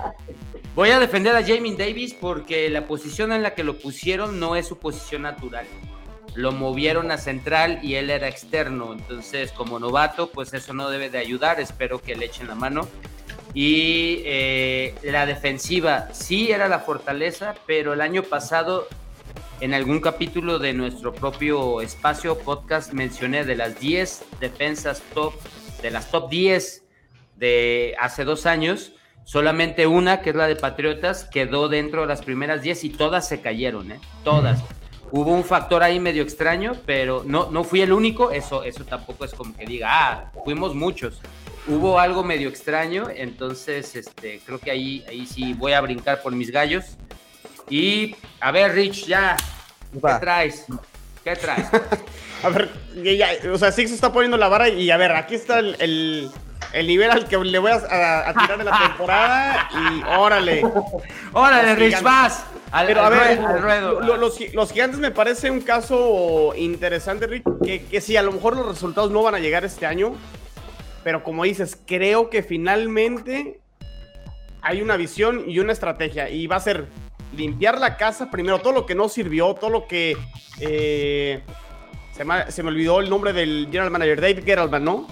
Voy 0.75 0.91
a 0.91 0.99
defender 0.99 1.37
a 1.37 1.43
Jamie 1.45 1.77
Davis 1.77 2.15
porque 2.15 2.69
la 2.69 2.87
posición 2.87 3.33
en 3.33 3.43
la 3.43 3.55
que 3.55 3.63
lo 3.63 3.79
pusieron 3.79 4.41
no 4.41 4.57
es 4.57 4.67
su 4.67 4.79
posición 4.79 5.23
natural. 5.23 5.67
Lo 6.35 6.51
movieron 6.51 7.13
a 7.13 7.19
central 7.19 7.79
y 7.81 7.95
él 7.95 8.11
era 8.11 8.27
externo. 8.27 8.93
Entonces, 8.93 9.53
como 9.53 9.79
novato, 9.79 10.31
pues 10.31 10.53
eso 10.53 10.75
no 10.75 10.91
debe 10.91 11.11
de 11.11 11.19
ayudar. 11.19 11.61
Espero 11.61 12.01
que 12.03 12.17
le 12.17 12.27
echen 12.27 12.49
la 12.49 12.57
mano. 12.57 12.89
Y 13.55 14.23
eh, 14.25 14.95
la 15.05 15.27
defensiva 15.27 16.09
sí 16.13 16.51
era 16.51 16.69
la 16.69 16.81
fortaleza, 16.81 17.55
pero 17.67 17.93
el 17.93 18.01
año 18.01 18.25
pasado 18.25 18.89
en 19.61 19.73
algún 19.75 20.01
capítulo 20.01 20.59
de 20.59 20.73
nuestro 20.73 21.15
propio 21.15 21.81
espacio 21.81 22.37
podcast 22.39 22.93
mencioné 22.93 23.45
de 23.45 23.55
las 23.55 23.79
10 23.79 24.25
defensas 24.41 25.03
top, 25.15 25.35
de 25.81 25.91
las 25.91 26.11
top 26.11 26.29
10 26.29 26.85
de 27.37 27.95
hace 28.01 28.25
dos 28.25 28.47
años, 28.47 28.93
solamente 29.25 29.87
una, 29.87 30.21
que 30.21 30.31
es 30.31 30.37
la 30.37 30.47
de 30.47 30.57
Patriotas, 30.57 31.25
quedó 31.25 31.69
dentro 31.69 32.03
de 32.03 32.09
las 32.09 32.23
primeras 32.23 32.63
10 32.63 32.85
y 32.85 32.91
todas 32.91 33.29
se 33.29 33.41
cayeron, 33.41 33.93
¿eh? 33.93 34.01
Todas. 34.23 34.63
Hubo 35.11 35.33
un 35.33 35.45
factor 35.45 35.83
ahí 35.83 36.01
medio 36.01 36.23
extraño, 36.23 36.73
pero 36.87 37.23
no, 37.25 37.49
no 37.51 37.63
fui 37.63 37.81
el 37.83 37.93
único, 37.93 38.33
eso, 38.33 38.65
eso 38.65 38.85
tampoco 38.85 39.25
es 39.25 39.33
como 39.33 39.57
que 39.57 39.65
diga, 39.65 39.89
ah, 39.91 40.33
fuimos 40.45 40.75
muchos. 40.75 41.21
Hubo 41.67 41.99
algo 41.99 42.23
medio 42.23 42.49
extraño, 42.51 43.07
entonces 43.15 43.97
este, 43.97 44.41
creo 44.45 44.59
que 44.59 44.71
ahí, 44.71 45.03
ahí 45.09 45.27
sí 45.27 45.55
voy 45.55 45.73
a 45.73 45.81
brincar 45.81 46.21
por 46.21 46.33
mis 46.33 46.51
gallos. 46.51 46.85
Y 47.71 48.15
a 48.41 48.51
ver, 48.51 48.75
Rich, 48.75 49.07
ya, 49.07 49.37
¿qué 49.93 50.01
traes? 50.21 50.67
¿Qué 51.25 51.35
traes? 51.37 51.67
A 52.43 52.51
ver, 52.51 52.71
ya- 53.03 53.13
ya, 53.15 53.51
o 53.53 53.57
sea, 53.57 53.73
Six 53.73 53.91
está 53.91 54.13
poniendo 54.13 54.37
la 54.37 54.49
vara 54.49 54.69
y 54.69 54.91
a 54.91 54.99
ver, 54.99 55.13
aquí 55.13 55.35
está 55.35 55.61
el, 55.61 55.75
el- 55.81 56.31
el 56.75 56.87
nivel 56.87 57.11
al 57.11 57.27
que 57.27 57.39
le 57.39 57.59
voy 57.59 57.71
a, 57.71 57.77
a- 57.77 58.29
a 58.29 58.35
tirar 58.35 58.59
de 58.59 58.65
la 58.65 58.79
temporada 58.87 59.69
y 59.73 60.03
órale. 60.19 60.63
Órale, 61.33 61.75
Rich, 61.77 62.03
vas. 62.03 62.45
Al, 62.71 62.87
Pero 62.89 63.01
a 63.01 63.07
al 63.07 63.13
ver, 63.15 63.39
ruedo. 63.63 64.01
lo- 64.03 64.17
los, 64.19 64.39
los 64.53 64.73
gigantes 64.73 64.99
me 65.01 65.11
parece 65.11 65.51
un 65.51 65.63
caso 65.63 66.53
interesante, 66.55 67.27
Rick, 67.27 67.45
que, 67.65 67.87
que 67.87 68.01
sí, 68.03 68.15
a 68.19 68.23
lo 68.23 68.33
mejor 68.33 68.57
los 68.57 68.67
resultados 68.69 69.11
no 69.11 69.23
van 69.23 69.37
a 69.37 69.39
llegar 69.39 69.65
este 69.65 69.87
año, 69.87 70.15
pero 71.05 71.23
como 71.23 71.45
dices, 71.45 71.79
creo 71.87 72.31
que 72.31 72.43
finalmente 72.43 73.61
hay 74.63 74.81
una 74.83 74.97
visión 74.97 75.45
y 75.47 75.59
una 75.61 75.73
estrategia 75.73 76.31
y 76.31 76.47
va 76.47 76.57
a 76.57 76.61
ser 76.61 76.87
limpiar 77.37 77.79
la 77.79 77.97
casa 77.97 78.31
primero, 78.31 78.59
todo 78.61 78.73
lo 78.73 78.87
que 78.87 78.95
no 78.95 79.09
sirvió, 79.09 79.55
todo 79.55 79.71
lo 79.71 79.87
que... 79.87 80.17
eh, 80.61 81.43
se, 82.17 82.25
me, 82.25 82.51
se 82.51 82.63
me 82.63 82.69
olvidó 82.71 83.01
el 83.01 83.11
nombre 83.11 83.33
del 83.33 83.67
general 83.67 83.91
manager, 83.91 84.21
David 84.21 84.45
Geraldman, 84.45 84.85
¿no? 84.85 85.07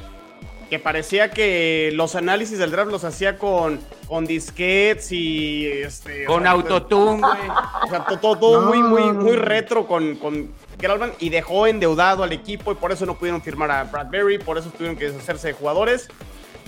Que 0.70 0.78
parecía 0.78 1.30
que 1.32 1.90
los 1.93 2.14
análisis 2.14 2.59
del 2.59 2.70
draft 2.70 2.90
los 2.93 3.05
hacía 3.05 3.36
con, 3.36 3.80
con 4.07 4.24
disquets 4.24 5.12
y... 5.12 5.66
Este, 5.66 6.26
o 6.26 6.30
Con 6.32 6.43
sea, 6.45 6.53
autotune, 6.53 7.20
güey. 7.20 7.32
o 7.84 7.88
sea, 7.90 8.05
to- 8.07 8.18
todo, 8.18 8.38
todo 8.38 8.61
No, 8.62 8.68
muy, 8.68 8.78
muy, 8.82 9.03
no, 9.03 9.12
no. 9.14 9.20
muy 9.20 9.36
retro 9.36 9.86
con, 9.86 10.14
con 10.16 10.53
Geraldman 10.81 11.12
y 11.18 11.29
dejó 11.29 11.66
endeudado 11.66 12.23
al 12.23 12.33
equipo 12.33 12.73
y 12.73 12.75
por 12.75 12.93
eso 12.93 13.07
no 13.07 13.18
pudieron 13.18 13.43
firmar 13.43 13.70
a 13.70 13.85
Bradbury, 13.85 14.39
por 14.39 14.59
eso 14.59 14.70
tuvieron 14.70 14.97
que 14.97 15.11
deshacerse 15.11 15.49
de 15.49 15.53
jugadores. 15.55 16.09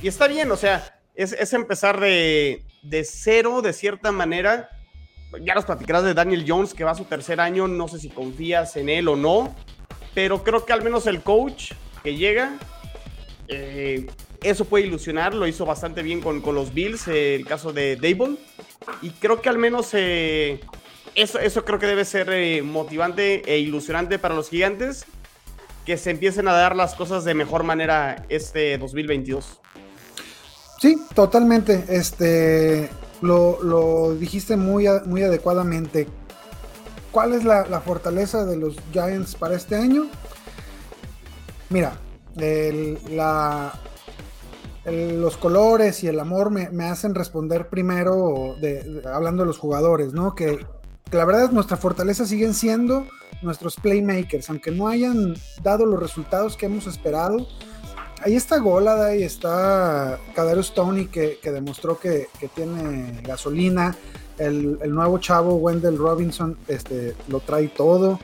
Y 0.03 0.09
está 0.09 0.29
bien, 0.29 0.51
o 0.51 0.57
sea, 0.57 0.95
es, 1.15 1.53
empezar 1.53 2.01
de, 2.01 2.63
cero 3.05 3.63
de 3.63 3.73
cierta 3.73 4.13
manera. 4.13 4.71
Ya 5.41 5.55
nos 5.55 5.65
platicarás 5.65 6.05
de 6.05 6.15
Daniel 6.15 6.45
Jones, 6.47 6.75
que 6.75 6.85
va 6.85 6.93
a 6.93 6.95
su 6.95 7.05
tercer 7.05 7.41
año, 7.41 7.67
no 7.67 7.89
sé 7.89 7.99
si 7.99 8.09
confías 8.09 8.77
en 8.77 8.89
él 8.89 9.09
o 9.09 9.17
no, 9.17 9.55
pero 10.15 10.45
creo 10.45 10.65
que 10.65 10.73
al 10.73 10.83
menos 10.83 11.07
el 11.07 11.23
coach 11.23 11.73
que 12.05 12.17
llega, 12.17 12.57
eh, 13.49 14.07
eso 14.43 14.65
puede 14.65 14.87
ilusionar, 14.87 15.35
lo 15.35 15.47
hizo 15.47 15.67
bastante 15.67 16.03
bien 16.03 16.21
con, 16.21 16.41
con 16.41 16.55
los 16.55 16.73
Bills, 16.73 17.09
eh, 17.09 17.35
el 17.35 17.47
caso 17.47 17.73
de 17.73 17.97
Dable, 17.97 18.37
y 19.03 19.11
creo 19.11 19.41
que 19.41 19.49
al 19.49 19.59
menos 19.59 19.89
eh, 19.93 20.61
eso, 21.15 21.39
eso 21.39 21.65
creo 21.65 21.79
que 21.79 21.87
debe 21.87 22.05
ser 22.05 22.31
eh, 22.31 22.63
motivante 22.63 23.43
e 23.47 23.59
ilusionante 23.59 24.19
para 24.19 24.35
los 24.35 24.49
gigantes. 24.51 25.07
que 25.85 25.99
se 25.99 26.11
empiecen 26.11 26.49
a 26.49 26.53
dar 26.53 26.75
las 26.75 26.95
cosas 26.95 27.25
de 27.25 27.35
mejor 27.35 27.63
manera 27.63 28.25
este 28.31 28.79
2022. 28.79 29.61
Sí, 30.81 30.97
totalmente. 31.15 31.85
Este, 31.89 32.89
lo, 33.21 33.63
lo 33.63 34.15
dijiste 34.15 34.57
muy, 34.57 34.87
muy 35.05 35.23
adecuadamente. 35.23 36.07
¿Cuál 37.11 37.35
es 37.35 37.45
la, 37.45 37.67
la, 37.67 37.81
fortaleza 37.81 38.45
de 38.45 38.57
los 38.57 38.77
Giants 38.93 39.35
para 39.37 39.57
este 39.57 39.77
año? 39.77 40.07
Mira, 41.71 41.97
el, 42.37 42.99
la, 43.11 43.73
los 44.85 45.37
colores 45.37 46.03
y 46.03 46.09
el 46.09 46.19
amor 46.19 46.51
me, 46.51 46.71
me 46.71 46.85
hacen 46.85 47.15
responder 47.15 47.69
primero 47.69 48.57
de, 48.61 49.03
hablando 49.13 49.43
de 49.43 49.47
los 49.47 49.59
jugadores, 49.59 50.13
¿no? 50.13 50.35
Que, 50.35 50.67
la 51.11 51.25
verdad 51.25 51.51
nuestra 51.51 51.77
fortaleza 51.77 52.27
siguen 52.27 52.55
siendo 52.55 53.07
nuestros 53.43 53.77
playmakers, 53.77 54.49
aunque 54.51 54.71
no 54.71 54.89
hayan 54.89 55.35
dado 55.63 55.87
los 55.87 56.01
resultados 56.01 56.57
que 56.57 56.67
hemos 56.67 56.87
esperado. 56.87 57.47
Ahí 58.23 58.37
está 58.37 58.59
Golada, 58.59 59.09
ahí 59.09 59.23
está 59.23 60.19
Kadarius 60.35 60.73
Tony 60.73 61.07
que, 61.07 61.39
que 61.43 61.51
demostró 61.53 61.99
que, 61.99 62.29
que, 62.41 62.49
tiene 62.49 63.21
gasolina. 63.23 63.97
El, 64.39 64.79
el, 64.83 64.95
nuevo 64.95 65.19
chavo 65.19 65.57
Wendell 65.57 65.99
Robinson 65.99 66.57
este, 66.67 67.15
lo 67.29 67.41
trae 67.41 67.69
todo. 67.69 68.19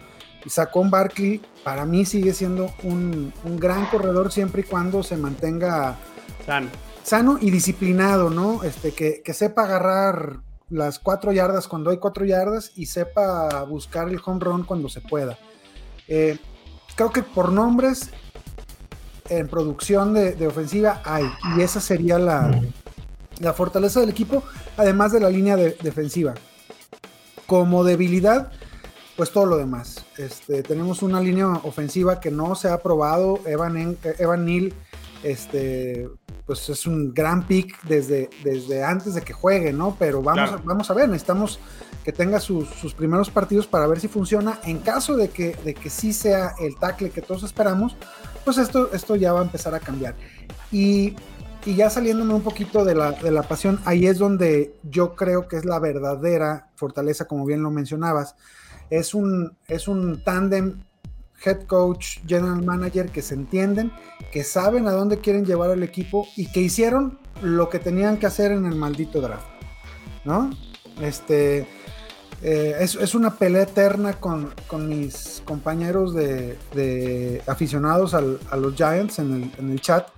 Y 0.45 0.49
Saquon 0.49 0.91
Barkley 0.91 1.43
para 1.63 1.85
mí 1.85 2.07
sigue 2.07 2.33
siendo 2.33 2.73
un, 2.83 3.33
un, 3.45 3.61
gran 3.61 3.87
corredor 3.87 4.33
siempre 4.33 4.63
y 4.63 4.65
cuando 4.65 5.03
se 5.03 5.17
mantenga 5.19 5.99
sano, 6.47 6.71
sano 7.03 7.39
y 7.41 7.51
disciplinado, 7.51 8.31
¿no? 8.31 8.65
Este, 8.65 8.93
que, 8.93 9.21
que 9.23 9.35
sepa 9.35 9.65
agarrar 9.65 10.41
las 10.71 10.99
cuatro 10.99 11.33
yardas 11.33 11.69
cuando 11.69 11.91
hay 11.91 11.99
cuatro 11.99 12.25
yardas 12.25 12.73
y 12.77 12.87
sepa 12.87 13.65
buscar 13.65 14.09
el 14.09 14.21
home 14.25 14.41
run 14.41 14.65
cuando 14.65 14.89
se 14.89 15.01
pueda. 15.01 15.39
Eh, 16.09 16.39
creo 16.95 17.11
que 17.11 17.23
por 17.23 17.53
nombres 17.53 18.11
en 19.29 19.49
producción 19.49 20.15
de, 20.15 20.47
ofensiva 20.47 21.03
hay, 21.05 21.25
y 21.57 21.61
esa 21.61 21.81
sería 21.81 22.19
la, 22.19 22.61
la, 23.39 23.53
fortaleza 23.53 24.01
del 24.01 24.09
equipo, 24.09 24.43
además 24.77 25.13
de 25.13 25.21
la 25.21 25.31
línea 25.31 25.57
de, 25.57 25.77
defensiva. 25.83 26.35
Como 27.47 27.85
debilidad, 27.85 28.51
pues 29.17 29.31
todo 29.31 29.47
lo 29.47 29.57
demás. 29.57 30.05
Este, 30.19 30.63
tenemos 30.63 31.03
una 31.03 31.21
línea 31.21 31.47
ofensiva 31.49 32.21
que 32.21 32.31
no 32.31 32.55
se 32.55 32.69
ha 32.69 32.79
probado. 32.79 33.41
Evan, 33.45 33.99
Evan 34.19 34.45
Neal 34.45 34.73
este, 35.23 36.09
pues 36.51 36.69
es 36.69 36.85
un 36.85 37.15
gran 37.15 37.47
pick 37.47 37.81
desde, 37.85 38.29
desde 38.43 38.83
antes 38.83 39.15
de 39.15 39.23
que 39.23 39.33
juegue, 39.33 39.73
¿no? 39.73 39.95
Pero 39.97 40.21
vamos, 40.21 40.49
claro. 40.49 40.61
a, 40.65 40.67
vamos 40.67 40.91
a 40.91 40.95
ver, 40.95 41.09
necesitamos 41.09 41.61
que 42.05 42.11
tenga 42.11 42.41
sus, 42.41 42.69
sus, 42.71 42.93
primeros 42.93 43.31
partidos 43.31 43.69
para 43.69 43.87
ver 43.87 44.01
si 44.01 44.09
funciona. 44.09 44.59
En 44.65 44.79
caso 44.79 45.17
de 45.17 45.29
que, 45.29 45.55
de 45.65 45.75
que 45.75 45.89
sí 45.89 46.13
sea 46.13 46.57
el 46.59 46.75
tackle 46.75 47.11
que 47.11 47.23
todos 47.23 47.45
esperamos, 47.45 47.95
pues 48.45 48.59
esto, 48.59 48.93
esto 48.93 49.15
ya 49.15 49.33
va 49.33 49.39
a 49.39 49.45
empezar 49.45 49.77
a 49.77 49.79
cambiar. 49.79 50.17
Y, 50.73 51.15
y 51.65 51.77
ya 51.77 51.89
saliéndome 51.89 52.35
un 52.35 52.43
poquito 52.43 52.85
de 52.85 52.97
la, 52.97 53.13
de 53.13 53.31
la 53.31 53.45
pasión, 53.45 53.81
ahí 53.85 54.09
es 54.09 54.19
donde 54.19 54.75
yo 54.83 55.15
creo 55.15 55.47
que 55.47 55.57
es 55.57 55.65
la 55.65 55.79
verdadera 55.79 56.71
fortaleza, 56.75 57.27
como 57.27 57.47
bien 57.47 57.63
lo 57.63 57.71
mencionabas. 57.71 58.35
Es 58.91 59.15
un, 59.15 59.57
es 59.69 59.87
un 59.87 60.25
tándem 60.25 60.83
head 61.45 61.63
coach, 61.67 62.19
general 62.27 62.63
manager 62.63 63.11
que 63.11 63.23
se 63.23 63.35
entienden, 63.35 63.93
que 64.33 64.45
saben 64.45 64.87
a 64.87 64.93
dónde 64.93 65.21
quieren 65.21 65.45
llevar 65.45 65.71
al 65.71 65.83
equipo 65.83 66.27
y 66.37 66.51
que 66.51 66.61
hicieron 66.61 67.19
lo 67.43 67.69
que 67.69 67.79
tenían 67.79 68.19
que 68.19 68.27
hacer 68.27 68.53
en 68.53 68.67
el 68.67 68.75
maldito 68.75 69.21
draft, 69.21 69.47
¿no? 70.25 70.51
Este 71.01 71.67
eh, 72.43 72.77
es, 72.81 72.95
es, 72.95 73.15
una 73.15 73.35
pelea 73.37 73.63
eterna 73.63 74.15
con, 74.15 74.55
con 74.67 74.89
mis 74.89 75.43
compañeros 75.45 76.15
de, 76.15 76.57
de 76.75 77.43
aficionados 77.47 78.15
al, 78.15 78.41
a 78.51 78.57
los 78.57 78.75
Giants 78.75 79.19
en 79.19 79.35
el, 79.35 79.53
en 79.59 79.71
el, 79.71 79.81
chat. 79.81 80.09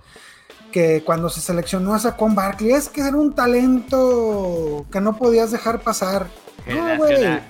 Que 0.71 1.03
cuando 1.03 1.29
se 1.29 1.39
seleccionó 1.39 1.93
a 1.93 1.99
Saquon 1.99 2.33
Barkley 2.33 2.71
es 2.71 2.89
que 2.89 3.01
era 3.01 3.15
un 3.15 3.35
talento 3.35 4.85
que 4.91 5.01
no 5.01 5.17
podías 5.17 5.51
dejar 5.51 5.81
pasar. 5.81 6.27
No, 6.65 6.97
güey 6.97 7.41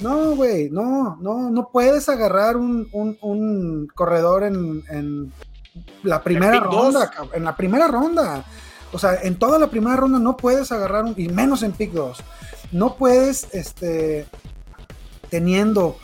no, 0.00 0.34
güey, 0.36 0.70
no, 0.70 1.16
no, 1.20 1.50
no 1.50 1.68
puedes 1.70 2.08
agarrar 2.08 2.56
un, 2.56 2.88
un, 2.92 3.18
un 3.20 3.88
corredor 3.94 4.44
en, 4.44 4.82
en, 4.88 5.32
la 6.02 6.22
primera 6.22 6.60
ronda, 6.60 7.10
en 7.32 7.44
la 7.44 7.56
primera 7.56 7.86
ronda. 7.88 8.44
O 8.92 8.98
sea, 8.98 9.14
en 9.22 9.38
toda 9.38 9.58
la 9.58 9.68
primera 9.68 9.96
ronda 9.96 10.18
no 10.18 10.36
puedes 10.36 10.72
agarrar 10.72 11.04
un, 11.04 11.14
y 11.16 11.28
menos 11.28 11.62
en 11.62 11.72
pick 11.72 11.92
2. 11.92 12.18
No 12.72 12.96
puedes, 12.96 13.52
este, 13.52 14.26
teniendo 15.28 15.96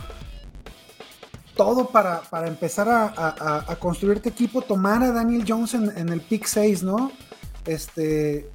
todo 1.57 1.89
para, 1.89 2.21
para 2.23 2.49
empezar 2.49 2.89
a, 2.89 3.07
a, 3.07 3.65
a, 3.67 3.77
construirte 3.77 4.29
equipo, 4.29 4.63
tomar 4.63 5.03
a 5.03 5.13
Daniel 5.13 5.45
Jones 5.47 5.75
en, 5.75 5.97
en 5.97 6.11
el 6.11 6.21
pick 6.21 6.45
6, 6.45 6.83
¿no? 6.83 7.11
Este, 7.65 8.51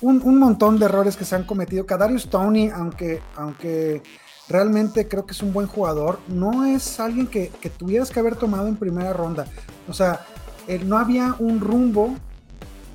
un, 0.00 0.20
un, 0.22 0.38
montón 0.38 0.78
de 0.78 0.86
errores 0.86 1.16
que 1.16 1.24
se 1.24 1.34
han 1.34 1.44
cometido. 1.44 1.86
Kadarius 1.86 2.28
Tony, 2.28 2.68
aunque, 2.70 3.20
aunque 3.36 4.02
realmente 4.48 5.08
creo 5.08 5.26
que 5.26 5.32
es 5.32 5.42
un 5.42 5.52
buen 5.52 5.66
jugador, 5.66 6.20
no 6.28 6.64
es 6.64 7.00
alguien 7.00 7.26
que, 7.26 7.50
tuvieras 7.76 8.10
que 8.10 8.20
haber 8.20 8.36
tomado 8.36 8.68
en 8.68 8.76
primera 8.76 9.12
ronda. 9.12 9.46
O 9.88 9.92
sea, 9.92 10.24
eh, 10.68 10.80
no 10.84 10.98
había 10.98 11.34
un 11.38 11.60
rumbo 11.60 12.14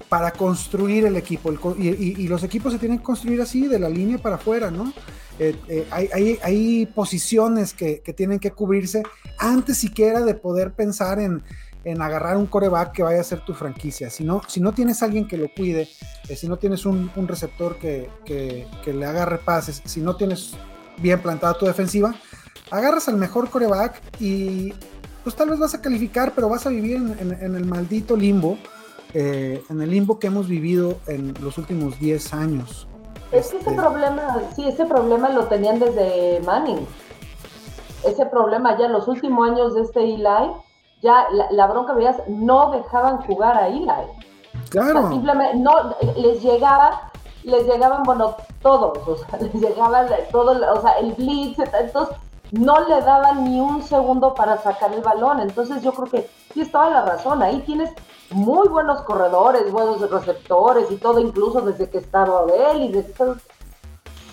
para 0.10 0.32
construir 0.32 1.06
el 1.06 1.16
equipo. 1.16 1.54
Y, 1.78 2.28
los 2.28 2.44
equipos 2.44 2.74
se 2.74 2.80
tienen 2.80 2.98
que 3.00 3.04
construir 3.04 3.42
así, 3.42 3.68
de 3.68 3.80
la 3.80 3.90
línea 3.90 4.18
para 4.18 4.36
afuera, 4.36 4.70
¿no? 4.70 4.94
Eh, 5.40 5.56
eh, 5.70 5.88
hay, 5.90 6.10
hay, 6.14 6.40
hay, 6.44 6.86
posiciones 6.86 7.74
que, 7.74 8.02
que, 8.02 8.14
tienen 8.14 8.40
que 8.40 8.52
cubrirse 8.52 9.04
antes 9.40 9.78
siquiera 9.78 10.22
de 10.22 10.36
poder 10.36 10.74
pensar 10.74 11.20
en, 11.20 11.42
en 11.84 12.02
agarrar 12.02 12.38
un 12.38 12.46
coreback 12.46 12.92
que 12.92 13.04
vaya 13.04 13.22
a 13.22 13.24
ser 13.24 13.42
tu 13.42 13.54
franquicia. 13.54 14.10
Si 14.10 14.24
no, 14.24 14.42
si 14.48 14.60
no 14.60 14.72
tienes 14.74 15.02
alguien 15.02 15.28
que 15.28 15.38
lo 15.38 15.48
cuide, 15.54 15.90
eh, 16.30 16.36
si 16.36 16.48
no 16.48 16.58
tienes 16.58 16.86
un, 16.86 17.12
un 17.16 17.28
receptor 17.28 17.78
que, 17.78 18.10
que, 18.26 18.68
que, 18.84 18.94
le 18.94 19.06
haga 19.06 19.26
repases, 19.26 19.82
si 19.86 20.02
no 20.02 20.16
tienes 20.16 20.54
bien 20.98 21.20
plantada 21.22 21.58
tu 21.58 21.66
defensiva, 21.66 22.14
agarras 22.70 23.08
al 23.08 23.18
mejor 23.18 23.50
coreback 23.50 24.02
y 24.20 24.74
pues 25.24 25.36
tal 25.36 25.50
vez 25.50 25.60
vas 25.60 25.74
a 25.74 25.82
calificar, 25.82 26.34
pero 26.36 26.50
vas 26.50 26.66
a 26.66 26.70
vivir 26.70 26.98
en, 26.98 27.18
en, 27.20 27.44
en 27.44 27.56
el 27.56 27.66
maldito 27.66 28.16
limbo, 28.16 28.58
eh, 29.14 29.64
en 29.70 29.82
el 29.82 29.90
limbo 29.90 30.20
que 30.20 30.28
hemos 30.28 30.48
vivido 30.48 31.00
en 31.08 31.34
los 31.42 31.58
últimos 31.58 32.00
10 32.00 32.34
años. 32.34 32.88
Es 33.32 33.48
que 33.48 33.58
ese 33.58 33.70
este 33.70 33.74
problema, 33.74 34.42
sí, 34.56 34.68
ese 34.68 34.86
problema 34.86 35.30
lo 35.30 35.46
tenían 35.46 35.80
desde 35.80 36.42
Manning. 36.46 36.86
Ese 38.06 38.26
problema 38.26 38.78
ya 38.78 38.88
en 38.88 38.94
los 38.94 39.08
últimos 39.08 39.50
años 39.50 39.76
de 39.76 39.82
este 39.82 40.02
Eli 40.02 40.24
ya 41.02 41.28
la, 41.32 41.48
la, 41.52 41.68
bronca 41.68 41.94
veías, 41.94 42.18
no 42.28 42.72
dejaban 42.72 43.18
jugar 43.24 43.58
a 43.58 43.68
Eli. 43.68 43.88
Claro. 44.70 45.00
O 45.00 45.02
sea, 45.02 45.10
simplemente 45.10 45.58
no 45.58 45.96
les 46.16 46.42
llegaba, 46.42 47.12
les 47.44 47.66
llegaban, 47.66 48.04
bueno, 48.04 48.36
todos, 48.62 48.98
o 49.08 49.18
sea, 49.18 49.40
les 49.42 49.54
llegaba 49.54 50.06
todo, 50.32 50.52
o 50.74 50.82
sea, 50.82 50.92
el 51.00 51.14
blitz, 51.14 51.58
entonces 51.80 52.16
no 52.52 52.82
le 52.88 53.02
daban 53.02 53.46
ni 53.46 53.60
un 53.60 53.82
segundo 53.82 54.34
para 54.34 54.58
sacar 54.58 54.94
el 54.94 55.02
balón. 55.02 55.40
Entonces 55.40 55.82
yo 55.82 55.94
creo 55.94 56.08
que 56.08 56.30
sí 56.54 56.62
estaba 56.62 56.90
la 56.90 57.06
razón. 57.06 57.42
Ahí 57.42 57.62
tienes 57.62 57.92
muy 58.30 58.68
buenos 58.68 59.02
corredores, 59.02 59.72
buenos 59.72 60.10
receptores 60.10 60.92
y 60.92 60.98
todo, 60.98 61.20
incluso 61.20 61.62
desde 61.62 61.90
que 61.90 61.98
estaba 61.98 62.44
él 62.72 62.84
y 62.84 62.92
desde 62.92 63.14
que 63.14 63.34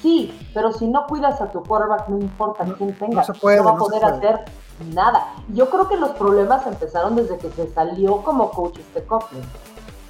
Sí, 0.03 0.49
pero 0.55 0.73
si 0.73 0.87
no 0.87 1.07
cuidas 1.09 1.41
a 1.41 1.51
tu 1.51 1.61
quarterback, 1.65 2.09
no 2.09 2.19
importa 2.19 2.63
no, 2.63 2.77
quién 2.77 2.97
tenga, 2.97 3.25
no, 3.27 3.35
puede, 3.35 3.57
no 3.57 3.65
va 3.65 3.71
a 3.73 3.77
poder 3.77 4.05
hacer 4.05 4.45
nada. 4.95 5.35
Yo 5.55 5.69
creo 5.71 5.89
que 5.89 5.97
los 5.97 6.11
problemas 6.11 6.67
empezaron 6.67 7.17
desde 7.17 7.39
que 7.39 7.51
se 7.51 7.73
salió 7.73 8.23
como 8.23 8.51
coach 8.51 8.79
este 8.79 9.03
Coughlin. 9.05 9.43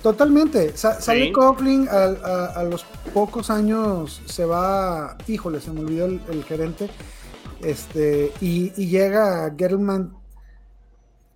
Totalmente. 0.03 0.77
Sa 0.77 1.01
sale 1.01 1.27
sí. 1.27 1.33
Coughlin, 1.33 1.89
a, 1.89 2.05
a, 2.27 2.45
a, 2.61 2.62
los 2.62 2.85
pocos 3.12 3.51
años 3.51 4.23
se 4.27 4.45
va, 4.45 5.16
híjole, 5.27 5.61
se 5.61 5.73
me 5.73 5.81
olvidó 5.81 6.07
el, 6.07 6.21
el 6.31 6.45
gerente, 6.45 6.89
este, 7.62 8.33
y, 8.41 8.73
y 8.81 8.87
llega 8.87 9.53
Gettleman 9.57 10.14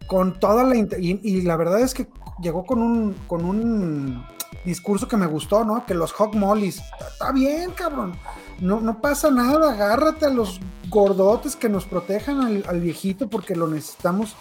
con 0.07 0.39
toda 0.39 0.65
la... 0.65 0.77
Y, 0.77 0.89
y, 1.23 1.43
la 1.43 1.57
verdad 1.57 1.81
es 1.81 1.95
que 1.95 2.07
llegó 2.41 2.65
con 2.65 2.81
un, 2.81 3.15
con 3.27 3.45
un 3.45 4.25
discurso 4.65 5.09
que 5.09 5.17
me 5.17 5.27
gustó, 5.27 5.65
¿no? 5.65 5.85
Que 5.87 5.95
los 5.95 6.19
Hog 6.19 6.35
Mollies, 6.35 6.81
está 7.13 7.33
bien, 7.33 7.73
cabrón. 7.73 8.15
No, 8.61 8.81
no 8.81 9.01
pasa 9.01 9.31
nada, 9.31 9.73
agárrate 9.73 10.27
a 10.27 10.31
los 10.31 10.61
gordotes 10.89 11.57
que 11.57 11.69
nos 11.69 11.85
protejan 11.85 12.63
al, 12.67 12.81
viejito 12.81 13.29
porque 13.29 13.57
lo 13.57 13.67
necesitamos, 13.67 14.37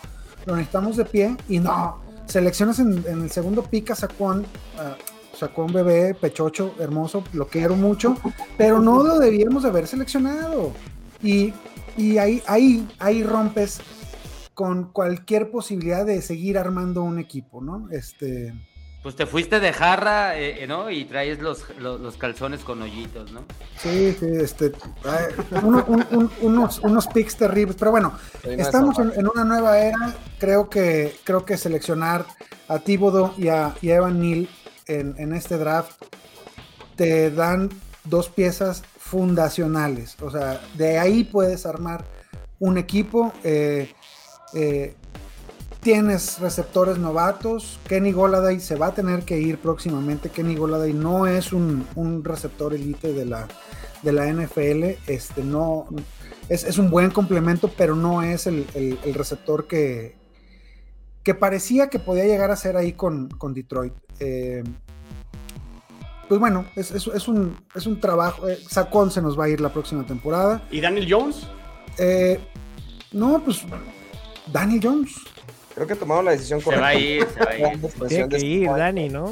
lo 0.45 0.55
necesitamos 0.55 0.97
de 0.97 1.05
pie. 1.05 1.37
Y 1.49 1.59
no, 1.59 1.99
seleccionas 2.25 2.79
en, 2.79 3.03
el 3.07 3.31
segundo 3.31 3.63
pick 3.63 3.91
a 3.91 3.95
Saquon, 3.95 4.41
uh, 4.41 5.37
Saquon 5.37 5.73
bebé, 5.73 6.13
pechocho, 6.13 6.75
hermoso, 6.79 7.23
lo 7.33 7.47
quiero 7.47 7.75
mucho, 7.75 8.15
pero 8.57 8.79
no 8.79 9.03
lo 9.03 9.17
debíamos 9.17 9.63
de 9.63 9.69
haber 9.69 9.87
seleccionado. 9.87 10.71
Y, 11.23 11.53
y 11.97 12.17
ahí, 12.17 12.43
ahí, 12.47 12.87
ahí 12.99 13.23
rompes 13.23 13.79
con 14.53 14.91
cualquier 14.91 15.49
posibilidad 15.49 16.05
de 16.05 16.21
seguir 16.21 16.57
armando 16.57 17.01
un 17.01 17.17
equipo, 17.17 17.61
¿no? 17.61 17.87
Este, 17.89 18.53
Pues 19.03 19.15
te 19.15 19.25
fuiste 19.25 19.59
de 19.59 19.73
jarra, 19.73 20.37
eh, 20.37 20.63
eh, 20.63 20.67
¿no? 20.67 20.91
Y 20.91 21.05
traes 21.05 21.39
los, 21.39 21.63
los, 21.79 21.99
los 21.99 22.17
calzones 22.17 22.61
con 22.61 22.81
hoyitos, 22.83 23.31
¿no? 23.31 23.41
Sí, 23.77 24.15
sí, 24.19 24.27
este, 24.39 24.71
ay, 25.05 25.25
uno- 25.63 25.83
un- 25.87 26.05
un- 26.11 26.31
unos, 26.41 26.77
unos 26.79 27.07
picks 27.07 27.35
terribles, 27.35 27.75
pero 27.79 27.89
bueno, 27.89 28.13
estamos 28.43 28.99
en, 28.99 29.27
una 29.27 29.43
nueva 29.43 29.79
era. 29.79 30.13
Creo 30.37 30.69
que, 30.69 31.15
creo 31.23 31.43
que 31.45 31.57
seleccionar 31.57 32.25
a 32.67 32.77
Thibodeau 32.77 33.33
y 33.39 33.47
a, 33.47 33.73
y 33.81 33.89
a 33.89 33.95
Evan 33.95 34.19
Neal 34.19 34.47
en, 34.85 35.15
en 35.17 35.33
este 35.33 35.57
draft 35.57 35.99
te 36.95 37.31
dan 37.31 37.69
dos 38.03 38.29
piezas 38.29 38.83
fundacionales. 38.99 40.15
O 40.21 40.29
sea, 40.29 40.61
de 40.75 40.99
ahí 40.99 41.23
puedes 41.23 41.65
armar 41.65 42.05
un 42.59 42.77
equipo. 42.77 43.33
eh, 43.43 43.91
eh, 44.53 44.95
tienes 45.81 46.39
receptores 46.39 46.97
novatos. 46.97 47.79
Kenny 47.87 48.11
Goladay 48.11 48.59
se 48.59 48.75
va 48.75 48.87
a 48.87 48.93
tener 48.93 49.23
que 49.23 49.39
ir 49.39 49.57
próximamente. 49.57 50.29
Kenny 50.29 50.55
Goladay 50.55 50.93
no 50.93 51.27
es 51.27 51.51
un, 51.53 51.85
un 51.95 52.23
receptor 52.23 52.73
elite 52.73 53.13
de 53.13 53.25
la, 53.25 53.47
de 54.01 54.11
la 54.11 54.27
NFL. 54.31 54.83
Este, 55.07 55.43
no, 55.43 55.87
es, 56.49 56.63
es 56.63 56.77
un 56.77 56.89
buen 56.89 57.09
complemento, 57.11 57.69
pero 57.75 57.95
no 57.95 58.21
es 58.21 58.47
el, 58.47 58.65
el- 58.75 58.99
el 59.03 59.13
receptor 59.13 59.67
que, 59.67 60.15
que 61.23 61.33
parecía 61.35 61.89
que 61.89 61.99
podía 61.99 62.25
llegar 62.25 62.51
a 62.51 62.55
ser 62.55 62.77
ahí 62.77 62.93
con, 62.93 63.29
con 63.29 63.53
Detroit. 63.53 63.93
Eh, 64.19 64.63
pues 66.27 66.39
bueno, 66.39 66.65
es, 66.75 66.91
es- 66.91 67.07
es 67.07 67.27
un, 67.27 67.57
es 67.75 67.85
un 67.87 67.99
trabajo. 67.99 68.47
eh, 68.47 68.57
Sacón 68.69 69.11
se 69.11 69.21
nos 69.21 69.37
va 69.37 69.45
a 69.45 69.49
ir 69.49 69.59
la 69.59 69.73
próxima 69.73 70.05
temporada. 70.05 70.61
¿Y 70.71 70.79
Daniel 70.79 71.07
Jones? 71.09 71.47
Eh, 71.97 72.39
no, 73.11 73.41
pues 73.43 73.63
Daniel 74.51 74.79
Jones. 74.83 75.11
Creo 75.75 75.87
que 75.87 75.95
tomaron 75.95 76.25
la 76.25 76.31
decisión 76.31 76.59
Se 76.59 76.65
correcta. 76.65 76.83
va 76.83 76.89
a 76.89 76.95
ir, 76.95 77.27
se 77.27 77.39
va 77.45 77.51
a 77.51 77.73
ir. 77.73 77.79
Tiene 78.07 78.29
que 78.29 78.45
ir, 78.45 78.69
Dani, 78.69 79.09
¿no? 79.09 79.31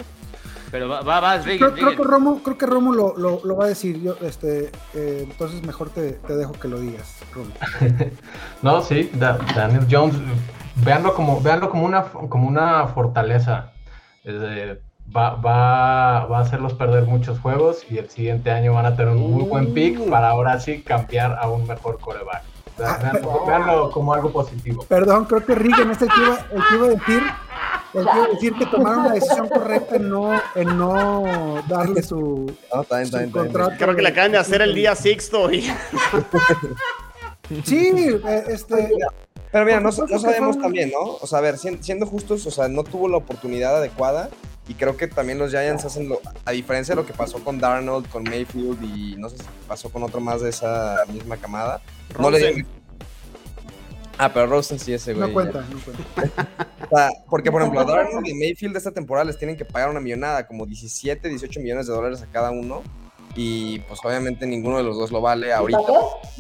Pero 0.72 0.88
va, 0.88 1.02
va, 1.02 1.20
va, 1.20 1.38
Rigen, 1.38 1.72
Creo, 1.72 1.96
que 1.96 2.04
Romo, 2.04 2.44
creo 2.44 2.56
que 2.58 2.66
Romo 2.68 2.94
lo, 2.94 3.18
lo- 3.18 3.42
lo 3.44 3.56
va 3.58 3.66
a 3.66 3.68
decir. 3.70 4.00
Yo, 4.04 4.16
este, 4.22 4.72
eh, 4.94 5.22
entonces 5.24 5.64
mejor 5.66 5.90
te, 5.90 6.12
te 6.12 6.36
dejo 6.36 6.54
que 6.54 6.68
lo 6.68 6.80
digas, 6.80 7.18
Romo. 7.34 7.52
No, 8.62 8.82
sí, 8.84 9.10
Da- 9.16 9.40
Daniel 9.56 9.88
Jones, 9.90 10.16
véanlo 10.76 11.14
como, 11.16 11.42
véanlo 11.42 11.70
como 11.72 11.86
una 11.86 12.04
como 12.04 12.48
una 12.48 12.86
fortaleza. 12.88 13.72
Eh, 14.26 14.80
va, 15.16 15.32
va, 15.36 16.26
va 16.28 16.38
a 16.38 16.42
hacerlos 16.42 16.74
perder 16.76 17.06
muchos 17.06 17.40
juegos 17.40 17.84
y 17.90 17.98
el 17.98 18.10
siguiente 18.12 18.52
año 18.52 18.74
van 18.74 18.86
a 18.86 18.96
tener 18.96 19.16
un 19.16 19.32
muy 19.32 19.44
buen 19.46 19.74
pick 19.74 20.08
para 20.08 20.30
ahora 20.30 20.60
sí 20.60 20.84
cambiar 20.84 21.40
a 21.42 21.50
un 21.50 21.66
mejor 21.68 21.98
coreback. 22.00 22.44
O 22.80 23.46
sea, 23.46 23.58
Ah, 23.58 23.90
como 23.92 24.14
algo 24.14 24.32
positivo. 24.32 24.86
Perdón, 24.88 25.26
creo 25.26 25.46
que 25.46 25.56
Regan 25.56 25.92
es 25.92 26.02
el 26.02 26.08
que 26.10 26.22
iba, 26.22 26.38
el 26.52 26.62
que 26.68 26.76
iba 26.76 26.86
a 26.86 26.90
decir. 26.90 27.24
El 27.94 28.06
que 28.06 28.12
iba 28.16 28.24
a 28.26 28.28
decir 28.30 28.54
que 28.54 28.66
tomaron 28.68 29.04
la 29.06 29.12
decisión 29.14 29.50
correcta 29.50 29.96
en 29.96 30.10
no, 30.10 30.42
en 30.56 30.78
no 30.78 31.64
darle 31.68 32.04
su, 32.04 32.52
su 33.06 33.32
contrato. 33.32 33.72
Creo 33.78 33.96
que 33.96 34.02
le 34.02 34.10
acaban 34.10 34.32
de 34.32 34.38
hacer 34.38 34.62
el 34.62 34.76
día 34.76 34.96
sexto. 34.96 35.52
Y... 35.52 35.70
Sí, 37.66 37.92
este, 38.48 38.90
Pero 39.52 39.66
mira, 39.66 39.80
no, 39.80 39.90
no 39.90 40.20
sabemos 40.20 40.60
también, 40.60 40.92
¿no? 40.92 41.16
O 41.20 41.26
sea, 41.26 41.40
a 41.40 41.42
ver, 41.42 41.58
sien- 41.58 41.82
siendo 41.82 42.06
justos, 42.06 42.46
o 42.46 42.52
sea, 42.52 42.68
no 42.68 42.84
tuvo 42.84 43.08
la 43.10 43.18
oportunidad 43.18 43.76
adecuada 43.78 44.30
y 44.70 44.76
creo 44.76 44.96
que 44.96 45.08
también 45.08 45.38
los 45.40 45.50
Giants 45.52 45.84
hacen 45.84 46.08
lo, 46.08 46.22
a 46.46 46.52
diferencia 46.52 46.96
de 46.96 47.02
lo 47.02 47.06
que 47.08 47.12
pasó 47.14 47.44
con 47.44 47.60
Darnold, 47.60 48.08
con 48.10 48.24
Mayfield 48.24 48.82
y 48.84 49.16
no 49.18 49.28
sé 49.28 49.38
si 49.38 49.44
pasó 49.68 49.90
con 49.92 50.04
otro 50.04 50.22
más 50.22 50.42
de 50.42 50.50
esa 50.52 51.04
misma 51.12 51.36
camada. 51.38 51.82
No 52.18 52.30
le 52.32 52.38
Rosen. 52.40 52.54
dieron- 52.56 52.80
Ah, 54.22 54.30
pero 54.34 54.48
Rosen 54.48 54.80
sí 54.80 54.94
ese, 54.94 55.14
güey. 55.14 55.28
no 55.30 55.34
cuenta, 55.34 55.62
no 55.62 55.80
cuenta. 55.80 56.48
O 56.92 56.98
sea, 56.98 57.10
porque, 57.30 57.52
por 57.52 57.62
ejemplo, 57.62 57.82
a 57.82 57.86
Darnold 57.86 58.28
y 58.28 58.34
Mayfield 58.34 58.74
de 58.74 58.80
esta 58.80 58.92
temporada 58.92 59.24
les 59.26 59.38
tienen 59.38 59.56
que 59.56 59.64
pagar 59.64 59.90
una 59.92 60.00
millonada, 60.00 60.48
como 60.48 60.66
17, 60.66 61.30
18 61.30 61.60
millones 61.60 61.86
de 61.88 61.94
dólares 61.94 62.22
a 62.22 62.26
cada 62.28 62.50
uno. 62.52 62.82
Y 63.36 63.78
pues 63.82 64.00
obviamente 64.04 64.48
ninguno 64.48 64.78
de 64.78 64.84
los 64.84 64.98
dos 64.98 65.12
lo 65.12 65.22
vale 65.22 65.54
ahorita. 65.54 65.80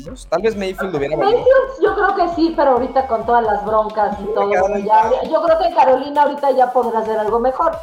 ¿Sabes? 0.03 0.27
Tal 0.27 0.41
vez 0.41 0.55
Mayfield 0.57 0.93
hubiera 0.95 1.15
valido. 1.15 1.37
Mayfield, 1.37 1.83
yo 1.83 1.93
creo 1.95 2.15
que 2.15 2.35
sí, 2.35 2.53
pero 2.57 2.71
ahorita 2.71 3.05
con 3.05 3.25
todas 3.27 3.43
las 3.45 3.63
broncas 3.63 4.17
y 4.19 4.25
todo, 4.33 4.49
cada 4.49 4.61
bueno, 4.61 4.79
ya, 4.85 5.11
yo 5.29 5.43
creo 5.43 5.59
que 5.59 5.75
Carolina 5.75 6.23
ahorita 6.23 6.51
ya 6.51 6.73
podrá 6.73 6.99
hacer 6.99 7.19
algo 7.19 7.39
mejor. 7.39 7.77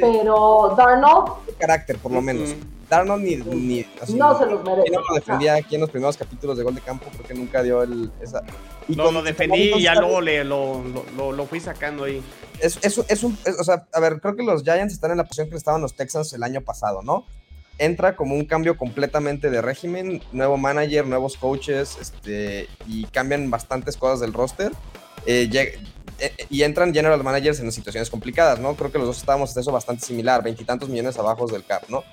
Pero 0.00 0.74
Darnold 0.76 1.32
carácter, 1.58 1.98
por 1.98 2.12
lo 2.12 2.20
menos. 2.22 2.50
Ujú. 2.50 2.58
Darnold 2.88 3.22
ni, 3.24 3.36
ni 3.36 3.86
así, 4.02 4.14
no 4.14 4.36
se 4.38 4.44
los 4.46 4.62
merece. 4.62 4.82
¿Quién 4.82 4.94
no 4.94 5.00
lo 5.08 5.14
defendía 5.14 5.54
aquí 5.54 5.76
en 5.76 5.80
los 5.80 5.90
primeros 5.90 6.16
capítulos 6.16 6.58
de 6.58 6.64
Gol 6.64 6.74
de 6.74 6.80
Campo? 6.82 7.06
Creo 7.10 7.26
que 7.26 7.34
nunca 7.34 7.62
dio 7.62 7.82
el, 7.82 8.10
esa. 8.20 8.42
Y 8.88 8.94
Lo, 8.94 9.04
con- 9.04 9.14
lo 9.14 9.22
defendí 9.22 9.72
y 9.74 9.82
ya 9.82 9.94
luego 9.94 10.20
le, 10.20 10.44
lo, 10.44 10.82
lo, 10.84 11.04
lo- 11.16 11.32
lo 11.32 11.46
fui 11.46 11.58
sacando 11.60 12.04
ahí. 12.04 12.22
Es, 12.60 12.78
es, 12.82 12.98
es 13.08 13.22
un. 13.24 13.36
es- 13.46 13.58
o 13.58 13.64
sea, 13.64 13.86
a 13.94 14.00
ver, 14.00 14.20
creo 14.20 14.36
que 14.36 14.42
los 14.42 14.62
Giants 14.62 14.92
están 14.92 15.10
en 15.12 15.16
la 15.18 15.24
posición 15.24 15.48
que 15.48 15.56
estaban 15.56 15.80
los 15.80 15.94
Texans 15.94 16.32
el 16.34 16.42
año 16.42 16.60
pasado, 16.60 17.00
¿no? 17.02 17.24
Entra 17.78 18.14
como 18.14 18.34
un 18.34 18.44
cambio 18.44 18.76
completamente 18.76 19.48
de 19.50 19.62
régimen, 19.62 20.22
nuevo 20.32 20.58
manager, 20.58 21.06
nuevos 21.06 21.38
coaches, 21.38 21.96
este, 21.98 22.68
y 22.86 23.04
cambian 23.06 23.50
bastantes 23.50 23.96
cosas 23.96 24.20
del 24.20 24.34
roster. 24.34 24.70
Eh, 25.24 25.48
lleg- 25.50 25.78
eh, 25.78 25.86
y 26.50 26.62
entran 26.62 26.92
general 26.92 27.22
managers 27.22 27.60
en 27.60 27.72
situaciones 27.72 28.10
complicadas, 28.10 28.58
¿no? 28.58 28.74
Creo 28.74 28.92
que 28.92 28.98
los 28.98 29.06
dos 29.06 29.18
estábamos 29.18 29.54
en 29.54 29.60
eso 29.60 29.72
bastante 29.72 30.04
similar, 30.04 30.42
veintitantos 30.42 30.88
millones 30.88 31.18
abajo 31.18 31.46
del 31.46 31.64
cap, 31.64 31.84
¿no? 31.88 32.04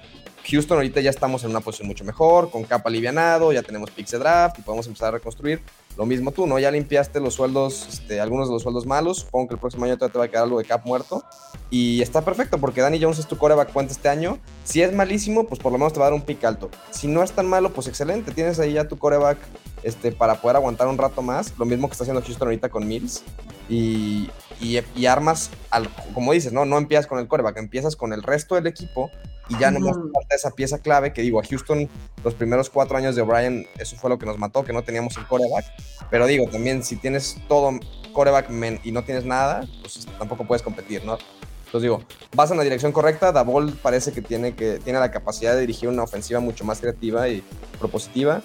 Houston 0.50 0.78
ahorita 0.78 1.02
ya 1.02 1.10
estamos 1.10 1.44
en 1.44 1.52
una 1.52 1.60
posición 1.60 1.88
mucho 1.88 2.04
mejor, 2.04 2.50
con 2.50 2.64
cap 2.64 2.86
alivianado, 2.88 3.52
ya 3.52 3.62
tenemos 3.62 3.92
picks 3.92 4.12
de 4.12 4.20
draft 4.20 4.60
y 4.60 4.62
podemos 4.62 4.88
empezar 4.88 5.10
a 5.10 5.12
reconstruir. 5.12 5.62
Lo 6.00 6.06
mismo 6.06 6.32
tú, 6.32 6.48
¿no? 6.48 6.58
Ya 6.60 6.72
limpiaste 6.72 7.20
los 7.20 7.34
sueldos, 7.34 7.86
este, 7.90 8.22
algunos 8.22 8.48
de 8.48 8.54
los 8.54 8.64
sueldos 8.64 8.86
malos. 8.86 9.18
Supongo 9.18 9.50
que 9.50 9.54
el 9.56 9.60
próximo 9.60 9.84
año 9.84 9.98
te 9.98 10.08
va 10.18 10.24
a 10.24 10.28
quedar 10.30 10.44
algo 10.46 10.58
de 10.58 10.64
cap 10.64 10.86
muerto. 10.86 11.26
Y 11.70 12.02
está 12.02 12.24
perfecto 12.24 12.58
porque 12.58 12.80
Danny 12.80 13.02
Jones 13.02 13.20
es 13.20 13.28
tu 13.28 13.38
coreback 13.38 13.74
cuenta 13.74 13.92
este 13.92 14.08
año. 14.08 14.40
Si 14.64 14.82
es 14.82 14.94
malísimo, 14.94 15.46
pues 15.46 15.60
por 15.60 15.74
lo 15.74 15.78
menos 15.78 15.92
te 15.92 16.00
va 16.00 16.06
a 16.06 16.10
dar 16.12 16.14
un 16.14 16.22
pick 16.22 16.42
alto. 16.46 16.70
Si 16.92 17.08
no 17.08 17.22
es 17.22 17.34
tan 17.34 17.48
malo, 17.48 17.74
pues 17.74 17.88
excelente. 17.88 18.32
Tienes 18.32 18.62
ahí 18.62 18.72
ya 18.72 18.88
tu 18.88 18.98
coreback 18.98 19.40
este, 19.84 20.14
para 20.14 20.36
poder 20.36 20.56
aguantar 20.56 20.88
un 20.88 20.98
rato 20.98 21.22
más. 21.22 21.54
Lo 21.60 21.66
mismo 21.66 21.90
que 21.90 21.92
está 21.92 22.06
haciendo 22.06 22.22
Houston 22.22 22.48
ahorita 22.48 22.70
con 22.70 22.88
Mills. 22.88 23.22
Y, 23.68 24.30
y, 24.60 24.80
y 24.96 25.06
armas, 25.06 25.50
al, 25.70 25.90
como 26.14 26.34
dices, 26.34 26.54
¿no? 26.54 26.66
No 26.66 26.78
empiezas 26.78 27.08
con 27.08 27.20
el 27.20 27.28
coreback, 27.28 27.58
empiezas 27.58 27.96
con 27.96 28.14
el 28.14 28.24
resto 28.24 28.56
del 28.56 28.68
equipo. 28.68 29.10
Y 29.52 29.58
ya 29.58 29.72
no 29.72 29.80
Ujú. 29.80 30.12
falta 30.14 30.36
esa 30.36 30.52
pieza 30.52 30.78
clave 30.78 31.12
que 31.12 31.24
digo, 31.24 31.40
a 31.40 31.44
Houston 31.44 31.90
los 32.24 32.36
primeros 32.36 32.70
cuatro 32.70 32.98
años 32.98 33.16
de 33.16 33.24
O'Brien, 33.24 33.66
eso 33.80 33.96
fue 33.96 34.12
lo 34.12 34.20
que 34.20 34.28
nos 34.28 34.38
mató, 34.38 34.64
que 34.64 34.74
no 34.74 34.84
teníamos 34.84 35.18
el 35.18 35.26
coreback. 35.26 35.66
Pero 36.12 36.28
digo, 36.28 36.48
también 36.52 36.84
si 36.84 36.98
tienes 36.98 37.36
todo 37.48 37.72
coreback 38.14 38.50
men 38.52 38.80
y 38.84 38.92
no 38.92 39.04
tienes 39.04 39.26
nada, 39.26 39.68
pues 39.82 40.06
tampoco 40.20 40.46
puedes 40.46 40.62
competir, 40.62 41.04
¿no? 41.04 41.18
Entonces 41.66 41.82
digo, 41.82 42.04
vas 42.36 42.52
en 42.52 42.58
la 42.58 42.64
dirección 42.64 42.92
correcta, 42.92 43.32
Davol 43.32 43.74
parece 43.74 44.12
que 44.12 44.22
tiene, 44.22 44.56
que 44.56 44.78
tiene 44.80 45.00
la 45.00 45.10
capacidad 45.10 45.56
de 45.56 45.62
dirigir 45.62 45.90
una 45.90 46.04
ofensiva 46.04 46.40
mucho 46.40 46.64
más 46.64 46.80
creativa 46.80 47.28
y 47.28 47.44
propositiva. 47.80 48.44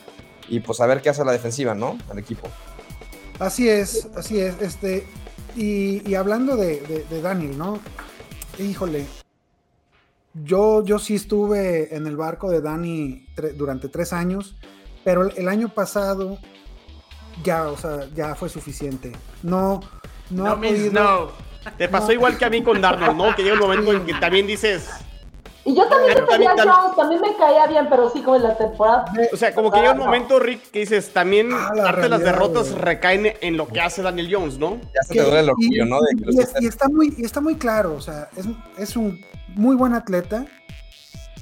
Y 0.48 0.60
pues 0.60 0.80
a 0.80 0.86
ver 0.86 1.02
qué 1.02 1.10
hace 1.10 1.22
la 1.24 1.32
defensiva, 1.32 1.74
¿no? 1.74 1.98
Al 2.10 2.18
equipo. 2.18 2.48
Así 3.38 3.68
es, 3.68 4.08
así 4.16 4.38
es. 4.40 4.54
Este, 4.60 5.06
y, 5.56 6.08
y 6.08 6.14
hablando 6.14 6.56
de, 6.56 6.80
de- 6.80 7.04
de 7.04 7.22
Daniel, 7.22 7.56
¿no? 7.58 7.80
Híjole. 8.58 9.06
Yo, 10.34 10.84
yo 10.84 10.98
sí 10.98 11.14
estuve 11.14 11.94
en 11.94 12.06
el 12.06 12.16
barco 12.16 12.50
de 12.50 12.60
Dani 12.60 13.26
tre- 13.36 13.52
durante 13.54 13.88
tres 13.88 14.12
años, 14.12 14.56
pero 15.04 15.22
el, 15.22 15.32
el 15.38 15.48
año 15.48 15.68
pasado 15.68 16.38
ya, 17.44 17.68
o 17.68 17.76
sea, 17.76 18.08
ya 18.14 18.34
fue 18.34 18.48
suficiente. 18.48 19.12
No, 19.42 19.80
no, 20.30 20.44
No, 20.44 20.50
ha 20.50 20.56
podido- 20.60 20.92
no. 20.92 21.30
Te 21.78 21.88
pasó 21.88 22.08
No. 22.08 22.12
igual 22.14 22.36
que 22.36 22.44
a 22.44 22.50
mí 22.50 22.62
con 22.62 22.80
Darnold, 22.80 23.16
¿no? 23.16 23.34
Que 23.36 23.42
llega 23.42 23.54
un 23.54 23.60
momento 23.60 23.92
en 23.92 24.04
que 24.04 24.14
también 24.14 24.46
dices, 24.46 24.88
Y 25.66 25.74
yo 25.74 25.86
también 25.88 26.12
Pero 26.14 26.26
quería 26.26 26.54
también- 26.54 26.68
Jones, 26.76 26.96
también 26.96 27.20
me 27.22 27.36
caía 27.36 27.66
bien, 27.66 27.86
pero 27.88 28.10
sí 28.10 28.20
como 28.22 28.36
en 28.36 28.42
la 28.42 28.56
temporada. 28.58 29.06
o 29.32 29.36
sea, 29.36 29.54
como 29.54 29.70
que 29.70 29.78
llega 29.78 29.92
un 29.92 29.98
momento, 29.98 30.38
Rick, 30.38 30.70
que 30.70 30.80
dices, 30.80 31.10
también 31.12 31.50
Ah, 31.54 31.70
la 31.74 31.84
parte 31.84 32.00
de 32.02 32.08
las 32.10 32.20
derrotas 32.20 32.70
güey. 32.70 32.82
recaen 32.82 33.32
en 33.40 33.56
lo 33.56 33.66
que 33.68 33.80
hace 33.80 34.02
Daniel 34.02 34.28
Jones, 34.30 34.58
¿no? 34.58 34.76
Ya 34.94 35.02
se 35.06 35.14
que- 35.14 35.20
te 35.20 35.24
duele 35.24 35.40
el 35.40 35.46
y- 35.46 35.50
orgullo, 35.50 35.84
¿no? 35.86 36.00
De 36.02 36.16
que 36.22 36.30
y, 36.30 36.38
estés 36.38 36.56
es- 36.56 36.62
y 36.62 36.66
está 36.66 36.88
muy, 36.88 37.14
y 37.16 37.24
está 37.24 37.40
muy 37.40 37.54
claro, 37.56 37.94
o 37.94 38.00
sea, 38.02 38.28
es, 38.36 38.44
es 38.76 38.94
un 38.96 39.18
muy 39.54 39.74
buen 39.74 39.94
atleta, 39.94 40.44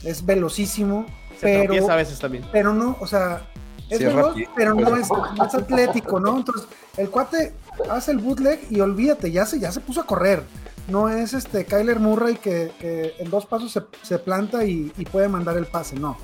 es 0.05 0.25
velocísimo, 0.25 1.07
Se 1.41 1.67
pero, 1.69 1.91
a 1.91 1.97
veces 1.97 2.19
también. 2.19 2.45
pero 2.53 2.73
no, 2.73 2.97
o 3.01 3.07
sea, 3.09 3.43
es 3.91 3.99
Sí, 3.99 4.05
veloz, 4.05 4.35
pero 4.55 4.75
no 4.75 4.97
es, 4.97 5.09
no 5.11 5.45
es 5.47 5.55
atlético, 5.55 6.21
¿no? 6.21 6.37
Entonces, 6.39 6.69
el 6.97 7.11
cuate 7.11 7.55
hace 7.91 8.13
el 8.13 8.19
bootleg 8.19 8.61
y 8.71 8.81
olvídate, 8.81 9.31
ya 9.33 9.47
se, 9.47 9.59
ya 9.59 9.73
se 9.73 9.81
puso 9.81 10.01
a 10.01 10.05
correr. 10.07 10.43
No 10.89 11.09
es 11.09 11.33
este 11.33 11.65
Kyler 11.65 12.01
Murray 12.01 12.37
que, 12.37 13.15
en 13.19 13.31
dos 13.31 13.47
pasos 13.47 13.81
se, 14.03 14.19
planta 14.19 14.65
y, 14.65 14.91
puede 15.11 15.29
mandar 15.29 15.57
el 15.57 15.67
pase, 15.67 15.97
no. 15.97 16.17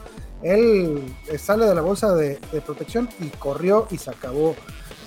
Él 0.43 1.17
eh, 1.29 1.39
sale 1.39 1.67
de 1.67 1.75
la 1.75 1.81
bolsa 1.81 2.15
de, 2.15 2.39
protección 2.65 3.09
y 3.21 3.29
corrió 3.29 3.87
y 3.91 3.99
se 3.99 4.11
acabó. 4.11 4.55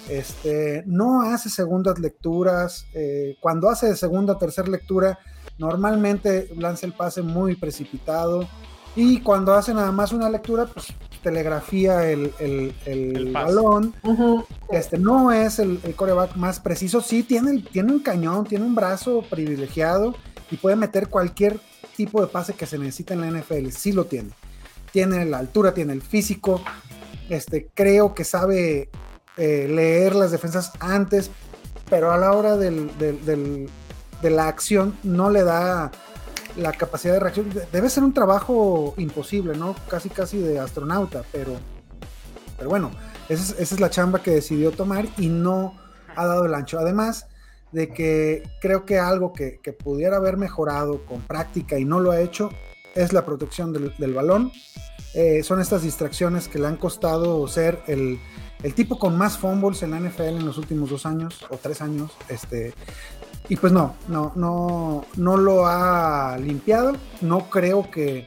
Este, 0.10 0.84
no 0.86 1.22
hace 1.22 1.49
segundas 1.49 1.99
lecturas. 1.99 2.86
eh, 2.93 3.38
cuando 3.39 3.70
hace 3.70 3.95
segunda 3.95 4.38
tercera 4.38 4.68
lectura, 4.68 5.20
normalmente 5.58 6.49
lanza 6.58 6.86
el 6.86 6.93
pase 6.93 7.22
muy 7.22 7.56
precipitado. 7.56 8.47
Y 8.96 9.22
cuando 9.22 9.54
hace 9.54 9.74
nada 9.74 9.92
más 9.92 10.12
una 10.12 10.30
lectura, 10.30 10.66
pues 10.66 10.88
telegrafía 11.24 12.10
el, 12.10 12.34
el- 12.39 12.74
el 12.86 13.16
El 13.16 13.32
pase. 13.32 13.46
balón. 13.46 13.94
Este 14.72 14.98
no 14.98 15.32
es 15.32 15.60
el, 15.60 15.80
el 15.84 15.96
coreback 15.96 16.36
más 16.36 16.60
preciso. 16.60 17.00
Sí, 17.02 17.24
tiene, 17.24 17.52
el- 17.52 17.68
tiene 17.68 17.92
un 17.94 18.00
cañón, 18.00 18.46
tiene 18.46 18.66
un 18.66 18.76
brazo 18.76 19.24
privilegiado 19.30 20.16
y 20.50 20.58
puede 20.58 20.76
meter 20.76 21.08
cualquier 21.10 21.60
tipo 21.96 22.22
de 22.22 22.28
pase 22.28 22.54
que 22.54 22.66
se 22.66 22.78
necesita 22.78 23.14
en 23.14 23.22
la 23.22 23.28
NFL. 23.39 23.70
Sí 23.70 23.92
lo 23.94 24.06
tiene. 24.06 24.32
Tiene 24.92 25.24
la 25.26 25.38
altura, 25.38 25.74
tiene 25.74 25.94
el 25.94 26.02
físico. 26.02 26.62
Este, 27.30 27.70
creo 27.74 28.14
que 28.14 28.24
sabe 28.26 28.89
eh, 29.38 29.68
leer 29.70 30.16
las 30.16 30.32
defensas 30.32 30.74
antes, 30.82 31.32
pero 31.89 32.12
a 32.12 32.18
la 32.18 32.34
hora 32.34 32.58
del, 32.58 32.92
del- 32.98 33.24
del- 33.26 33.70
de 34.22 34.30
la 34.30 34.48
acción 34.48 34.98
no 35.04 35.30
le 35.30 35.44
da 35.44 35.92
la 36.58 36.72
capacidad 36.74 37.14
de 37.14 37.20
reacción. 37.20 37.49
De- 37.49 37.66
Debe 37.72 37.89
ser 37.89 38.04
un 38.04 38.14
trabajo 38.14 38.93
imposible, 38.97 39.58
¿no? 39.58 39.76
Casi, 39.89 40.10
casi 40.10 40.38
de 40.39 40.60
astronauta, 40.60 41.24
pero, 41.32 41.54
pero 42.58 42.70
bueno, 42.70 42.91
esa 43.30 43.56
es, 43.62 43.80
la 43.80 43.89
chamba 43.89 44.22
que 44.22 44.32
decidió 44.32 44.72
tomar 44.72 45.08
y 45.18 45.30
no 45.30 45.76
ha 46.16 46.26
dado 46.26 46.45
el 46.45 46.54
ancho. 46.54 46.80
Además 46.80 47.28
de 47.72 47.89
que 47.89 48.43
creo 48.60 48.86
que 48.86 48.99
algo 48.99 49.32
que, 49.34 49.60
pudiera 49.84 50.18
haber 50.18 50.38
mejorado 50.38 51.06
con 51.06 51.22
práctica 51.22 51.80
y 51.80 51.86
no 51.86 51.99
lo 51.99 52.12
ha 52.12 52.20
hecho 52.20 52.49
es 52.95 53.14
la 53.14 53.26
protección 53.26 53.72
del, 53.72 53.93
del 53.97 54.14
balón. 54.14 54.52
Eh, 55.14 55.43
son 55.43 55.60
estas 55.62 55.82
distracciones 55.84 56.47
que 56.47 56.60
le 56.60 56.68
han 56.68 56.78
costado 56.78 57.47
ser 57.47 57.82
el, 57.88 58.20
el 58.64 58.74
tipo 58.74 58.99
con 58.99 59.18
más 59.18 59.38
fumbles 59.38 59.82
en 59.84 59.91
la 59.91 59.99
NFL 59.99 60.22
en 60.24 60.45
los 60.45 60.58
últimos 60.58 60.89
dos 60.89 61.06
años 61.06 61.45
o 61.49 61.58
tres 61.58 61.82
años. 61.82 62.12
Este, 62.30 62.74
y 63.52 63.58
pues 63.58 63.74
no, 63.74 63.97
no, 64.08 64.32
no, 64.38 65.06
no 65.18 65.36
lo 65.36 65.68
ha 65.68 66.38
limpiado. 66.38 66.93
No 67.20 67.49
creo 67.49 67.91
que, 67.91 68.26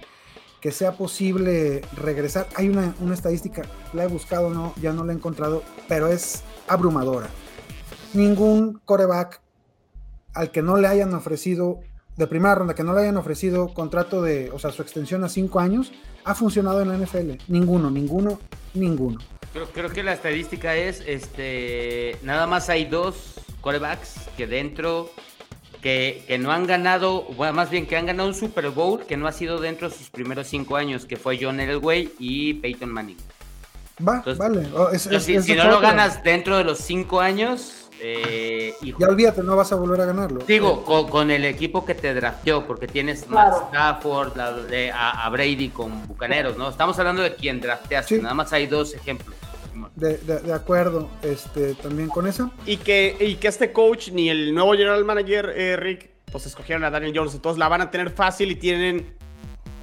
que 0.60 0.70
sea 0.70 0.98
posible 0.98 1.80
regresar. 1.96 2.46
Hay 2.56 2.68
una, 2.68 2.94
estadística, 3.14 3.62
la 3.94 4.04
he 4.04 4.06
buscado, 4.06 4.50
no, 4.50 4.74
ya 4.82 4.92
no 4.92 5.02
la 5.02 5.14
he 5.14 5.16
encontrado, 5.16 5.62
pero 5.88 6.08
es 6.08 6.42
abrumadora. 6.68 7.30
Ningún 8.12 8.82
coreback 8.84 9.40
al 10.34 10.50
que 10.50 10.60
no 10.60 10.76
le 10.76 10.88
hayan 10.88 11.14
ofrecido, 11.14 11.80
de 12.18 12.26
primera 12.26 12.56
ronda, 12.56 12.74
que 12.74 12.84
no 12.84 12.92
le 12.92 13.00
hayan 13.00 13.16
ofrecido 13.16 13.72
contrato 13.72 14.20
de, 14.20 14.50
o 14.50 14.58
sea, 14.58 14.72
su 14.72 14.82
extensión 14.82 15.24
a 15.24 15.30
cinco 15.30 15.58
años, 15.58 15.90
ha 16.24 16.34
funcionado 16.34 16.82
en 16.82 16.88
la 16.88 16.98
NFL. 16.98 17.48
Ninguno, 17.48 17.90
ninguno, 17.90 18.40
ninguno. 18.74 19.20
Creo, 19.54 19.70
creo 19.72 19.88
que 19.88 20.02
la 20.02 20.12
estadística 20.12 20.76
es, 20.76 21.02
este, 21.06 22.18
nada 22.22 22.46
más 22.46 22.68
hay 22.68 22.84
dos 22.84 23.40
quarterbacks 23.64 24.14
que 24.36 24.46
dentro, 24.46 25.10
que, 25.82 26.22
que 26.28 26.38
no 26.38 26.52
han 26.52 26.66
ganado, 26.66 27.22
bueno, 27.36 27.54
más 27.54 27.70
bien 27.70 27.86
que 27.86 27.96
han 27.96 28.06
ganado 28.06 28.28
un 28.28 28.34
Super 28.34 28.70
Bowl 28.70 29.00
que 29.06 29.16
no 29.16 29.26
ha 29.26 29.32
sido 29.32 29.58
dentro 29.58 29.88
de 29.88 29.96
sus 29.96 30.10
primeros 30.10 30.46
cinco 30.46 30.76
años, 30.76 31.06
que 31.06 31.16
fue 31.16 31.38
John 31.42 31.58
Elway 31.58 32.12
y 32.18 32.54
Peyton 32.54 32.90
Manning. 32.90 33.16
Va, 34.06 34.16
Entonces- 34.16 34.38
vale. 34.38 34.60
Oh, 34.74 34.88
es- 34.90 35.06
Entonces, 35.06 35.12
es- 35.12 35.24
si, 35.24 35.34
es 35.36 35.44
si 35.46 35.54
de 35.54 35.64
no 35.64 35.70
lo 35.70 35.80
ganas 35.80 36.22
dentro 36.22 36.56
de 36.58 36.64
los 36.64 36.78
cinco 36.78 37.20
años, 37.20 37.88
eh, 38.00 38.74
hijo, 38.82 38.98
Ya 39.00 39.06
olvídate, 39.08 39.42
no 39.42 39.56
vas 39.56 39.72
a 39.72 39.76
volver 39.76 40.00
a 40.00 40.04
ganarlo. 40.06 40.40
Digo, 40.46 40.84
con, 40.84 41.08
con 41.08 41.30
el 41.30 41.44
equipo 41.44 41.84
que 41.86 41.94
te 41.94 42.12
drafteó, 42.12 42.66
porque 42.66 42.86
tienes 42.86 43.22
Claro. 43.24 43.50
Matt 43.60 43.68
Stafford, 43.68 44.36
la 44.36 44.52
de- 44.52 44.90
a, 44.90 45.24
a 45.24 45.28
Brady 45.30 45.68
con 45.70 46.06
Bucaneros, 46.08 46.58
¿no? 46.58 46.68
Estamos 46.68 46.98
hablando 46.98 47.22
de 47.22 47.34
quien 47.34 47.60
drafteaste, 47.60 48.16
Sí. 48.16 48.22
nada 48.22 48.34
más 48.34 48.52
hay 48.52 48.66
dos 48.66 48.94
ejemplos. 48.94 49.36
De, 49.96 50.18
de- 50.18 50.40
de 50.40 50.52
acuerdo, 50.52 51.08
este, 51.22 51.74
también 51.74 52.08
con 52.08 52.26
eso. 52.26 52.50
Y 52.66 52.76
que, 52.78 53.16
y 53.20 53.36
que 53.36 53.48
este 53.48 53.72
coach 53.72 54.10
ni 54.10 54.28
el 54.30 54.54
nuevo 54.54 54.72
general 54.72 55.04
manager, 55.04 55.52
eh, 55.56 55.76
Rick, 55.76 56.10
pues 56.30 56.46
escogieron 56.46 56.84
a 56.84 56.90
Daniel 56.90 57.12
Jones. 57.14 57.34
Entonces 57.34 57.58
la 57.58 57.68
van 57.68 57.80
a 57.80 57.90
tener 57.90 58.10
fácil 58.10 58.50
y 58.50 58.56
tienen 58.56 59.14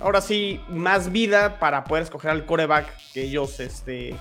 ahora 0.02 0.20
sí 0.22 0.60
más 0.70 1.12
vida 1.12 1.60
para 1.60 1.84
poder 1.84 2.04
escoger 2.04 2.32
al 2.32 2.46
coreback 2.46 2.88
que 3.14 3.24
ellos 3.24 3.60
este, 3.60 4.16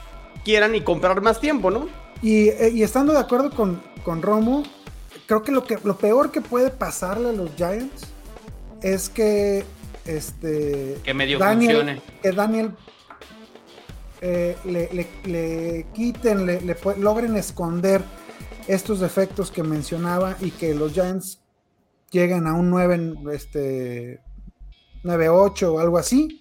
quieran 0.44 0.74
y 0.74 0.80
comprar 0.82 1.20
más 1.22 1.40
tiempo, 1.40 1.70
¿no? 1.70 1.88
Y, 2.22 2.48
eh, 2.48 2.70
y 2.74 2.82
estando 2.82 3.12
de 3.14 3.18
acuerdo 3.20 3.50
con, 3.50 3.82
con 4.04 4.20
Romo, 4.22 4.62
creo 5.26 5.42
que 5.42 5.52
lo, 5.52 5.64
que 5.64 5.78
lo 5.84 5.96
peor 5.96 6.30
que 6.30 6.40
puede 6.40 6.70
pasarle 6.70 7.30
a 7.30 7.32
los 7.32 7.50
Giants 7.56 8.06
es 8.82 9.08
que 9.08 9.64
este 10.04 10.96
Que 11.02 11.14
medio 11.14 11.38
Daniel, 11.38 11.76
funcione. 11.76 12.02
que 12.22 12.32
Daniel 12.32 12.70
eh, 14.20 14.56
le, 14.64 14.88
le- 14.92 15.08
le 15.24 15.86
quiten, 15.94 16.44
le, 16.46 16.60
le 16.60 16.76
logren 16.98 17.36
esconder 17.36 18.02
estos 18.66 19.00
defectos 19.00 19.50
que 19.50 19.62
mencionaba 19.62 20.36
y 20.40 20.50
que 20.50 20.74
los 20.74 20.92
Giants 20.92 21.40
lleguen 22.10 22.46
a 22.46 22.54
un 22.54 22.70
9, 22.70 22.94
en, 22.94 23.30
este 23.32 24.20
9-8 25.04 25.74
o 25.74 25.80
algo 25.80 25.98
así. 25.98 26.36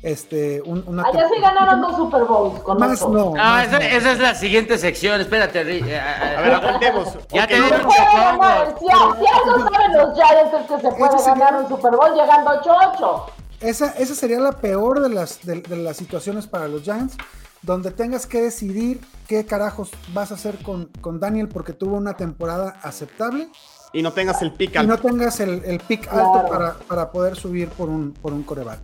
Este, 0.00 0.62
un- 0.62 0.84
una 0.86 1.02
Allá 1.02 1.26
sí 1.28 1.40
ganaron 1.40 1.80
dos 1.80 1.96
Super 1.96 2.22
Bowls 2.24 2.60
con 2.60 2.78
Más 2.78 2.92
eso. 2.92 3.08
no. 3.08 3.32
Ah, 3.36 3.56
más 3.56 3.66
esa, 3.66 3.78
no. 3.80 3.84
esa 3.84 4.12
es 4.12 4.18
la 4.20 4.34
siguiente 4.36 4.78
sección, 4.78 5.20
espérate, 5.20 5.64
Rick. 5.64 5.86
eh, 5.88 5.98
A 5.98 6.40
ver, 6.40 6.52
aguantemos. 6.54 7.18
Ya 7.32 7.46
no, 7.48 7.68
Se 7.68 8.04
ganar, 8.14 8.74
si, 8.78 8.84
si 8.86 8.92
algo 8.92 9.68
saben 9.68 9.96
los 9.98 10.14
Giants 10.14 10.54
es 10.54 10.66
que 10.70 10.80
se 10.88 10.94
puede 10.94 11.24
ganar 11.26 11.56
un 11.62 11.68
Super 11.68 11.90
Bowl 11.96 12.14
llegando 12.14 12.50
8-8. 12.62 13.22
Esa, 13.60 13.90
esa 13.98 14.14
sería 14.14 14.38
la 14.40 14.52
peor 14.52 15.00
de 15.00 15.08
las, 15.08 15.44
de, 15.44 15.60
de 15.62 15.76
las 15.76 15.96
situaciones 15.96 16.46
para 16.46 16.68
los 16.68 16.82
Giants, 16.82 17.16
donde 17.62 17.90
tengas 17.90 18.26
que 18.26 18.40
decidir 18.40 19.00
qué 19.26 19.44
carajos 19.44 19.90
vas 20.12 20.30
a 20.30 20.34
hacer 20.34 20.58
con, 20.58 20.86
con 21.00 21.18
Daniel 21.18 21.48
porque 21.48 21.72
tuvo 21.72 21.96
una 21.96 22.16
temporada 22.16 22.78
aceptable 22.82 23.48
Y 23.92 24.02
no 24.02 24.12
tengas 24.12 24.40
el 24.42 24.52
pick 24.52 24.74
y 24.76 24.78
al 24.78 24.86
no 24.86 24.98
tengas 24.98 25.40
el, 25.40 25.62
el 25.64 25.80
pick 25.80 26.08
Claro. 26.08 26.34
alto 26.34 26.48
para, 26.48 26.74
para 26.74 27.10
poder 27.10 27.34
subir 27.36 27.68
por 27.70 27.88
un, 27.88 28.12
por 28.12 28.32
un 28.32 28.44
coreback. 28.44 28.78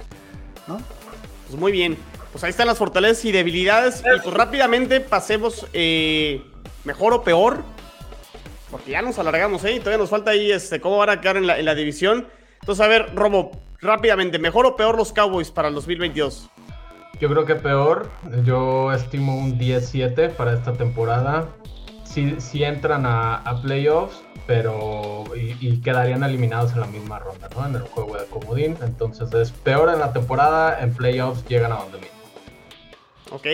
¿no? 0.66 0.78
Pues 1.46 1.58
muy 1.60 1.70
bien. 1.70 1.96
Pues 2.32 2.42
ahí 2.42 2.50
están 2.50 2.66
las 2.66 2.78
fortalezas 2.78 3.24
y 3.26 3.30
debilidades. 3.30 4.00
Y 4.00 4.20
pues 4.22 4.34
rápidamente 4.34 4.98
pasemos 5.00 5.66
eh, 5.72 6.42
mejor 6.82 7.12
o 7.12 7.22
peor. 7.22 7.62
Porque 8.72 8.90
ya 8.90 9.02
nos 9.02 9.20
alargamos, 9.20 9.62
¿eh? 9.64 9.76
Y 9.76 9.78
todavía 9.78 9.98
nos 9.98 10.10
falta 10.10 10.32
ahí 10.32 10.50
este, 10.50 10.80
cómo 10.80 10.96
van 10.98 11.10
a 11.10 11.20
quedar 11.20 11.36
en 11.36 11.46
la, 11.46 11.60
en 11.60 11.64
la 11.64 11.76
división. 11.76 12.26
Entonces, 12.60 12.84
a 12.84 12.88
ver, 12.88 13.14
Robo, 13.14 13.52
rápidamente, 13.84 14.38
¿mejor 14.38 14.66
o 14.66 14.76
peor 14.76 14.96
los 14.96 15.12
Cowboys 15.12 15.50
para 15.50 15.68
el 15.68 15.74
2022? 15.74 16.50
Yo 17.20 17.28
creo 17.28 17.44
que 17.44 17.54
peor. 17.54 18.10
Yo 18.44 18.92
estimo 18.92 19.36
un 19.36 19.58
10-7 19.58 20.30
para 20.30 20.54
esta 20.54 20.72
temporada. 20.72 21.48
Sí, 22.02 22.36
sí 22.38 22.64
entran 22.64 23.06
a, 23.06 23.36
a 23.36 23.62
playoffs, 23.62 24.22
pero. 24.46 25.24
Y, 25.36 25.56
y 25.60 25.80
quedarían 25.80 26.22
eliminados 26.22 26.72
en 26.72 26.80
la 26.80 26.86
misma 26.86 27.18
ronda, 27.18 27.48
¿no? 27.56 27.66
En 27.66 27.74
el 27.76 27.82
juego 27.82 28.16
de 28.16 28.24
Comodín. 28.26 28.76
Entonces 28.82 29.32
es 29.32 29.52
peor 29.52 29.88
en 29.90 30.00
la 30.00 30.12
temporada. 30.12 30.80
En 30.80 30.92
playoffs 30.92 31.44
llegan 31.48 31.72
a 31.72 31.76
donde 31.76 31.98
mismo. 31.98 32.14
¿Ok? 33.30 33.46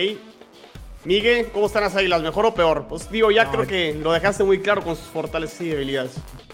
Miguel, 1.03 1.47
¿cómo 1.51 1.65
están 1.65 1.83
las 1.83 1.95
águilas? 1.95 2.21
¿Mejor 2.21 2.45
o 2.45 2.53
peor? 2.53 2.85
Pues 2.87 3.09
digo, 3.09 3.31
ya 3.31 3.45
No, 3.45 3.51
creo 3.51 3.67
que 3.67 3.93
lo 3.95 4.11
dejaste 4.11 4.43
muy 4.43 4.59
claro 4.59 4.83
con 4.83 4.95
sus 4.95 5.07
fortalezas 5.07 5.61
y 5.61 5.69
debilidades. 5.69 6.13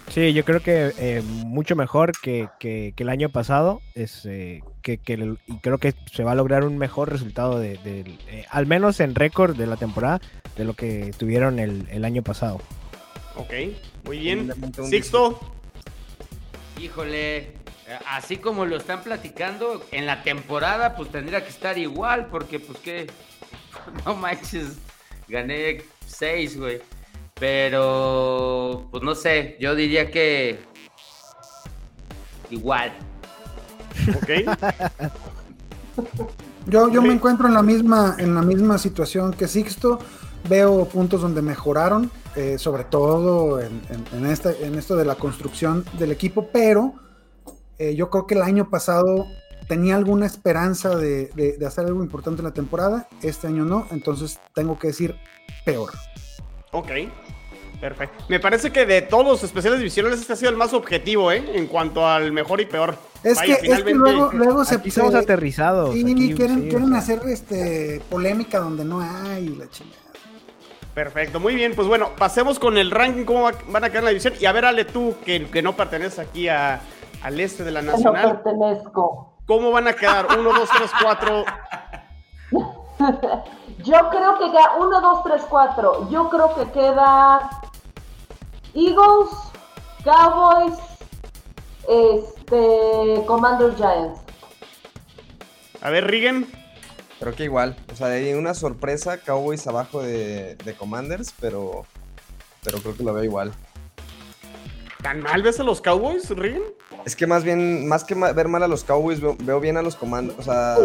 Sí, 0.09 0.31
yo 0.33 0.45
creo 0.45 0.61
que 0.61 0.93
eh, 0.97 1.21
mucho 1.21 1.75
mejor 1.75 2.13
que, 2.21 2.47
que- 2.59 2.93
que 2.95 3.03
el 3.03 3.09
año 3.09 3.27
pasado. 3.29 3.81
Es, 3.93 4.25
eh, 4.25 4.61
que, 4.81 4.99
que 4.99 5.13
el- 5.15 5.37
y 5.47 5.57
creo 5.57 5.79
que 5.79 5.93
se 6.13 6.23
va 6.23 6.31
a 6.31 6.35
lograr 6.35 6.63
un 6.63 6.77
mejor 6.77 7.11
resultado, 7.11 7.59
de, 7.59 7.73
eh, 7.83 8.45
al 8.49 8.67
menos 8.67 9.01
en 9.01 9.15
récord 9.15 9.57
de 9.57 9.67
la 9.67 9.75
temporada, 9.75 10.21
de 10.55 10.63
lo 10.63 10.73
que 10.75 11.13
tuvieron 11.17 11.59
el, 11.59 11.85
el 11.91 12.05
año 12.05 12.23
pasado. 12.23 12.61
Ok, 13.35 13.53
muy 14.05 14.19
bien. 14.19 14.53
Sixto, 14.89 15.39
Híjole, 16.79 17.51
así 18.07 18.37
como 18.37 18.65
lo 18.65 18.77
están 18.77 19.01
platicando, 19.03 19.83
en 19.91 20.05
la 20.05 20.23
temporada 20.23 20.95
pues 20.95 21.09
tendría 21.11 21.43
que 21.43 21.49
estar 21.49 21.77
igual, 21.77 22.27
porque 22.27 22.59
pues 22.59 22.77
que, 22.79 23.07
no 24.05 24.15
manches, 24.15 24.77
gané 25.27 25.81
6, 26.05 26.57
güey. 26.59 26.81
Pero, 27.39 28.87
pues 28.91 29.03
no 29.03 29.13
sé, 29.13 29.57
yo 29.59 29.75
diría 29.75 30.09
que 30.09 30.59
igual. 32.49 32.91
ok. 34.15 34.29
Yo, 36.67 36.91
yo 36.91 37.01
me 37.01 37.13
encuentro 37.13 37.47
en 37.47 37.53
la 37.53 37.63
misma, 37.63 38.15
en 38.19 38.35
la 38.35 38.41
misma 38.41 38.77
situación 38.77 39.33
que 39.33 39.47
Sixto. 39.47 39.99
Veo 40.49 40.85
puntos 40.85 41.21
donde 41.21 41.41
mejoraron, 41.41 42.11
eh, 42.35 42.57
sobre 42.59 42.83
todo 42.83 43.59
en, 43.59 43.81
en- 43.89 44.05
en 44.17 44.25
esta- 44.31 44.51
en 44.53 44.75
esto 44.75 44.95
de 44.95 45.03
la 45.03 45.15
construcción 45.15 45.83
del 45.97 46.11
equipo, 46.11 46.49
pero 46.53 46.93
eh, 47.79 47.95
yo 47.95 48.09
creo 48.09 48.27
que 48.27 48.35
el 48.35 48.41
año 48.43 48.69
pasado 48.69 49.25
tenía 49.67 49.95
alguna 49.95 50.25
esperanza 50.25 50.95
de, 50.95 51.27
de- 51.35 51.57
de 51.57 51.65
hacer 51.65 51.85
algo 51.85 52.01
importante 52.03 52.41
en 52.41 52.45
la 52.45 52.53
temporada. 52.53 53.07
Este 53.21 53.47
año 53.47 53.65
no, 53.65 53.87
entonces 53.91 54.39
tengo 54.53 54.77
que 54.79 54.87
decir 54.87 55.15
peor. 55.65 55.91
Ok, 56.71 56.89
perfecto. 57.81 58.23
Me 58.29 58.39
parece 58.39 58.71
que 58.71 58.85
de 58.85 59.01
todos 59.01 59.25
los 59.25 59.43
especiales 59.43 59.79
divisionales 59.79 60.19
este 60.19 60.33
ha 60.33 60.35
sido 60.35 60.51
el 60.51 60.57
más 60.57 60.73
objetivo, 60.73 61.31
¿eh? 61.31 61.43
En 61.53 61.67
cuanto 61.67 62.07
al 62.07 62.31
mejor 62.31 62.61
y 62.61 62.65
peor. 62.65 62.95
Es, 63.23 63.37
Vaya, 63.37 63.57
que, 63.59 63.67
es 63.67 63.83
que 63.83 63.93
luego, 63.93 64.29
luego 64.33 64.63
se, 64.63 64.75
Aquí 64.75 64.89
estamos 64.89 65.11
se- 65.11 65.17
aterrizados. 65.19 65.93
sí, 65.93 66.01
aquí, 66.03 66.33
quieren, 66.35 66.61
sí, 66.63 66.69
quieren 66.69 66.83
o 66.83 66.87
sea. 66.89 66.97
hacer 66.99 67.21
este 67.27 68.01
polémica 68.09 68.59
donde 68.59 68.85
no 68.85 69.01
hay 69.01 69.49
la 69.49 69.69
chingada. 69.69 69.97
Perfecto, 70.93 71.39
muy 71.39 71.53
bien. 71.55 71.73
Pues 71.75 71.87
bueno, 71.87 72.09
pasemos 72.17 72.57
con 72.59 72.77
el 72.77 72.89
ranking, 72.91 73.23
cómo 73.25 73.43
va- 73.43 73.53
van 73.69 73.83
a 73.83 73.89
quedar 73.89 73.99
en 73.99 74.05
la 74.05 74.09
división. 74.11 74.33
Y 74.39 74.45
a 74.45 74.51
ver, 74.51 74.65
Ale, 74.65 74.85
tú, 74.85 75.15
que, 75.25 75.45
que 75.47 75.61
no 75.61 75.75
perteneces 75.75 76.19
aquí 76.19 76.47
a- 76.47 76.81
al 77.21 77.39
este 77.39 77.63
de 77.63 77.71
la 77.71 77.81
No 77.81 77.91
Nacional, 77.93 78.41
pertenezco. 78.41 79.36
¿Cómo 79.47 79.71
van 79.71 79.87
a 79.87 79.93
quedar? 79.93 80.27
1, 80.37 80.53
2, 80.53 80.69
3, 80.69 80.91
4. 81.01 81.45
Yo 83.83 84.09
creo 84.09 84.37
que 84.37 84.51
queda 84.51 84.75
1, 84.77 85.01
2, 85.01 85.23
3, 85.23 85.41
4. 85.49 86.09
Yo 86.09 86.29
creo 86.29 86.55
que 86.55 86.71
queda 86.71 87.49
Eagles, 88.73 89.29
Cowboys, 90.03 90.77
Este, 91.87 93.23
Commanders 93.25 93.77
Giants. 93.77 94.19
A 95.81 95.89
ver, 95.89 96.05
Rigen. 96.07 96.51
Creo 97.19 97.33
que 97.33 97.45
igual. 97.45 97.75
O 97.91 97.95
sea, 97.95 98.07
hay 98.07 98.33
una 98.33 98.53
sorpresa, 98.53 99.19
Cowboys 99.19 99.65
abajo 99.67 100.01
de, 100.01 100.55
de 100.55 100.75
Commanders, 100.75 101.33
pero, 101.39 101.85
pero 102.63 102.79
creo 102.79 102.95
que 102.95 103.03
lo 103.03 103.13
veo 103.13 103.23
igual. 103.23 103.53
¿Tan 105.01 105.21
mal 105.21 105.41
ves 105.41 105.59
a 105.59 105.63
los 105.63 105.81
Cowboys, 105.81 106.29
Rigen? 106.29 106.63
Es 107.07 107.15
que 107.15 107.25
más 107.25 107.45
bien, 107.45 107.87
más 107.87 108.03
que 108.03 108.15
ver 108.15 108.49
mal 108.49 108.63
a 108.63 108.67
los 108.67 108.83
Cowboys, 108.83 109.21
veo, 109.21 109.61
bien 109.61 109.77
a 109.77 109.81
los 109.81 109.95
Commanders. 109.95 110.37
O 110.39 110.43
sea, 110.43 110.75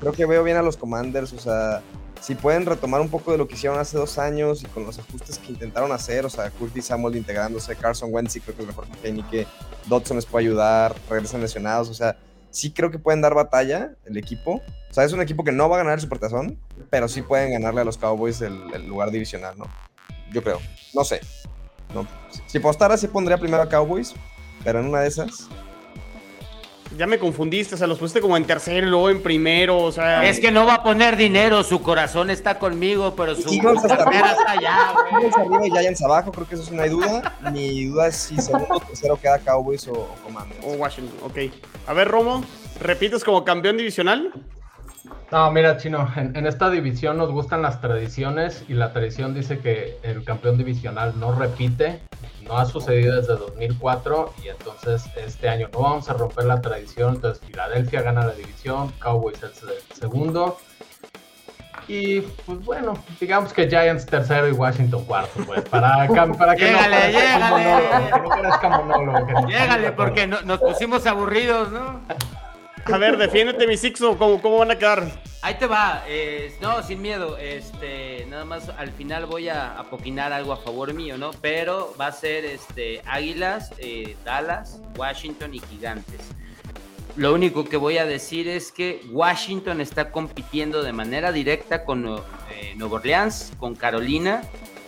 creo 0.00 0.12
que 0.12 0.26
veo 0.26 0.42
bien 0.42 0.56
a 0.56 0.62
los 0.62 0.76
Commanders. 0.76 1.32
O 1.32 1.38
sea, 1.38 1.82
si 2.20 2.34
pueden 2.34 2.66
retomar 2.66 3.00
un 3.00 3.08
poco 3.08 3.30
de 3.30 3.38
lo 3.38 3.46
que 3.46 3.54
hicieron 3.54 3.78
hace 3.78 3.96
dos 3.96 4.18
años 4.18 4.64
y 4.64 4.66
con 4.66 4.84
los 4.84 4.98
ajustes 4.98 5.38
que 5.38 5.52
intentaron 5.52 5.92
hacer, 5.92 6.26
o 6.26 6.30
sea, 6.30 6.50
Curtis 6.50 6.86
Samuel 6.86 7.14
integrándose, 7.14 7.76
Carson 7.76 8.12
Wentz 8.12 8.40
creo 8.44 8.56
que 8.56 8.62
es 8.62 8.66
mejor 8.66 8.88
que 8.88 9.22
que 9.30 9.46
Dodson 9.86 10.16
les 10.16 10.26
puede 10.26 10.46
ayudar, 10.46 10.96
regresan 11.08 11.42
lesionados, 11.42 11.88
o 11.90 11.94
sea, 11.94 12.18
sí 12.50 12.72
creo 12.72 12.90
que 12.90 12.98
pueden 12.98 13.20
dar 13.20 13.36
batalla 13.36 13.92
el 14.04 14.16
equipo. 14.16 14.60
O 14.90 14.92
sea, 14.92 15.04
es 15.04 15.12
un 15.12 15.22
equipo 15.22 15.44
que 15.44 15.52
no 15.52 15.68
va 15.68 15.76
a 15.76 15.78
ganar 15.78 15.94
el 15.94 16.00
Supertazón, 16.00 16.58
pero 16.90 17.06
sí 17.06 17.22
pueden 17.22 17.52
ganarle 17.52 17.82
a 17.82 17.84
los 17.84 17.98
Cowboys 17.98 18.40
el, 18.40 18.60
el 18.74 18.88
lugar 18.88 19.12
divisional, 19.12 19.56
¿no? 19.56 19.66
Yo 20.32 20.42
creo. 20.42 20.58
No 20.92 21.04
sé. 21.04 21.20
Si, 22.48 22.58
apostara, 22.58 22.96
sí 22.96 23.06
pondría 23.06 23.38
primero 23.38 23.62
a 23.62 23.68
Cowboys, 23.68 24.12
pero 24.64 24.80
en 24.80 24.86
una 24.86 25.02
de 25.02 25.06
esas... 25.06 25.48
Ya 26.96 27.06
me 27.06 27.18
confundiste, 27.18 27.74
o 27.74 27.78
sea, 27.78 27.86
los 27.86 27.98
pusiste 27.98 28.20
como 28.20 28.36
en 28.36 28.44
tercero 28.44 28.86
luego 28.86 29.10
en 29.10 29.22
primero, 29.22 29.78
o 29.78 29.92
sea. 29.92 30.24
Es 30.24 30.40
que 30.40 30.50
no 30.50 30.64
va 30.64 30.74
a 30.74 30.82
poner 30.82 31.16
dinero, 31.16 31.62
su 31.62 31.82
corazón 31.82 32.30
está 32.30 32.58
conmigo, 32.58 33.14
pero 33.14 33.34
su 33.34 33.52
Eagles 33.52 33.84
hasta 33.84 33.98
cartera 33.98 34.32
está 34.32 34.52
allá, 34.52 34.92
güey. 34.94 35.24
Eagles 35.24 35.36
arriba 35.36 35.66
y 35.66 35.70
Giants 35.70 36.02
abajo, 36.02 36.32
creo 36.32 36.48
que 36.48 36.54
eso 36.54 36.72
no 36.72 36.82
hay 36.82 36.90
duda. 36.90 37.36
Mi 37.52 37.84
duda 37.84 38.08
es 38.08 38.16
si 38.16 38.40
segundo 38.40 38.76
o 38.76 38.80
tercero 38.80 39.18
queda 39.20 39.38
Cowboys 39.38 39.86
o, 39.88 39.92
o 39.92 40.14
Commanders. 40.24 40.60
O 40.64 40.72
Washington, 40.72 41.18
ok. 41.24 41.52
A 41.86 41.92
ver, 41.92 42.08
Romo, 42.08 42.42
¿repites 42.80 43.22
como 43.22 43.44
campeón 43.44 43.76
divisional? 43.76 44.32
No, 45.30 45.50
mira, 45.52 45.76
Chino, 45.76 46.10
en, 46.16 46.34
en 46.36 46.46
esta 46.46 46.70
división 46.70 47.18
nos 47.18 47.30
gustan 47.30 47.60
las 47.60 47.80
tradiciones 47.82 48.64
y 48.66 48.72
la 48.72 48.92
tradición 48.92 49.34
dice 49.34 49.58
que 49.58 49.98
el 50.02 50.24
campeón 50.24 50.56
divisional 50.56 51.20
no 51.20 51.32
repite, 51.34 52.00
no 52.44 52.56
ha 52.56 52.64
sucedido 52.64 53.16
desde 53.16 53.34
2004 53.36 54.32
y 54.42 54.48
entonces 54.48 55.04
este 55.16 55.50
año 55.50 55.68
no 55.70 55.80
vamos 55.80 56.08
a 56.08 56.14
romper 56.14 56.46
la 56.46 56.62
tradición, 56.62 57.16
entonces 57.16 57.44
Filadelfia 57.46 58.00
gana 58.00 58.24
la 58.24 58.32
división, 58.32 58.90
Cowboys 59.00 59.42
es 59.42 59.62
el 59.62 59.96
segundo. 59.98 60.56
Y 61.88 62.20
pues 62.20 62.64
bueno, 62.64 62.94
digamos 63.20 63.52
que 63.52 63.68
Giants 63.68 64.06
tercero 64.06 64.48
y 64.48 64.52
Washington 64.52 65.04
cuarto, 65.04 65.42
pues, 65.46 65.60
para, 65.68 66.06
para 66.38 66.56
que, 66.56 66.70
no 66.72 66.78
parezca 66.78 67.48
monólogo, 67.50 67.90
que 67.90 68.18
no 68.18 68.28
parezca 68.28 68.68
monólogo, 68.68 69.26
que 69.26 69.32
no- 69.34 69.48
Llégale, 69.48 69.92
porque 69.92 70.26
no- 70.26 70.40
nos 70.42 70.58
pusimos 70.58 71.06
aburridos, 71.06 71.70
¿no? 71.70 72.00
A 72.90 72.96
ver, 72.96 73.18
defiéndete, 73.18 73.66
mi 73.66 73.76
Sixo, 73.76 74.16
¿cómo, 74.16 74.40
cómo 74.40 74.58
van 74.58 74.70
a 74.70 74.78
quedar? 74.78 75.22
Ahí 75.42 75.54
te 75.54 75.66
va, 75.66 76.04
eh, 76.08 76.54
no, 76.62 76.82
sin 76.82 77.02
miedo, 77.02 77.36
este, 77.36 78.24
nada 78.28 78.46
más 78.46 78.70
al 78.70 78.90
final 78.92 79.26
voy 79.26 79.50
a 79.50 79.78
apoquinar 79.78 80.32
algo 80.32 80.54
a 80.54 80.56
favor 80.56 80.94
mío, 80.94 81.18
¿no? 81.18 81.32
Pero 81.42 81.94
va 82.00 82.06
a 82.06 82.12
ser 82.12 82.46
este, 82.46 83.02
Águilas, 83.04 83.72
eh, 83.78 84.16
Dallas, 84.24 84.80
Washington 84.96 85.54
y 85.54 85.60
Gigantes. 85.60 86.20
Lo 87.16 87.34
único 87.34 87.64
que 87.64 87.76
voy 87.76 87.98
a 87.98 88.06
decir 88.06 88.48
es 88.48 88.72
que 88.72 89.02
Washington 89.10 89.82
está 89.82 90.10
compitiendo 90.10 90.82
de 90.82 90.92
manera 90.92 91.30
directa 91.30 91.84
con 91.84 92.06
eh, 92.06 92.74
Nueva 92.76 92.96
Orleans, 92.96 93.52
con 93.58 93.74
Carolina 93.74 94.42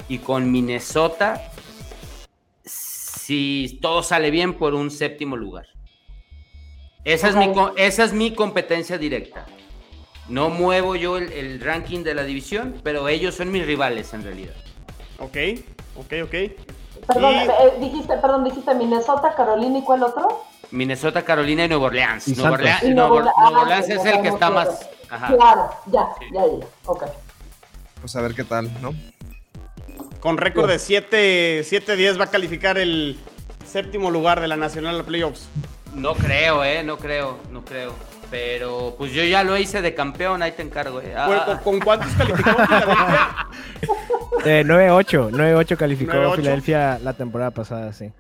y 0.09 0.19
con 0.19 0.51
Minnesota, 0.51 1.53
si 2.65 3.79
todo 3.83 4.03
sale 4.03 4.31
bien 4.31 4.55
por 4.55 4.75
un 4.75 4.91
séptimo 4.91 5.37
lugar. 5.37 5.67
Esa, 7.05 7.29
es, 7.29 7.37
mi, 7.37 7.51
esa 7.77 8.05
es 8.05 8.13
mi 8.13 8.35
competencia 8.35 8.99
directa. 8.99 9.47
No 10.29 10.49
muevo 10.51 10.97
yo 10.97 11.17
el, 11.17 11.33
el 11.33 11.61
ranking 11.61 12.05
de 12.05 12.15
la 12.15 12.23
división, 12.25 12.81
pero 12.85 13.09
ellos 13.09 13.35
son 13.35 13.51
mis 13.51 13.67
rivales 13.67 14.13
en 14.15 14.23
realidad. 14.23 14.55
Ok, 15.19 15.37
ok, 15.97 16.13
ok. 16.25 16.35
Perdón, 17.07 17.35
Y- 17.35 17.39
eh, 17.39 17.51
dijiste, 17.81 18.17
perdón, 18.19 18.45
dijiste 18.45 18.75
Minnesota, 18.75 19.35
Carolina 19.35 19.79
y 19.79 19.83
cuál 19.83 20.03
otro? 20.03 20.45
Minnesota, 20.71 21.23
Carolina 21.23 21.65
y 21.65 21.69
Nueva 21.69 21.87
Orleans. 21.87 22.29
Y 22.29 22.33
Nueva 22.37 22.51
Santos. 22.51 22.61
Orleans, 22.61 22.83
Y 22.85 22.95
Nueva, 22.95 23.09
Nueva- 23.09 23.33
Nueva 23.41 23.59
ah, 23.59 23.63
Orleans 23.63 23.89
es 23.89 24.05
el 24.05 24.23
que 24.23 24.29
está 24.29 24.51
más... 24.51 24.89
Ajá. 25.09 25.35
Claro, 25.35 25.71
ya, 25.87 26.09
Sí. 26.21 26.27
ya, 26.33 26.43
ya, 26.47 26.67
ok. 26.87 27.05
Pues 28.01 28.15
a 28.15 28.21
ver 28.21 28.35
qué 28.35 28.45
tal, 28.45 28.71
¿no? 28.81 28.95
Con 30.21 30.37
récord 30.37 30.69
de 30.71 30.79
7 30.79 31.63
7-10 31.65 32.21
va 32.21 32.25
a 32.25 32.31
calificar 32.31 32.79
el 32.79 33.19
séptimo 33.67 34.11
lugar 34.13 34.41
de 34.41 34.47
la 34.47 34.57
Nacional 34.57 35.03
Playoffs. 35.05 35.49
No 35.95 36.15
creo, 36.15 36.65
eh, 36.65 36.83
no 36.85 36.97
creo, 36.97 37.39
no 37.53 37.65
creo. 37.65 37.93
Pero 38.31 38.95
pues 38.97 39.13
yo 39.13 39.25
ya 39.25 39.43
lo 39.43 39.57
hice 39.59 39.83
de 39.83 39.93
campeón, 39.95 40.41
ahí 40.43 40.53
te 40.53 40.63
encargo, 40.63 41.01
eh. 41.01 41.15
Ah, 41.17 41.27
¿Con, 41.27 41.37
ah, 41.57 41.61
con- 41.65 41.81
cuántos 41.81 42.13
calificó 42.13 42.51
Filadelfia? 42.51 43.37
Eh, 44.45 44.63
9-8, 44.65 45.31
9-8 45.33 45.77
calificó 45.77 46.13
9-8. 46.13 46.37
Filadelfia 46.37 46.99
la 47.03 47.13
temporada 47.13 47.51
pasada, 47.51 47.93
sí. 47.93 48.11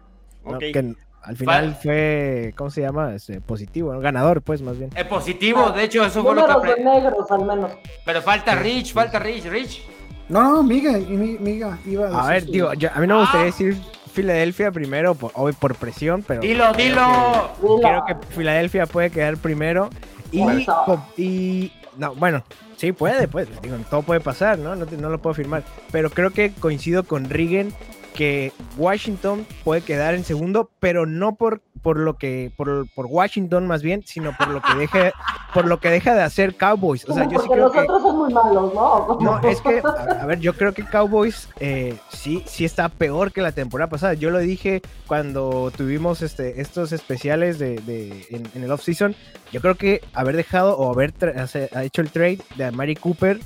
¿no? 0.45 0.53
Ok. 0.53 0.59
Que 0.59 0.95
al 1.23 1.37
final 1.37 1.75
Fal- 1.77 1.83
fue, 1.83 2.55
¿cómo 2.57 2.71
se 2.71 2.81
llama? 2.83 3.14
Este, 3.14 3.41
positivo, 3.41 3.93
¿no? 3.95 4.01
ganador, 4.01 4.43
pues, 4.43 4.61
más 4.61 4.77
bien. 4.79 4.91
eh, 4.97 5.05
positivo, 5.05 5.71
de 5.71 5.85
hecho, 5.85 6.05
eso 6.05 6.23
fue 6.23 6.35
lo 6.35 6.43
que 6.43 6.53
de 6.53 6.59
aprendí. 6.59 6.85
negros 6.85 7.31
al 7.31 7.45
menos. 7.47 7.71
Pero 8.05 8.21
falta 8.23 8.55
Rich, 8.57 8.93
falta 8.93 9.18
Rich, 9.18 9.45
Rich. 9.47 9.83
No, 10.29 10.43
no, 10.43 10.62
Miga, 10.62 10.93
Miga 10.93 11.79
iba 11.87 12.07
A 12.07 12.33
decir 12.33 12.47
ver, 12.47 12.53
digo, 12.53 12.75
yo- 12.75 12.91
a 12.93 12.99
mí 12.99 13.07
no 13.07 13.14
me 13.16 13.21
gustaría 13.23 13.47
decir 13.47 13.81
Filadelfia 14.12 14.70
primero, 14.72 15.14
por, 15.14 15.30
hoy 15.34 15.52
por 15.52 15.74
presión, 15.74 16.22
pero 16.26 16.40
Dilo, 16.40 16.72
dilo. 16.72 17.50
Creo 17.80 18.04
que 18.06 18.16
Filadelfia 18.34 18.86
puede 18.86 19.11
quedar 19.11 19.36
primero. 19.36 19.90
Y 21.16 21.72
no, 21.96 22.14
bueno, 22.14 22.42
sí 22.76 22.92
puede, 22.92 23.28
pues, 23.28 23.48
digo, 23.62 23.76
todo 23.90 24.02
puede 24.02 24.20
pasar, 24.20 24.58
¿no? 24.58 24.74
No, 24.76 24.86
te- 24.86 24.96
no 24.96 25.11
lo 25.11 25.18
puedo 25.18 25.32
afirmar. 25.32 25.62
Pero 25.90 26.11
creo 26.11 26.30
que 26.30 26.52
coincido 26.52 27.02
con 27.04 27.28
Rigen 27.28 27.72
que 28.21 28.53
Washington 28.77 29.47
puede 29.64 29.81
quedar 29.81 30.14
en 30.14 30.25
segundo, 30.25 30.68
pero 30.79 31.07
no 31.07 31.37
por, 31.37 31.62
por 31.81 31.99
lo 31.99 32.18
que, 32.18 32.53
por, 32.55 32.87
por 32.95 33.07
Washington 33.07 33.66
más 33.66 33.83
bien, 33.83 34.03
sino 34.05 34.37
por 34.37 34.49
lo 34.49 34.61
que 34.61 34.75
deja, 34.75 35.12
por 35.55 35.66
lo 35.66 35.81
que 35.81 35.89
deja 35.89 36.14
de 36.14 36.21
hacer 36.21 36.55
Cowboys. 36.55 37.09
O 37.09 37.14
sea, 37.14 37.27
yo 37.27 37.39
sí 37.41 37.49
creo 37.49 37.64
los 37.64 37.73
que. 37.73 37.79
otros 37.79 38.03
son 38.03 38.18
muy 38.18 38.31
malos, 38.35 38.75
¿no? 38.75 39.18
No, 39.23 39.41
es 39.49 39.62
que, 39.62 39.81
a, 39.83 40.23
a 40.23 40.27
ver, 40.27 40.39
yo 40.39 40.53
creo 40.53 40.75
que 40.75 40.85
Cowboys 40.85 41.49
eh, 41.61 41.97
sí, 42.11 42.45
sí 42.47 42.66
está 42.66 42.91
peor 42.91 43.33
que 43.33 43.41
la 43.41 43.53
temporada 43.53 43.89
pasada. 43.89 44.12
Yo 44.12 44.29
lo 44.29 44.39
dije 44.41 44.83
cuando 45.07 45.73
tuvimos 45.75 46.21
este, 46.21 46.61
estos 46.61 46.93
especiales 46.93 47.59
de, 47.59 47.77
de- 47.77 48.27
en, 48.29 48.43
en 48.55 48.64
el 48.64 48.71
off-season. 48.71 49.16
Yo 49.51 49.62
creo 49.62 49.77
que 49.77 50.03
haber 50.12 50.37
dejado 50.37 50.77
o 50.77 50.93
haber 50.93 51.14
tra- 51.14 51.83
hecho 51.83 52.03
el 52.03 52.11
trade 52.11 52.41
de 52.57 52.66
Amari 52.66 52.97
Cooper, 52.97 53.41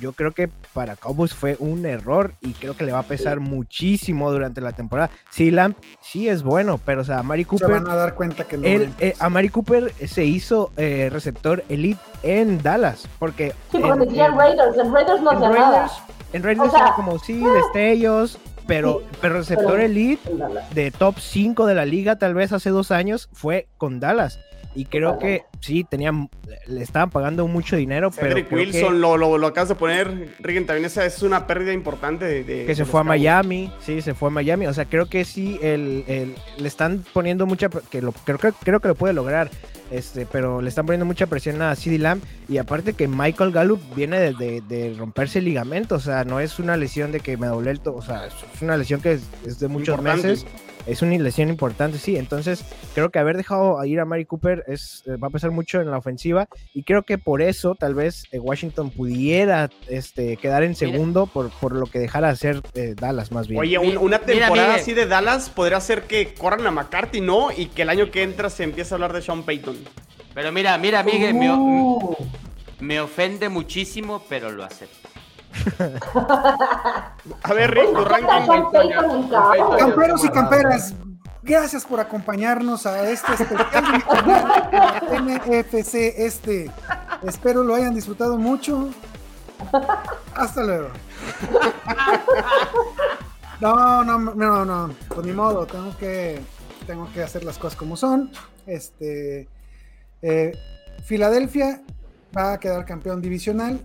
yo 0.00 0.12
creo 0.12 0.32
que 0.32 0.48
para 0.72 0.96
Cowboys 0.96 1.34
fue 1.34 1.56
un 1.58 1.84
error 1.86 2.34
y 2.40 2.52
creo 2.52 2.76
que 2.76 2.84
le 2.84 2.92
va 2.92 3.00
a 3.00 3.04
pesar 3.04 3.40
muchísimo 3.40 4.30
durante 4.30 4.60
la 4.60 4.72
temporada. 4.72 5.10
Sí, 5.30 5.50
Lamp 5.50 5.76
sí 6.00 6.28
es 6.28 6.42
bueno, 6.42 6.78
pero 6.84 7.00
o 7.00 7.04
sea, 7.04 7.18
Amari 7.18 7.42
se 7.44 7.48
Cooper 7.48 7.68
van 7.70 7.88
a 7.88 7.96
dar 7.96 8.14
cuenta 8.14 8.44
que 8.44 8.56
no. 8.58 8.64
él, 8.66 8.92
eh, 9.00 9.14
Amari 9.18 9.48
Cooper 9.48 9.92
se 10.06 10.24
hizo 10.24 10.72
eh, 10.76 11.08
receptor 11.12 11.64
elite 11.68 12.00
en 12.22 12.62
Dallas, 12.62 13.08
porque 13.18 13.52
Sí, 13.70 13.78
en- 13.78 13.82
porque 13.82 14.04
en 14.04 14.20
en- 14.20 14.36
Raiders, 14.38 14.76
en 14.78 14.92
Raiders 14.94 15.22
no 15.22 15.30
en 15.32 15.36
hacía 15.38 15.48
Raiders, 15.48 15.92
nada. 15.92 16.06
en 16.32 16.42
Raiders 16.42 16.68
O 16.68 16.70
sea, 16.70 16.80
era 16.86 16.94
como 16.94 17.18
sí, 17.18 17.42
destellos, 17.42 18.38
pero, 18.66 19.00
sí, 19.00 19.16
pero 19.20 19.34
receptor 19.34 19.72
pero- 19.72 19.82
elite 19.82 20.30
de 20.74 20.90
top 20.90 21.18
5 21.18 21.66
de 21.66 21.74
la 21.74 21.84
liga, 21.84 22.16
tal 22.16 22.34
vez 22.34 22.52
hace 22.52 22.70
dos 22.70 22.90
años, 22.90 23.28
fue 23.32 23.68
con 23.78 23.98
Dallas. 24.00 24.38
Y 24.72 24.84
creo 24.84 25.18
que 25.18 25.42
sí, 25.58 25.82
tenían, 25.82 26.30
le 26.68 26.82
estaban 26.82 27.10
pagando 27.10 27.46
mucho 27.48 27.74
dinero, 27.74 28.10
pero 28.12 28.28
Cedric 28.28 28.46
creo 28.48 28.60
Wilson, 28.60 28.92
que, 28.94 28.98
lo, 29.00 29.16
lo, 29.16 29.36
lo 29.36 29.46
acabas 29.48 29.68
de 29.70 29.74
poner, 29.74 30.36
Rigen, 30.38 30.64
también 30.64 30.84
esa 30.86 31.04
es 31.04 31.22
una 31.22 31.48
pérdida 31.48 31.72
importante 31.72 32.24
de, 32.24 32.44
de- 32.44 32.66
que 32.66 32.74
se 32.76 32.84
de 32.84 32.88
fue 32.90 33.00
a. 33.00 33.04
Miami, 33.04 33.72
sí, 33.80 34.00
se 34.00 34.14
fue 34.14 34.28
a 34.28 34.30
Miami. 34.30 34.66
O 34.66 34.72
sea, 34.72 34.84
creo 34.84 35.06
que 35.06 35.24
sí, 35.24 35.58
el, 35.60 36.04
el- 36.06 36.34
le 36.58 36.68
están 36.68 37.04
poniendo 37.12 37.46
mucha, 37.46 37.68
que 37.68 38.00
lo, 38.00 38.12
creo, 38.12 38.38
que- 38.38 38.52
creo 38.62 38.78
que 38.78 38.86
lo 38.88 38.94
puede 38.94 39.12
lograr, 39.12 39.50
este, 39.90 40.24
pero 40.24 40.62
le 40.62 40.68
están 40.68 40.86
poniendo 40.86 41.04
mucha 41.04 41.26
presión 41.26 41.60
a 41.62 41.74
CD 41.74 41.98
Lamb. 41.98 42.22
Y 42.48 42.58
aparte 42.58 42.92
que 42.92 43.08
Michael 43.08 43.50
Gallup 43.50 43.80
viene 43.96 44.20
de, 44.20 44.34
de- 44.34 44.60
de 44.60 44.94
romperse 44.96 45.40
el 45.40 45.46
ligamento, 45.46 45.96
o 45.96 46.00
sea, 46.00 46.22
no 46.24 46.38
es 46.38 46.60
una 46.60 46.76
lesión 46.76 47.10
de 47.10 47.18
que 47.18 47.36
me 47.36 47.48
doblé 47.48 47.72
el 47.72 47.80
to- 47.80 47.96
o 47.96 48.02
sea, 48.02 48.26
es 48.26 48.62
una 48.62 48.76
lesión 48.76 49.00
que 49.00 49.14
es, 49.14 49.22
es 49.44 49.58
de 49.58 49.66
muchos 49.66 49.88
Importante. 49.98 50.28
meses. 50.28 50.46
Es 50.86 51.02
una 51.02 51.16
lesión 51.18 51.48
importante, 51.50 51.98
sí. 51.98 52.16
Entonces, 52.16 52.64
creo 52.94 53.10
que 53.10 53.18
haber 53.18 53.36
dejado 53.36 53.84
ir 53.84 54.00
a 54.00 54.04
Mari 54.04 54.24
Cooper 54.24 54.64
es, 54.66 55.02
eh, 55.06 55.16
va 55.16 55.28
a 55.28 55.30
pesar 55.30 55.50
mucho 55.50 55.80
en 55.80 55.90
la 55.90 55.98
ofensiva. 55.98 56.48
Y 56.74 56.82
creo 56.84 57.02
que 57.02 57.18
por 57.18 57.42
eso, 57.42 57.74
tal 57.74 57.94
vez, 57.94 58.24
eh, 58.32 58.38
Washington 58.38 58.90
pudiera 58.90 59.70
este, 59.88 60.36
quedar 60.38 60.62
en 60.62 60.74
segundo 60.74 61.26
por, 61.26 61.50
por 61.50 61.72
lo 61.74 61.86
que 61.86 61.98
dejara 61.98 62.30
hacer 62.30 62.62
eh, 62.74 62.94
Dallas, 62.98 63.30
más 63.30 63.46
bien. 63.46 63.60
Oye, 63.60 63.78
un- 63.78 63.98
una 63.98 64.18
mira, 64.26 64.46
temporada 64.46 64.74
así 64.74 64.94
de 64.94 65.06
Dallas 65.06 65.50
podría 65.50 65.80
ser 65.80 66.02
que 66.04 66.32
corran 66.34 66.66
a 66.66 66.70
McCarthy, 66.70 67.20
¿no? 67.20 67.50
Y 67.52 67.66
que 67.66 67.82
el 67.82 67.90
año 67.90 68.10
que 68.10 68.22
entra 68.22 68.48
se 68.50 68.64
empiece 68.64 68.92
a 68.92 68.96
hablar 68.96 69.12
de 69.12 69.20
Sean 69.22 69.42
Payton. 69.42 69.76
Pero 70.34 70.50
mira, 70.50 70.78
mira, 70.78 71.02
Miguel, 71.02 71.34
me, 71.34 71.50
Uh, 71.52 72.16
me 72.80 73.00
ofende 73.00 73.48
muchísimo, 73.50 74.22
pero 74.28 74.50
lo 74.50 74.64
acepto. 74.64 75.09
A 77.42 77.52
ver, 77.54 77.70
Rick, 77.72 77.92
tu 77.92 78.02
¿qué 78.02 78.08
ranking. 78.08 78.26
tal 78.26 78.46
Sean 78.46 78.70
Payton 78.70 79.10
en 79.10 79.28
campo? 79.28 79.76
Camperos 79.78 80.24
y 80.24 80.28
camperas. 80.30 80.94
Gracias 81.42 81.84
por 81.84 82.00
acompañarnos 82.00 82.86
a 82.86 83.08
este 83.10 83.32
especial 83.32 84.04
de 85.10 85.20
NFC 85.20 85.94
Este. 86.16 86.70
Espero 87.22 87.64
lo 87.64 87.74
hayan 87.74 87.94
disfrutado 87.94 88.36
mucho. 88.36 88.90
Hasta 90.34 90.62
luego. 90.62 90.88
No, 93.60 94.02
no, 94.04 94.18
no, 94.18 94.64
no. 94.64 94.94
Pues 95.08 95.26
ni 95.26 95.32
modo, 95.32 95.66
tengo 95.66 95.94
que, 95.98 96.40
tengo 96.86 97.12
que 97.12 97.22
hacer 97.22 97.44
las 97.44 97.58
cosas 97.58 97.78
como 97.78 97.94
son. 97.94 98.30
Este, 98.66 99.48
eh, 100.22 100.52
Filadelfia 101.04 101.82
va 102.34 102.54
a 102.54 102.58
quedar 102.58 102.86
campeón 102.86 103.20
divisional 103.20 103.84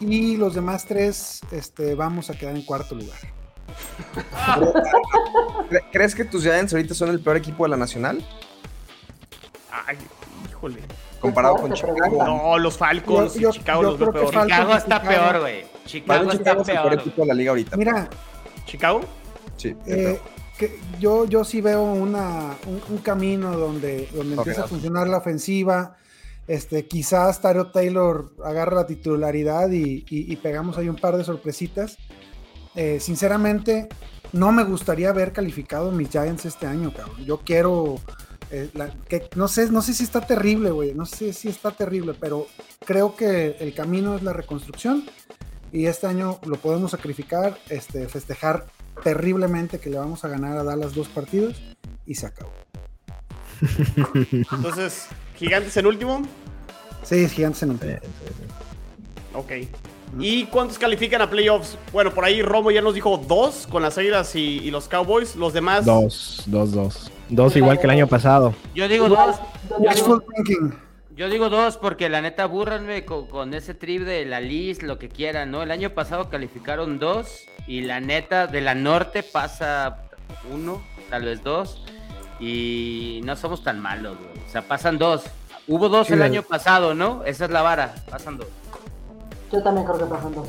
y 0.00 0.36
los 0.36 0.54
demás 0.54 0.84
tres 0.86 1.40
este, 1.50 1.94
vamos 1.94 2.30
a 2.30 2.34
quedar 2.34 2.54
en 2.56 2.62
cuarto 2.62 2.94
lugar. 2.94 3.18
¿Cre- 5.68 5.84
¿Crees 5.92 6.14
que 6.14 6.24
tus 6.24 6.42
Giants 6.42 6.72
ahorita 6.72 6.94
son 6.94 7.10
el 7.10 7.20
peor 7.20 7.36
equipo 7.36 7.64
de 7.64 7.70
la 7.70 7.76
nacional? 7.76 8.24
Ay, 9.86 9.96
híjole. 10.48 10.80
Comparado 11.20 11.56
con 11.56 11.72
Chicago. 11.72 12.24
No, 12.24 12.58
los 12.58 12.76
Falcons 12.78 13.34
Yo- 13.34 13.50
Chicago 13.50 13.82
yo 13.82 13.90
los 13.90 13.98
veo 13.98 14.10
creo 14.10 14.24
que 14.26 14.30
peor. 14.30 14.44
Falcons- 14.44 14.50
Chicago 14.56 14.76
está 14.76 15.00
Chicago. 15.00 15.08
peor, 15.30 15.40
güey. 15.40 15.64
Chicago 15.84 16.22
está 16.30 16.38
Chicago 16.38 16.62
es 16.62 16.68
el 16.68 16.74
peor 16.74 16.88
peor. 16.88 17.00
equipo 17.00 17.22
de 17.22 17.28
la 17.28 17.34
liga 17.34 17.50
ahorita. 17.50 17.76
Mira, 17.76 18.08
¿Chicago? 18.66 19.00
Sí, 19.56 19.74
yo 19.86 19.94
eh, 19.94 20.20
que 20.58 20.78
yo, 21.00 21.24
yo 21.26 21.44
sí 21.44 21.60
veo 21.60 21.82
una, 21.82 22.54
un, 22.66 22.80
un 22.88 22.98
camino 22.98 23.56
donde, 23.56 24.08
donde 24.12 24.34
empieza 24.36 24.64
a 24.64 24.68
funcionar 24.68 25.08
la 25.08 25.18
ofensiva. 25.18 25.96
Este, 26.48 26.86
quizás 26.86 27.40
Tario 27.42 27.70
Taylor 27.70 28.32
agarra 28.44 28.74
la 28.76 28.86
titularidad 28.86 29.70
y, 29.70 30.04
y- 30.08 30.36
pegamos 30.36 30.78
ahí 30.78 30.88
un 30.88 30.96
par 30.96 31.16
de 31.16 31.22
sorpresitas. 31.24 31.98
Eh, 32.74 32.98
sinceramente, 33.00 33.88
no 34.32 34.50
me 34.50 34.64
gustaría 34.64 35.12
ver 35.12 35.32
calificado 35.32 35.92
mis 35.92 36.08
Giants 36.10 36.46
este 36.46 36.66
año, 36.66 36.92
cabrón. 36.92 37.24
Yo 37.24 37.38
quiero. 37.44 37.96
eh, 38.50 38.70
que, 39.08 39.28
no, 39.36 39.46
sé, 39.46 39.70
no 39.70 39.82
sé 39.82 39.92
si 39.92 40.04
está 40.04 40.22
terrible, 40.26 40.70
güey. 40.70 40.94
No 40.94 41.04
sé 41.04 41.32
si 41.34 41.48
está 41.48 41.70
terrible, 41.70 42.14
pero 42.18 42.46
creo 42.84 43.14
que 43.14 43.56
el 43.60 43.74
camino 43.74 44.16
es 44.16 44.22
la 44.22 44.32
reconstrucción. 44.32 45.04
Y 45.70 45.84
este 45.84 46.06
año 46.06 46.38
lo 46.46 46.56
podemos 46.56 46.92
sacrificar, 46.92 47.58
este, 47.68 48.08
festejar 48.08 48.64
terriblemente 49.04 49.78
que 49.78 49.90
le 49.90 49.98
vamos 49.98 50.24
a 50.24 50.28
ganar 50.28 50.56
a 50.56 50.64
Dallas 50.64 50.94
dos 50.94 51.08
partidos 51.08 51.60
y 52.06 52.14
se 52.14 52.24
acabó. 52.26 52.52
Entonces, 54.32 55.06
Gigantes 55.38 55.76
en 55.76 55.86
último. 55.86 56.22
Sí, 57.02 57.28
gigantes 57.28 57.62
en 57.62 57.70
un 57.70 57.80
Ok. 59.34 59.52
¿Y 60.18 60.44
cuántos 60.46 60.78
califican 60.78 61.22
a 61.22 61.30
playoffs? 61.30 61.76
Bueno, 61.92 62.12
por 62.12 62.24
ahí 62.24 62.42
Romo 62.42 62.70
ya 62.70 62.80
nos 62.80 62.94
dijo 62.94 63.18
dos 63.18 63.66
con 63.70 63.82
las 63.82 63.98
Águilas 63.98 64.34
y, 64.34 64.58
y 64.58 64.70
los 64.70 64.88
Cowboys. 64.88 65.36
Los 65.36 65.52
demás. 65.52 65.84
Dos, 65.84 66.42
dos, 66.46 66.72
dos. 66.72 67.10
Dos 67.28 67.56
igual 67.56 67.78
que 67.78 67.84
el 67.84 67.90
año 67.90 68.06
pasado. 68.06 68.54
Yo 68.74 68.88
digo 68.88 69.08
dos. 69.08 69.36
Yo 69.68 69.94
digo, 69.94 70.22
yo 71.14 71.28
digo 71.28 71.50
dos 71.50 71.76
porque 71.76 72.08
la 72.08 72.22
neta 72.22 72.46
búrranme 72.46 73.04
con, 73.04 73.26
con 73.26 73.52
ese 73.52 73.74
trip 73.74 74.02
de 74.02 74.24
la 74.24 74.40
list, 74.40 74.82
lo 74.82 74.98
que 74.98 75.08
quieran, 75.08 75.50
¿no? 75.50 75.62
El 75.62 75.70
año 75.70 75.90
pasado 75.90 76.30
calificaron 76.30 76.98
dos 76.98 77.44
y 77.66 77.82
la 77.82 78.00
neta 78.00 78.46
de 78.46 78.62
la 78.62 78.74
norte 78.74 79.22
pasa 79.22 80.04
uno, 80.50 80.82
tal 81.10 81.24
vez 81.24 81.42
dos. 81.44 81.84
Y 82.40 83.20
no 83.24 83.36
somos 83.36 83.62
tan 83.64 83.80
malos, 83.80 84.16
güey. 84.18 84.46
O 84.46 84.50
sea, 84.50 84.62
pasan 84.62 84.98
dos. 84.98 85.24
Hubo 85.66 85.88
dos 85.88 86.06
Sí, 86.06 86.12
el 86.14 86.22
año 86.22 86.42
pasado, 86.42 86.94
¿no? 86.94 87.24
Esa 87.24 87.44
es 87.46 87.50
la 87.50 87.62
vara. 87.62 87.94
Pasan 88.10 88.38
dos. 88.38 88.46
Yo 89.52 89.62
también 89.62 89.86
creo 89.86 89.98
que 89.98 90.04
pasan 90.06 90.34
dos. 90.34 90.48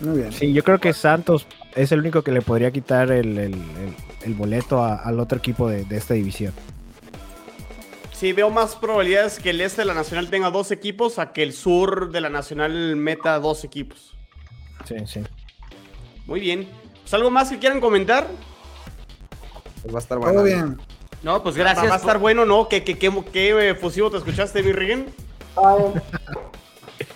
Muy 0.00 0.18
bien. 0.18 0.32
Sí, 0.32 0.52
yo 0.52 0.62
creo 0.62 0.78
que 0.78 0.92
Santos 0.92 1.46
es 1.74 1.90
el 1.92 2.00
único 2.00 2.22
que 2.22 2.30
le 2.32 2.40
podría 2.40 2.70
quitar 2.70 3.10
el, 3.10 3.36
el- 3.38 3.54
el- 3.54 3.96
el 4.22 4.34
boleto 4.34 4.82
a- 4.82 4.96
al 4.96 5.18
otro 5.20 5.38
equipo 5.38 5.68
de, 5.68 5.84
de 5.84 5.96
esta 5.96 6.14
división. 6.14 6.52
Sí, 8.12 8.32
veo 8.32 8.50
más 8.50 8.74
probabilidades 8.76 9.38
que 9.38 9.50
el 9.50 9.60
este 9.60 9.82
de 9.82 9.86
la 9.86 9.94
Nacional 9.94 10.28
tenga 10.28 10.50
dos 10.50 10.70
equipos 10.72 11.18
a 11.18 11.32
que 11.32 11.42
el 11.42 11.52
sur 11.52 12.10
de 12.10 12.20
la 12.20 12.28
Nacional 12.30 12.96
meta 12.96 13.38
dos 13.38 13.64
equipos. 13.64 14.16
Sí, 14.84 14.94
sí. 15.06 15.20
Muy 16.26 16.40
bien. 16.40 16.68
Pues, 17.02 17.14
¿Algo 17.14 17.30
más 17.30 17.48
que 17.50 17.58
quieran 17.58 17.80
comentar? 17.80 18.26
Pues 19.82 19.94
va 19.94 19.98
a 19.98 20.02
estar 20.02 20.18
bueno. 20.18 20.32
Todo 20.32 20.44
bien. 20.44 20.78
No, 21.22 21.42
pues 21.42 21.56
Va, 21.56 21.64
va 21.64 21.72
gracias. 21.72 21.92
a 21.92 21.96
estar 21.96 22.18
bueno, 22.18 22.44
¿no? 22.44 22.68
¿Qué, 22.68 22.84
qué, 22.84 22.96
qué, 22.98 23.12
qué 23.32 23.70
efusivo 23.70 24.10
te 24.10 24.18
escuchaste, 24.18 24.62
mi 24.62 24.72
Rigen? 24.72 25.06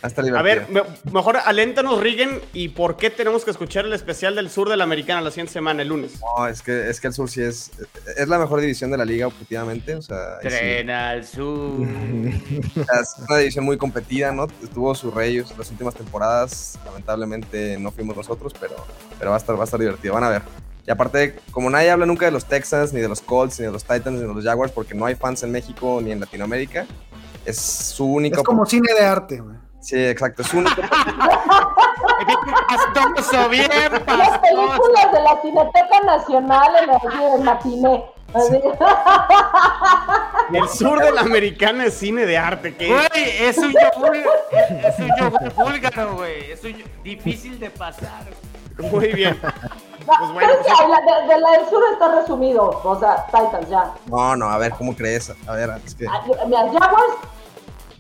A 0.01 0.09
estar 0.09 0.25
A 0.37 0.43
ver, 0.43 0.67
me- 0.69 0.83
mejor 1.13 1.37
aléntanos, 1.37 2.01
Rigen, 2.01 2.41
y 2.53 2.69
por 2.71 2.97
qué 2.97 3.11
tenemos 3.11 3.45
que 3.45 3.53
escuchar 3.53 3.85
el 3.85 3.93
especial 3.93 4.35
del 4.35 4.51
sur 4.51 4.69
de 4.69 4.77
la 4.77 4.83
Americana 4.83 5.21
la 5.21 5.31
siguiente 5.31 5.53
semana, 5.53 5.83
el 5.83 5.89
lunes. 5.89 6.15
No, 6.21 6.47
es 6.49 6.61
que, 6.63 6.89
es 6.91 7.01
que 7.01 7.07
el 7.09 7.13
sur 7.13 7.31
sí 7.31 7.41
es, 7.43 7.71
es 8.17 8.27
la 8.29 8.39
mejor 8.41 8.61
división 8.61 8.91
de 8.91 8.97
la 8.97 9.05
liga, 9.05 9.29
objetivamente. 9.29 9.95
O 9.95 10.03
sea, 10.03 10.39
sí. 10.43 10.89
Al 10.91 11.25
sur. 11.25 11.83
es 12.77 13.15
una 13.29 13.39
división 13.39 13.65
muy 13.65 13.77
competida, 13.77 14.33
¿no? 14.33 14.49
Tuvo 14.75 14.93
sus 14.97 15.15
reyes 15.15 15.57
las 15.57 15.71
últimas 15.71 15.95
temporadas. 15.95 16.79
Lamentablemente 16.85 17.77
no 17.79 17.93
fuimos 17.93 18.17
nosotros, 18.17 18.53
pero, 18.59 18.75
pero 19.19 19.31
va, 19.31 19.37
a 19.37 19.39
estar, 19.39 19.57
va 19.57 19.61
a 19.63 19.65
estar 19.65 19.79
divertido. 19.79 20.15
Van 20.15 20.25
a 20.25 20.31
ver. 20.31 20.43
Y 20.87 20.91
aparte, 20.91 21.39
como 21.53 21.71
nadie 21.71 21.91
habla 21.91 22.07
nunca 22.07 22.25
de 22.27 22.33
los 22.33 22.45
Texans, 22.47 22.93
ni 22.93 23.01
de 23.01 23.09
los 23.09 23.21
Colts, 23.21 23.61
ni 23.61 23.67
de 23.67 23.73
los 23.73 23.83
Titans, 23.85 24.13
ni 24.13 24.21
de 24.21 24.27
los 24.27 24.45
Jaguars, 24.45 24.73
porque 24.73 24.95
no 24.95 25.07
hay 25.07 25.15
fans 25.15 25.43
en 25.43 25.53
México 25.53 26.01
ni 26.03 26.11
en 26.11 26.21
Latinoamérica, 26.21 26.87
es 27.45 27.61
su 27.61 28.05
único. 28.07 28.39
Es 28.39 28.43
como 28.43 28.67
cine 28.67 28.93
de 28.93 29.05
arte, 29.05 29.41
güey. 29.41 29.57
Sí, 29.81 29.97
exacto. 30.05 30.43
Es 30.43 30.49
su 30.49 30.59
único. 30.59 30.81
Pastoso, 32.95 33.49
bien, 33.49 33.69
Las 33.91 34.01
pastoso. 34.01 34.41
películas 34.41 35.13
de 35.13 35.21
la 35.21 35.41
Cineteca 35.43 36.01
Nacional 36.07 36.71
en 36.83 36.91
el, 37.39 37.43
matiné. 37.45 38.05
El 40.55 40.69
sur 40.69 40.99
de 41.03 41.13
la 41.13 41.21
Americana 41.23 41.87
es 41.87 41.95
cine 41.95 42.25
de 42.27 42.39
arte, 42.39 42.75
que 42.75 42.89
Güey, 42.89 43.07
es 43.41 43.59
un 43.59 43.73
yogur, 43.73 44.17
es, 44.17 44.85
es 44.85 44.99
un 44.99 45.11
yogur 45.19 45.53
búlgaro, 45.55 46.17
güey. 46.17 46.51
Es 46.53 46.63
un 46.65 46.83
difícil 47.03 47.59
de 47.59 47.71
pasar. 47.71 48.25
muy 48.79 49.09
bien. 49.13 49.39
No, 50.07 50.13
Pues 50.19 50.33
bueno, 50.33 50.53
pues- 50.63 50.79
que 50.79 50.89
la 50.89 51.01
de, 51.01 51.29
de 51.35 51.41
la 51.41 51.51
del 51.53 51.69
sur 51.69 51.83
está 51.93 52.15
resumido. 52.21 52.81
O 52.85 52.99
sea, 52.99 53.27
Titans 53.27 53.69
ya. 53.69 53.93
No, 54.07 54.37
no, 54.37 54.49
a 54.49 54.59
ver, 54.59 54.73
¿cómo 54.73 54.95
crees? 54.97 55.33
A 55.47 55.53
ver, 55.53 55.71
es 55.85 55.95
que. 55.95 56.07
Ah, 56.09 56.23
Mira, 56.47 56.61
Jaguars 56.73 57.15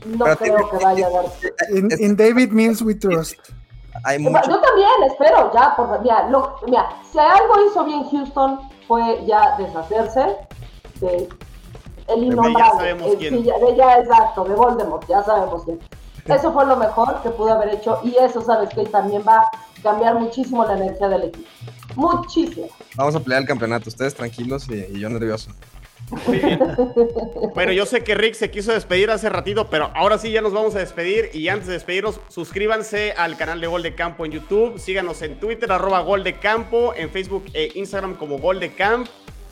no 0.06 0.24
Pero 0.24 0.36
creo 0.38 0.70
que 0.70 0.84
vaya 0.84 1.06
a 1.06 1.10
dar. 1.10 1.24
In, 1.70 1.88
in 2.00 2.16
David 2.16 2.50
Mills 2.50 2.82
we 2.82 2.94
trust. 2.94 3.34
hay 4.04 4.22
Yo 4.22 4.30
mucho. 4.30 4.60
también 4.60 4.88
espero, 5.06 5.52
ya, 5.54 5.76
por, 5.76 6.00
mira, 6.00 6.28
lo- 6.28 6.56
mira, 6.66 6.88
si 7.10 7.18
algo 7.18 7.54
hizo 7.68 7.84
bien 7.84 8.08
Houston 8.10 8.60
fue 8.88 9.24
ya 9.26 9.54
deshacerse 9.58 10.36
de 11.00 11.28
el 12.08 12.24
innombrable. 12.24 12.78
sabemos 12.78 13.06
el- 13.12 13.18
quién. 13.18 13.34
sí, 13.34 13.42
ya, 13.44 13.58
de 13.58 13.76
ya, 13.76 13.98
exacto, 13.98 14.44
de 14.44 14.54
Voldemort, 14.54 15.06
ya 15.06 15.22
sabemos 15.22 15.62
quién. 15.64 15.78
Eso 16.26 16.52
fue 16.52 16.64
lo 16.66 16.76
mejor 16.76 17.20
que 17.22 17.30
pudo 17.30 17.52
haber 17.52 17.74
hecho 17.74 17.98
y 18.04 18.16
eso, 18.16 18.40
¿sabes 18.42 18.68
que 18.70 18.84
También 18.86 19.22
va 19.26 19.38
a 19.40 19.50
cambiar 19.82 20.14
muchísimo 20.14 20.64
la 20.64 20.74
energía 20.74 21.08
del 21.08 21.24
equipo. 21.24 21.48
Muchísimo. 21.96 22.68
Vamos 22.94 23.14
a 23.14 23.20
pelear 23.20 23.42
el 23.42 23.48
campeonato. 23.48 23.88
Ustedes 23.88 24.14
tranquilos 24.14 24.68
y, 24.68 24.96
y 24.96 25.00
yo 25.00 25.08
nervioso. 25.08 25.50
Muy 26.26 26.38
bien. 26.38 26.58
Bueno, 27.54 27.72
yo 27.72 27.86
sé 27.86 28.02
que 28.04 28.14
Rick 28.14 28.34
se 28.34 28.50
quiso 28.50 28.72
despedir 28.72 29.10
hace 29.10 29.28
ratito, 29.30 29.70
pero 29.70 29.90
ahora 29.94 30.18
sí 30.18 30.30
ya 30.30 30.42
nos 30.42 30.52
vamos 30.52 30.74
a 30.74 30.78
despedir. 30.80 31.30
Y 31.32 31.48
antes 31.48 31.68
de 31.68 31.74
despedirnos, 31.74 32.20
suscríbanse 32.28 33.12
al 33.12 33.36
canal 33.36 33.60
de 33.60 33.66
Gol 33.66 33.82
de 33.82 33.94
Campo 33.94 34.26
en 34.26 34.32
YouTube. 34.32 34.78
Síganos 34.78 35.22
en 35.22 35.40
Twitter, 35.40 35.70
arroba 35.72 36.00
Gol 36.00 36.22
de 36.22 36.34
Campo, 36.38 36.92
en 36.94 37.08
Facebook 37.08 37.44
e 37.54 37.72
Instagram 37.76 38.16
como 38.16 38.38
Gol 38.38 38.60
de 38.60 38.74
Camp. 38.74 39.08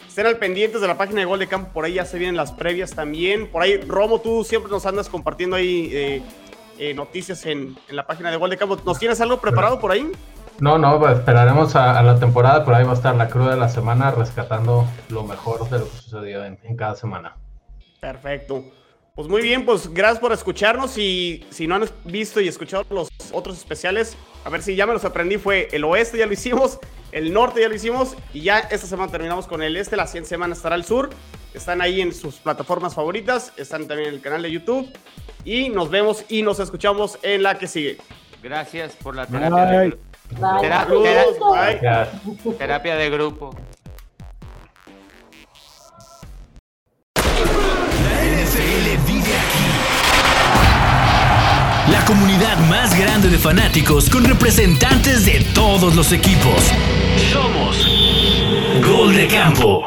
Estén 0.07 0.27
al 0.27 0.39
pendientes 0.39 0.81
de 0.81 0.89
la 0.89 0.99
página 0.99 1.21
de 1.21 1.27
Gol 1.27 1.39
de 1.39 1.47
Campo, 1.47 1.73
por 1.73 1.85
ahí 1.85 1.95
ya 1.95 2.05
se 2.05 2.19
vienen 2.19 2.37
las 2.37 2.51
previas 2.51 2.91
también. 2.91 3.47
Por 3.47 3.63
ahí, 3.63 3.77
Romo, 3.77 4.21
tú 4.21 4.43
siempre 4.43 4.71
nos 4.71 4.85
andas 4.85 5.09
compartiendo 5.09 5.55
ahí 5.55 5.89
eh, 5.93 6.23
eh, 6.79 6.95
noticias 6.95 7.47
en, 7.47 7.77
en 7.89 7.97
la 7.97 8.07
página 8.07 8.31
de 8.31 8.37
Gol 8.37 8.51
de 8.51 8.57
Campo. 8.57 8.77
¿Nos 8.85 8.99
tienes 8.99 9.21
algo 9.21 9.41
preparado 9.41 9.81
por 9.81 9.93
ahí? 9.93 10.11
No, 10.61 10.79
no, 10.79 10.99
pues, 10.99 11.19
esperaremos 11.19 11.75
a, 11.75 11.99
a 11.99 12.03
la 12.03 12.19
temporada, 12.19 12.65
por 12.65 12.75
ahí 12.75 12.85
va 12.85 12.93
a 12.93 12.95
estar 12.95 13.15
la 13.17 13.29
cruda 13.29 13.53
de 13.53 13.57
la 13.57 13.69
semana 13.69 14.11
rescatando 14.11 14.87
lo 15.09 15.25
mejor 15.25 15.69
de 15.71 15.79
lo 15.79 15.91
que 15.91 15.97
sucedió 15.97 16.45
en, 16.45 16.59
en 16.63 16.77
cada 16.77 16.95
semana. 16.97 17.37
Perfecto. 18.01 18.65
Pues 19.15 19.29
muy 19.29 19.43
bien, 19.43 19.67
pues 19.67 19.93
gracias 19.93 20.19
por 20.19 20.33
escucharnos 20.33 20.97
y 20.97 21.45
si 21.51 21.67
no 21.67 21.75
han 21.75 21.85
visto 22.05 22.41
y 22.41 22.49
escuchado 22.49 22.87
los 22.91 23.09
otros 23.33 23.59
especiales, 23.59 24.17
a 24.45 24.51
ver 24.51 24.63
si 24.63 24.77
ya 24.77 24.87
me 24.87 24.93
los 24.93 25.05
aprendí, 25.05 25.37
fue 25.37 25.69
el 25.73 25.85
oeste 25.85 26.17
ya 26.17 26.27
lo 26.27 26.33
hicimos, 26.33 26.79
el 27.13 27.33
norte 27.33 27.61
ya 27.61 27.69
lo 27.69 27.75
hicimos 27.75 28.17
y 28.33 28.43
ya 28.43 28.61
esta 28.61 28.87
semana 28.87 29.11
terminamos 29.11 29.47
con 29.47 29.63
el 29.63 29.77
este, 29.77 29.97
la 29.97 30.07
siguiente 30.07 30.29
semana 30.29 30.55
estará 30.55 30.77
el 30.77 30.85
sur, 30.85 31.11
están 31.53 31.83
ahí 31.83 32.01
en 32.01 32.15
sus 32.15 32.37
plataformas 32.37 32.95
favoritas, 32.95 33.53
están 33.57 33.87
también 33.89 34.09
en 34.11 34.15
el 34.15 34.21
canal 34.21 34.43
de 34.43 34.53
YouTube 34.53 34.91
y 35.45 35.69
nos 35.69 35.91
vemos 35.91 36.25
y 36.29 36.43
nos 36.43 36.61
escuchamos 36.61 37.19
en 37.23 37.43
la 37.43 37.59
que 37.59 37.67
sigue. 37.67 37.99
Gracias 38.43 38.97
por 38.97 39.17
la 39.17 39.27
terapia 39.27 39.97
Bye. 40.39 40.69
gru- 40.87 41.03
Bye. 42.45 42.55
Terapia 42.59 42.97
de 42.97 43.11
grupo. 43.11 43.55
La 47.17 48.23
NFL 48.25 48.97
vive 49.07 49.35
aquí. 49.37 49.67
La 51.93 52.05
comunidad 52.05 52.57
más 52.69 52.97
grande 52.99 53.29
de 53.29 53.39
fanáticos 53.39 54.09
con 54.11 54.25
representantes 54.25 55.27
de 55.27 55.41
todos 55.55 55.95
los 55.97 56.13
equipos. 56.13 56.71
Somos 57.33 57.87
Gol 58.87 59.15
de 59.15 59.27
Campo. 59.29 59.85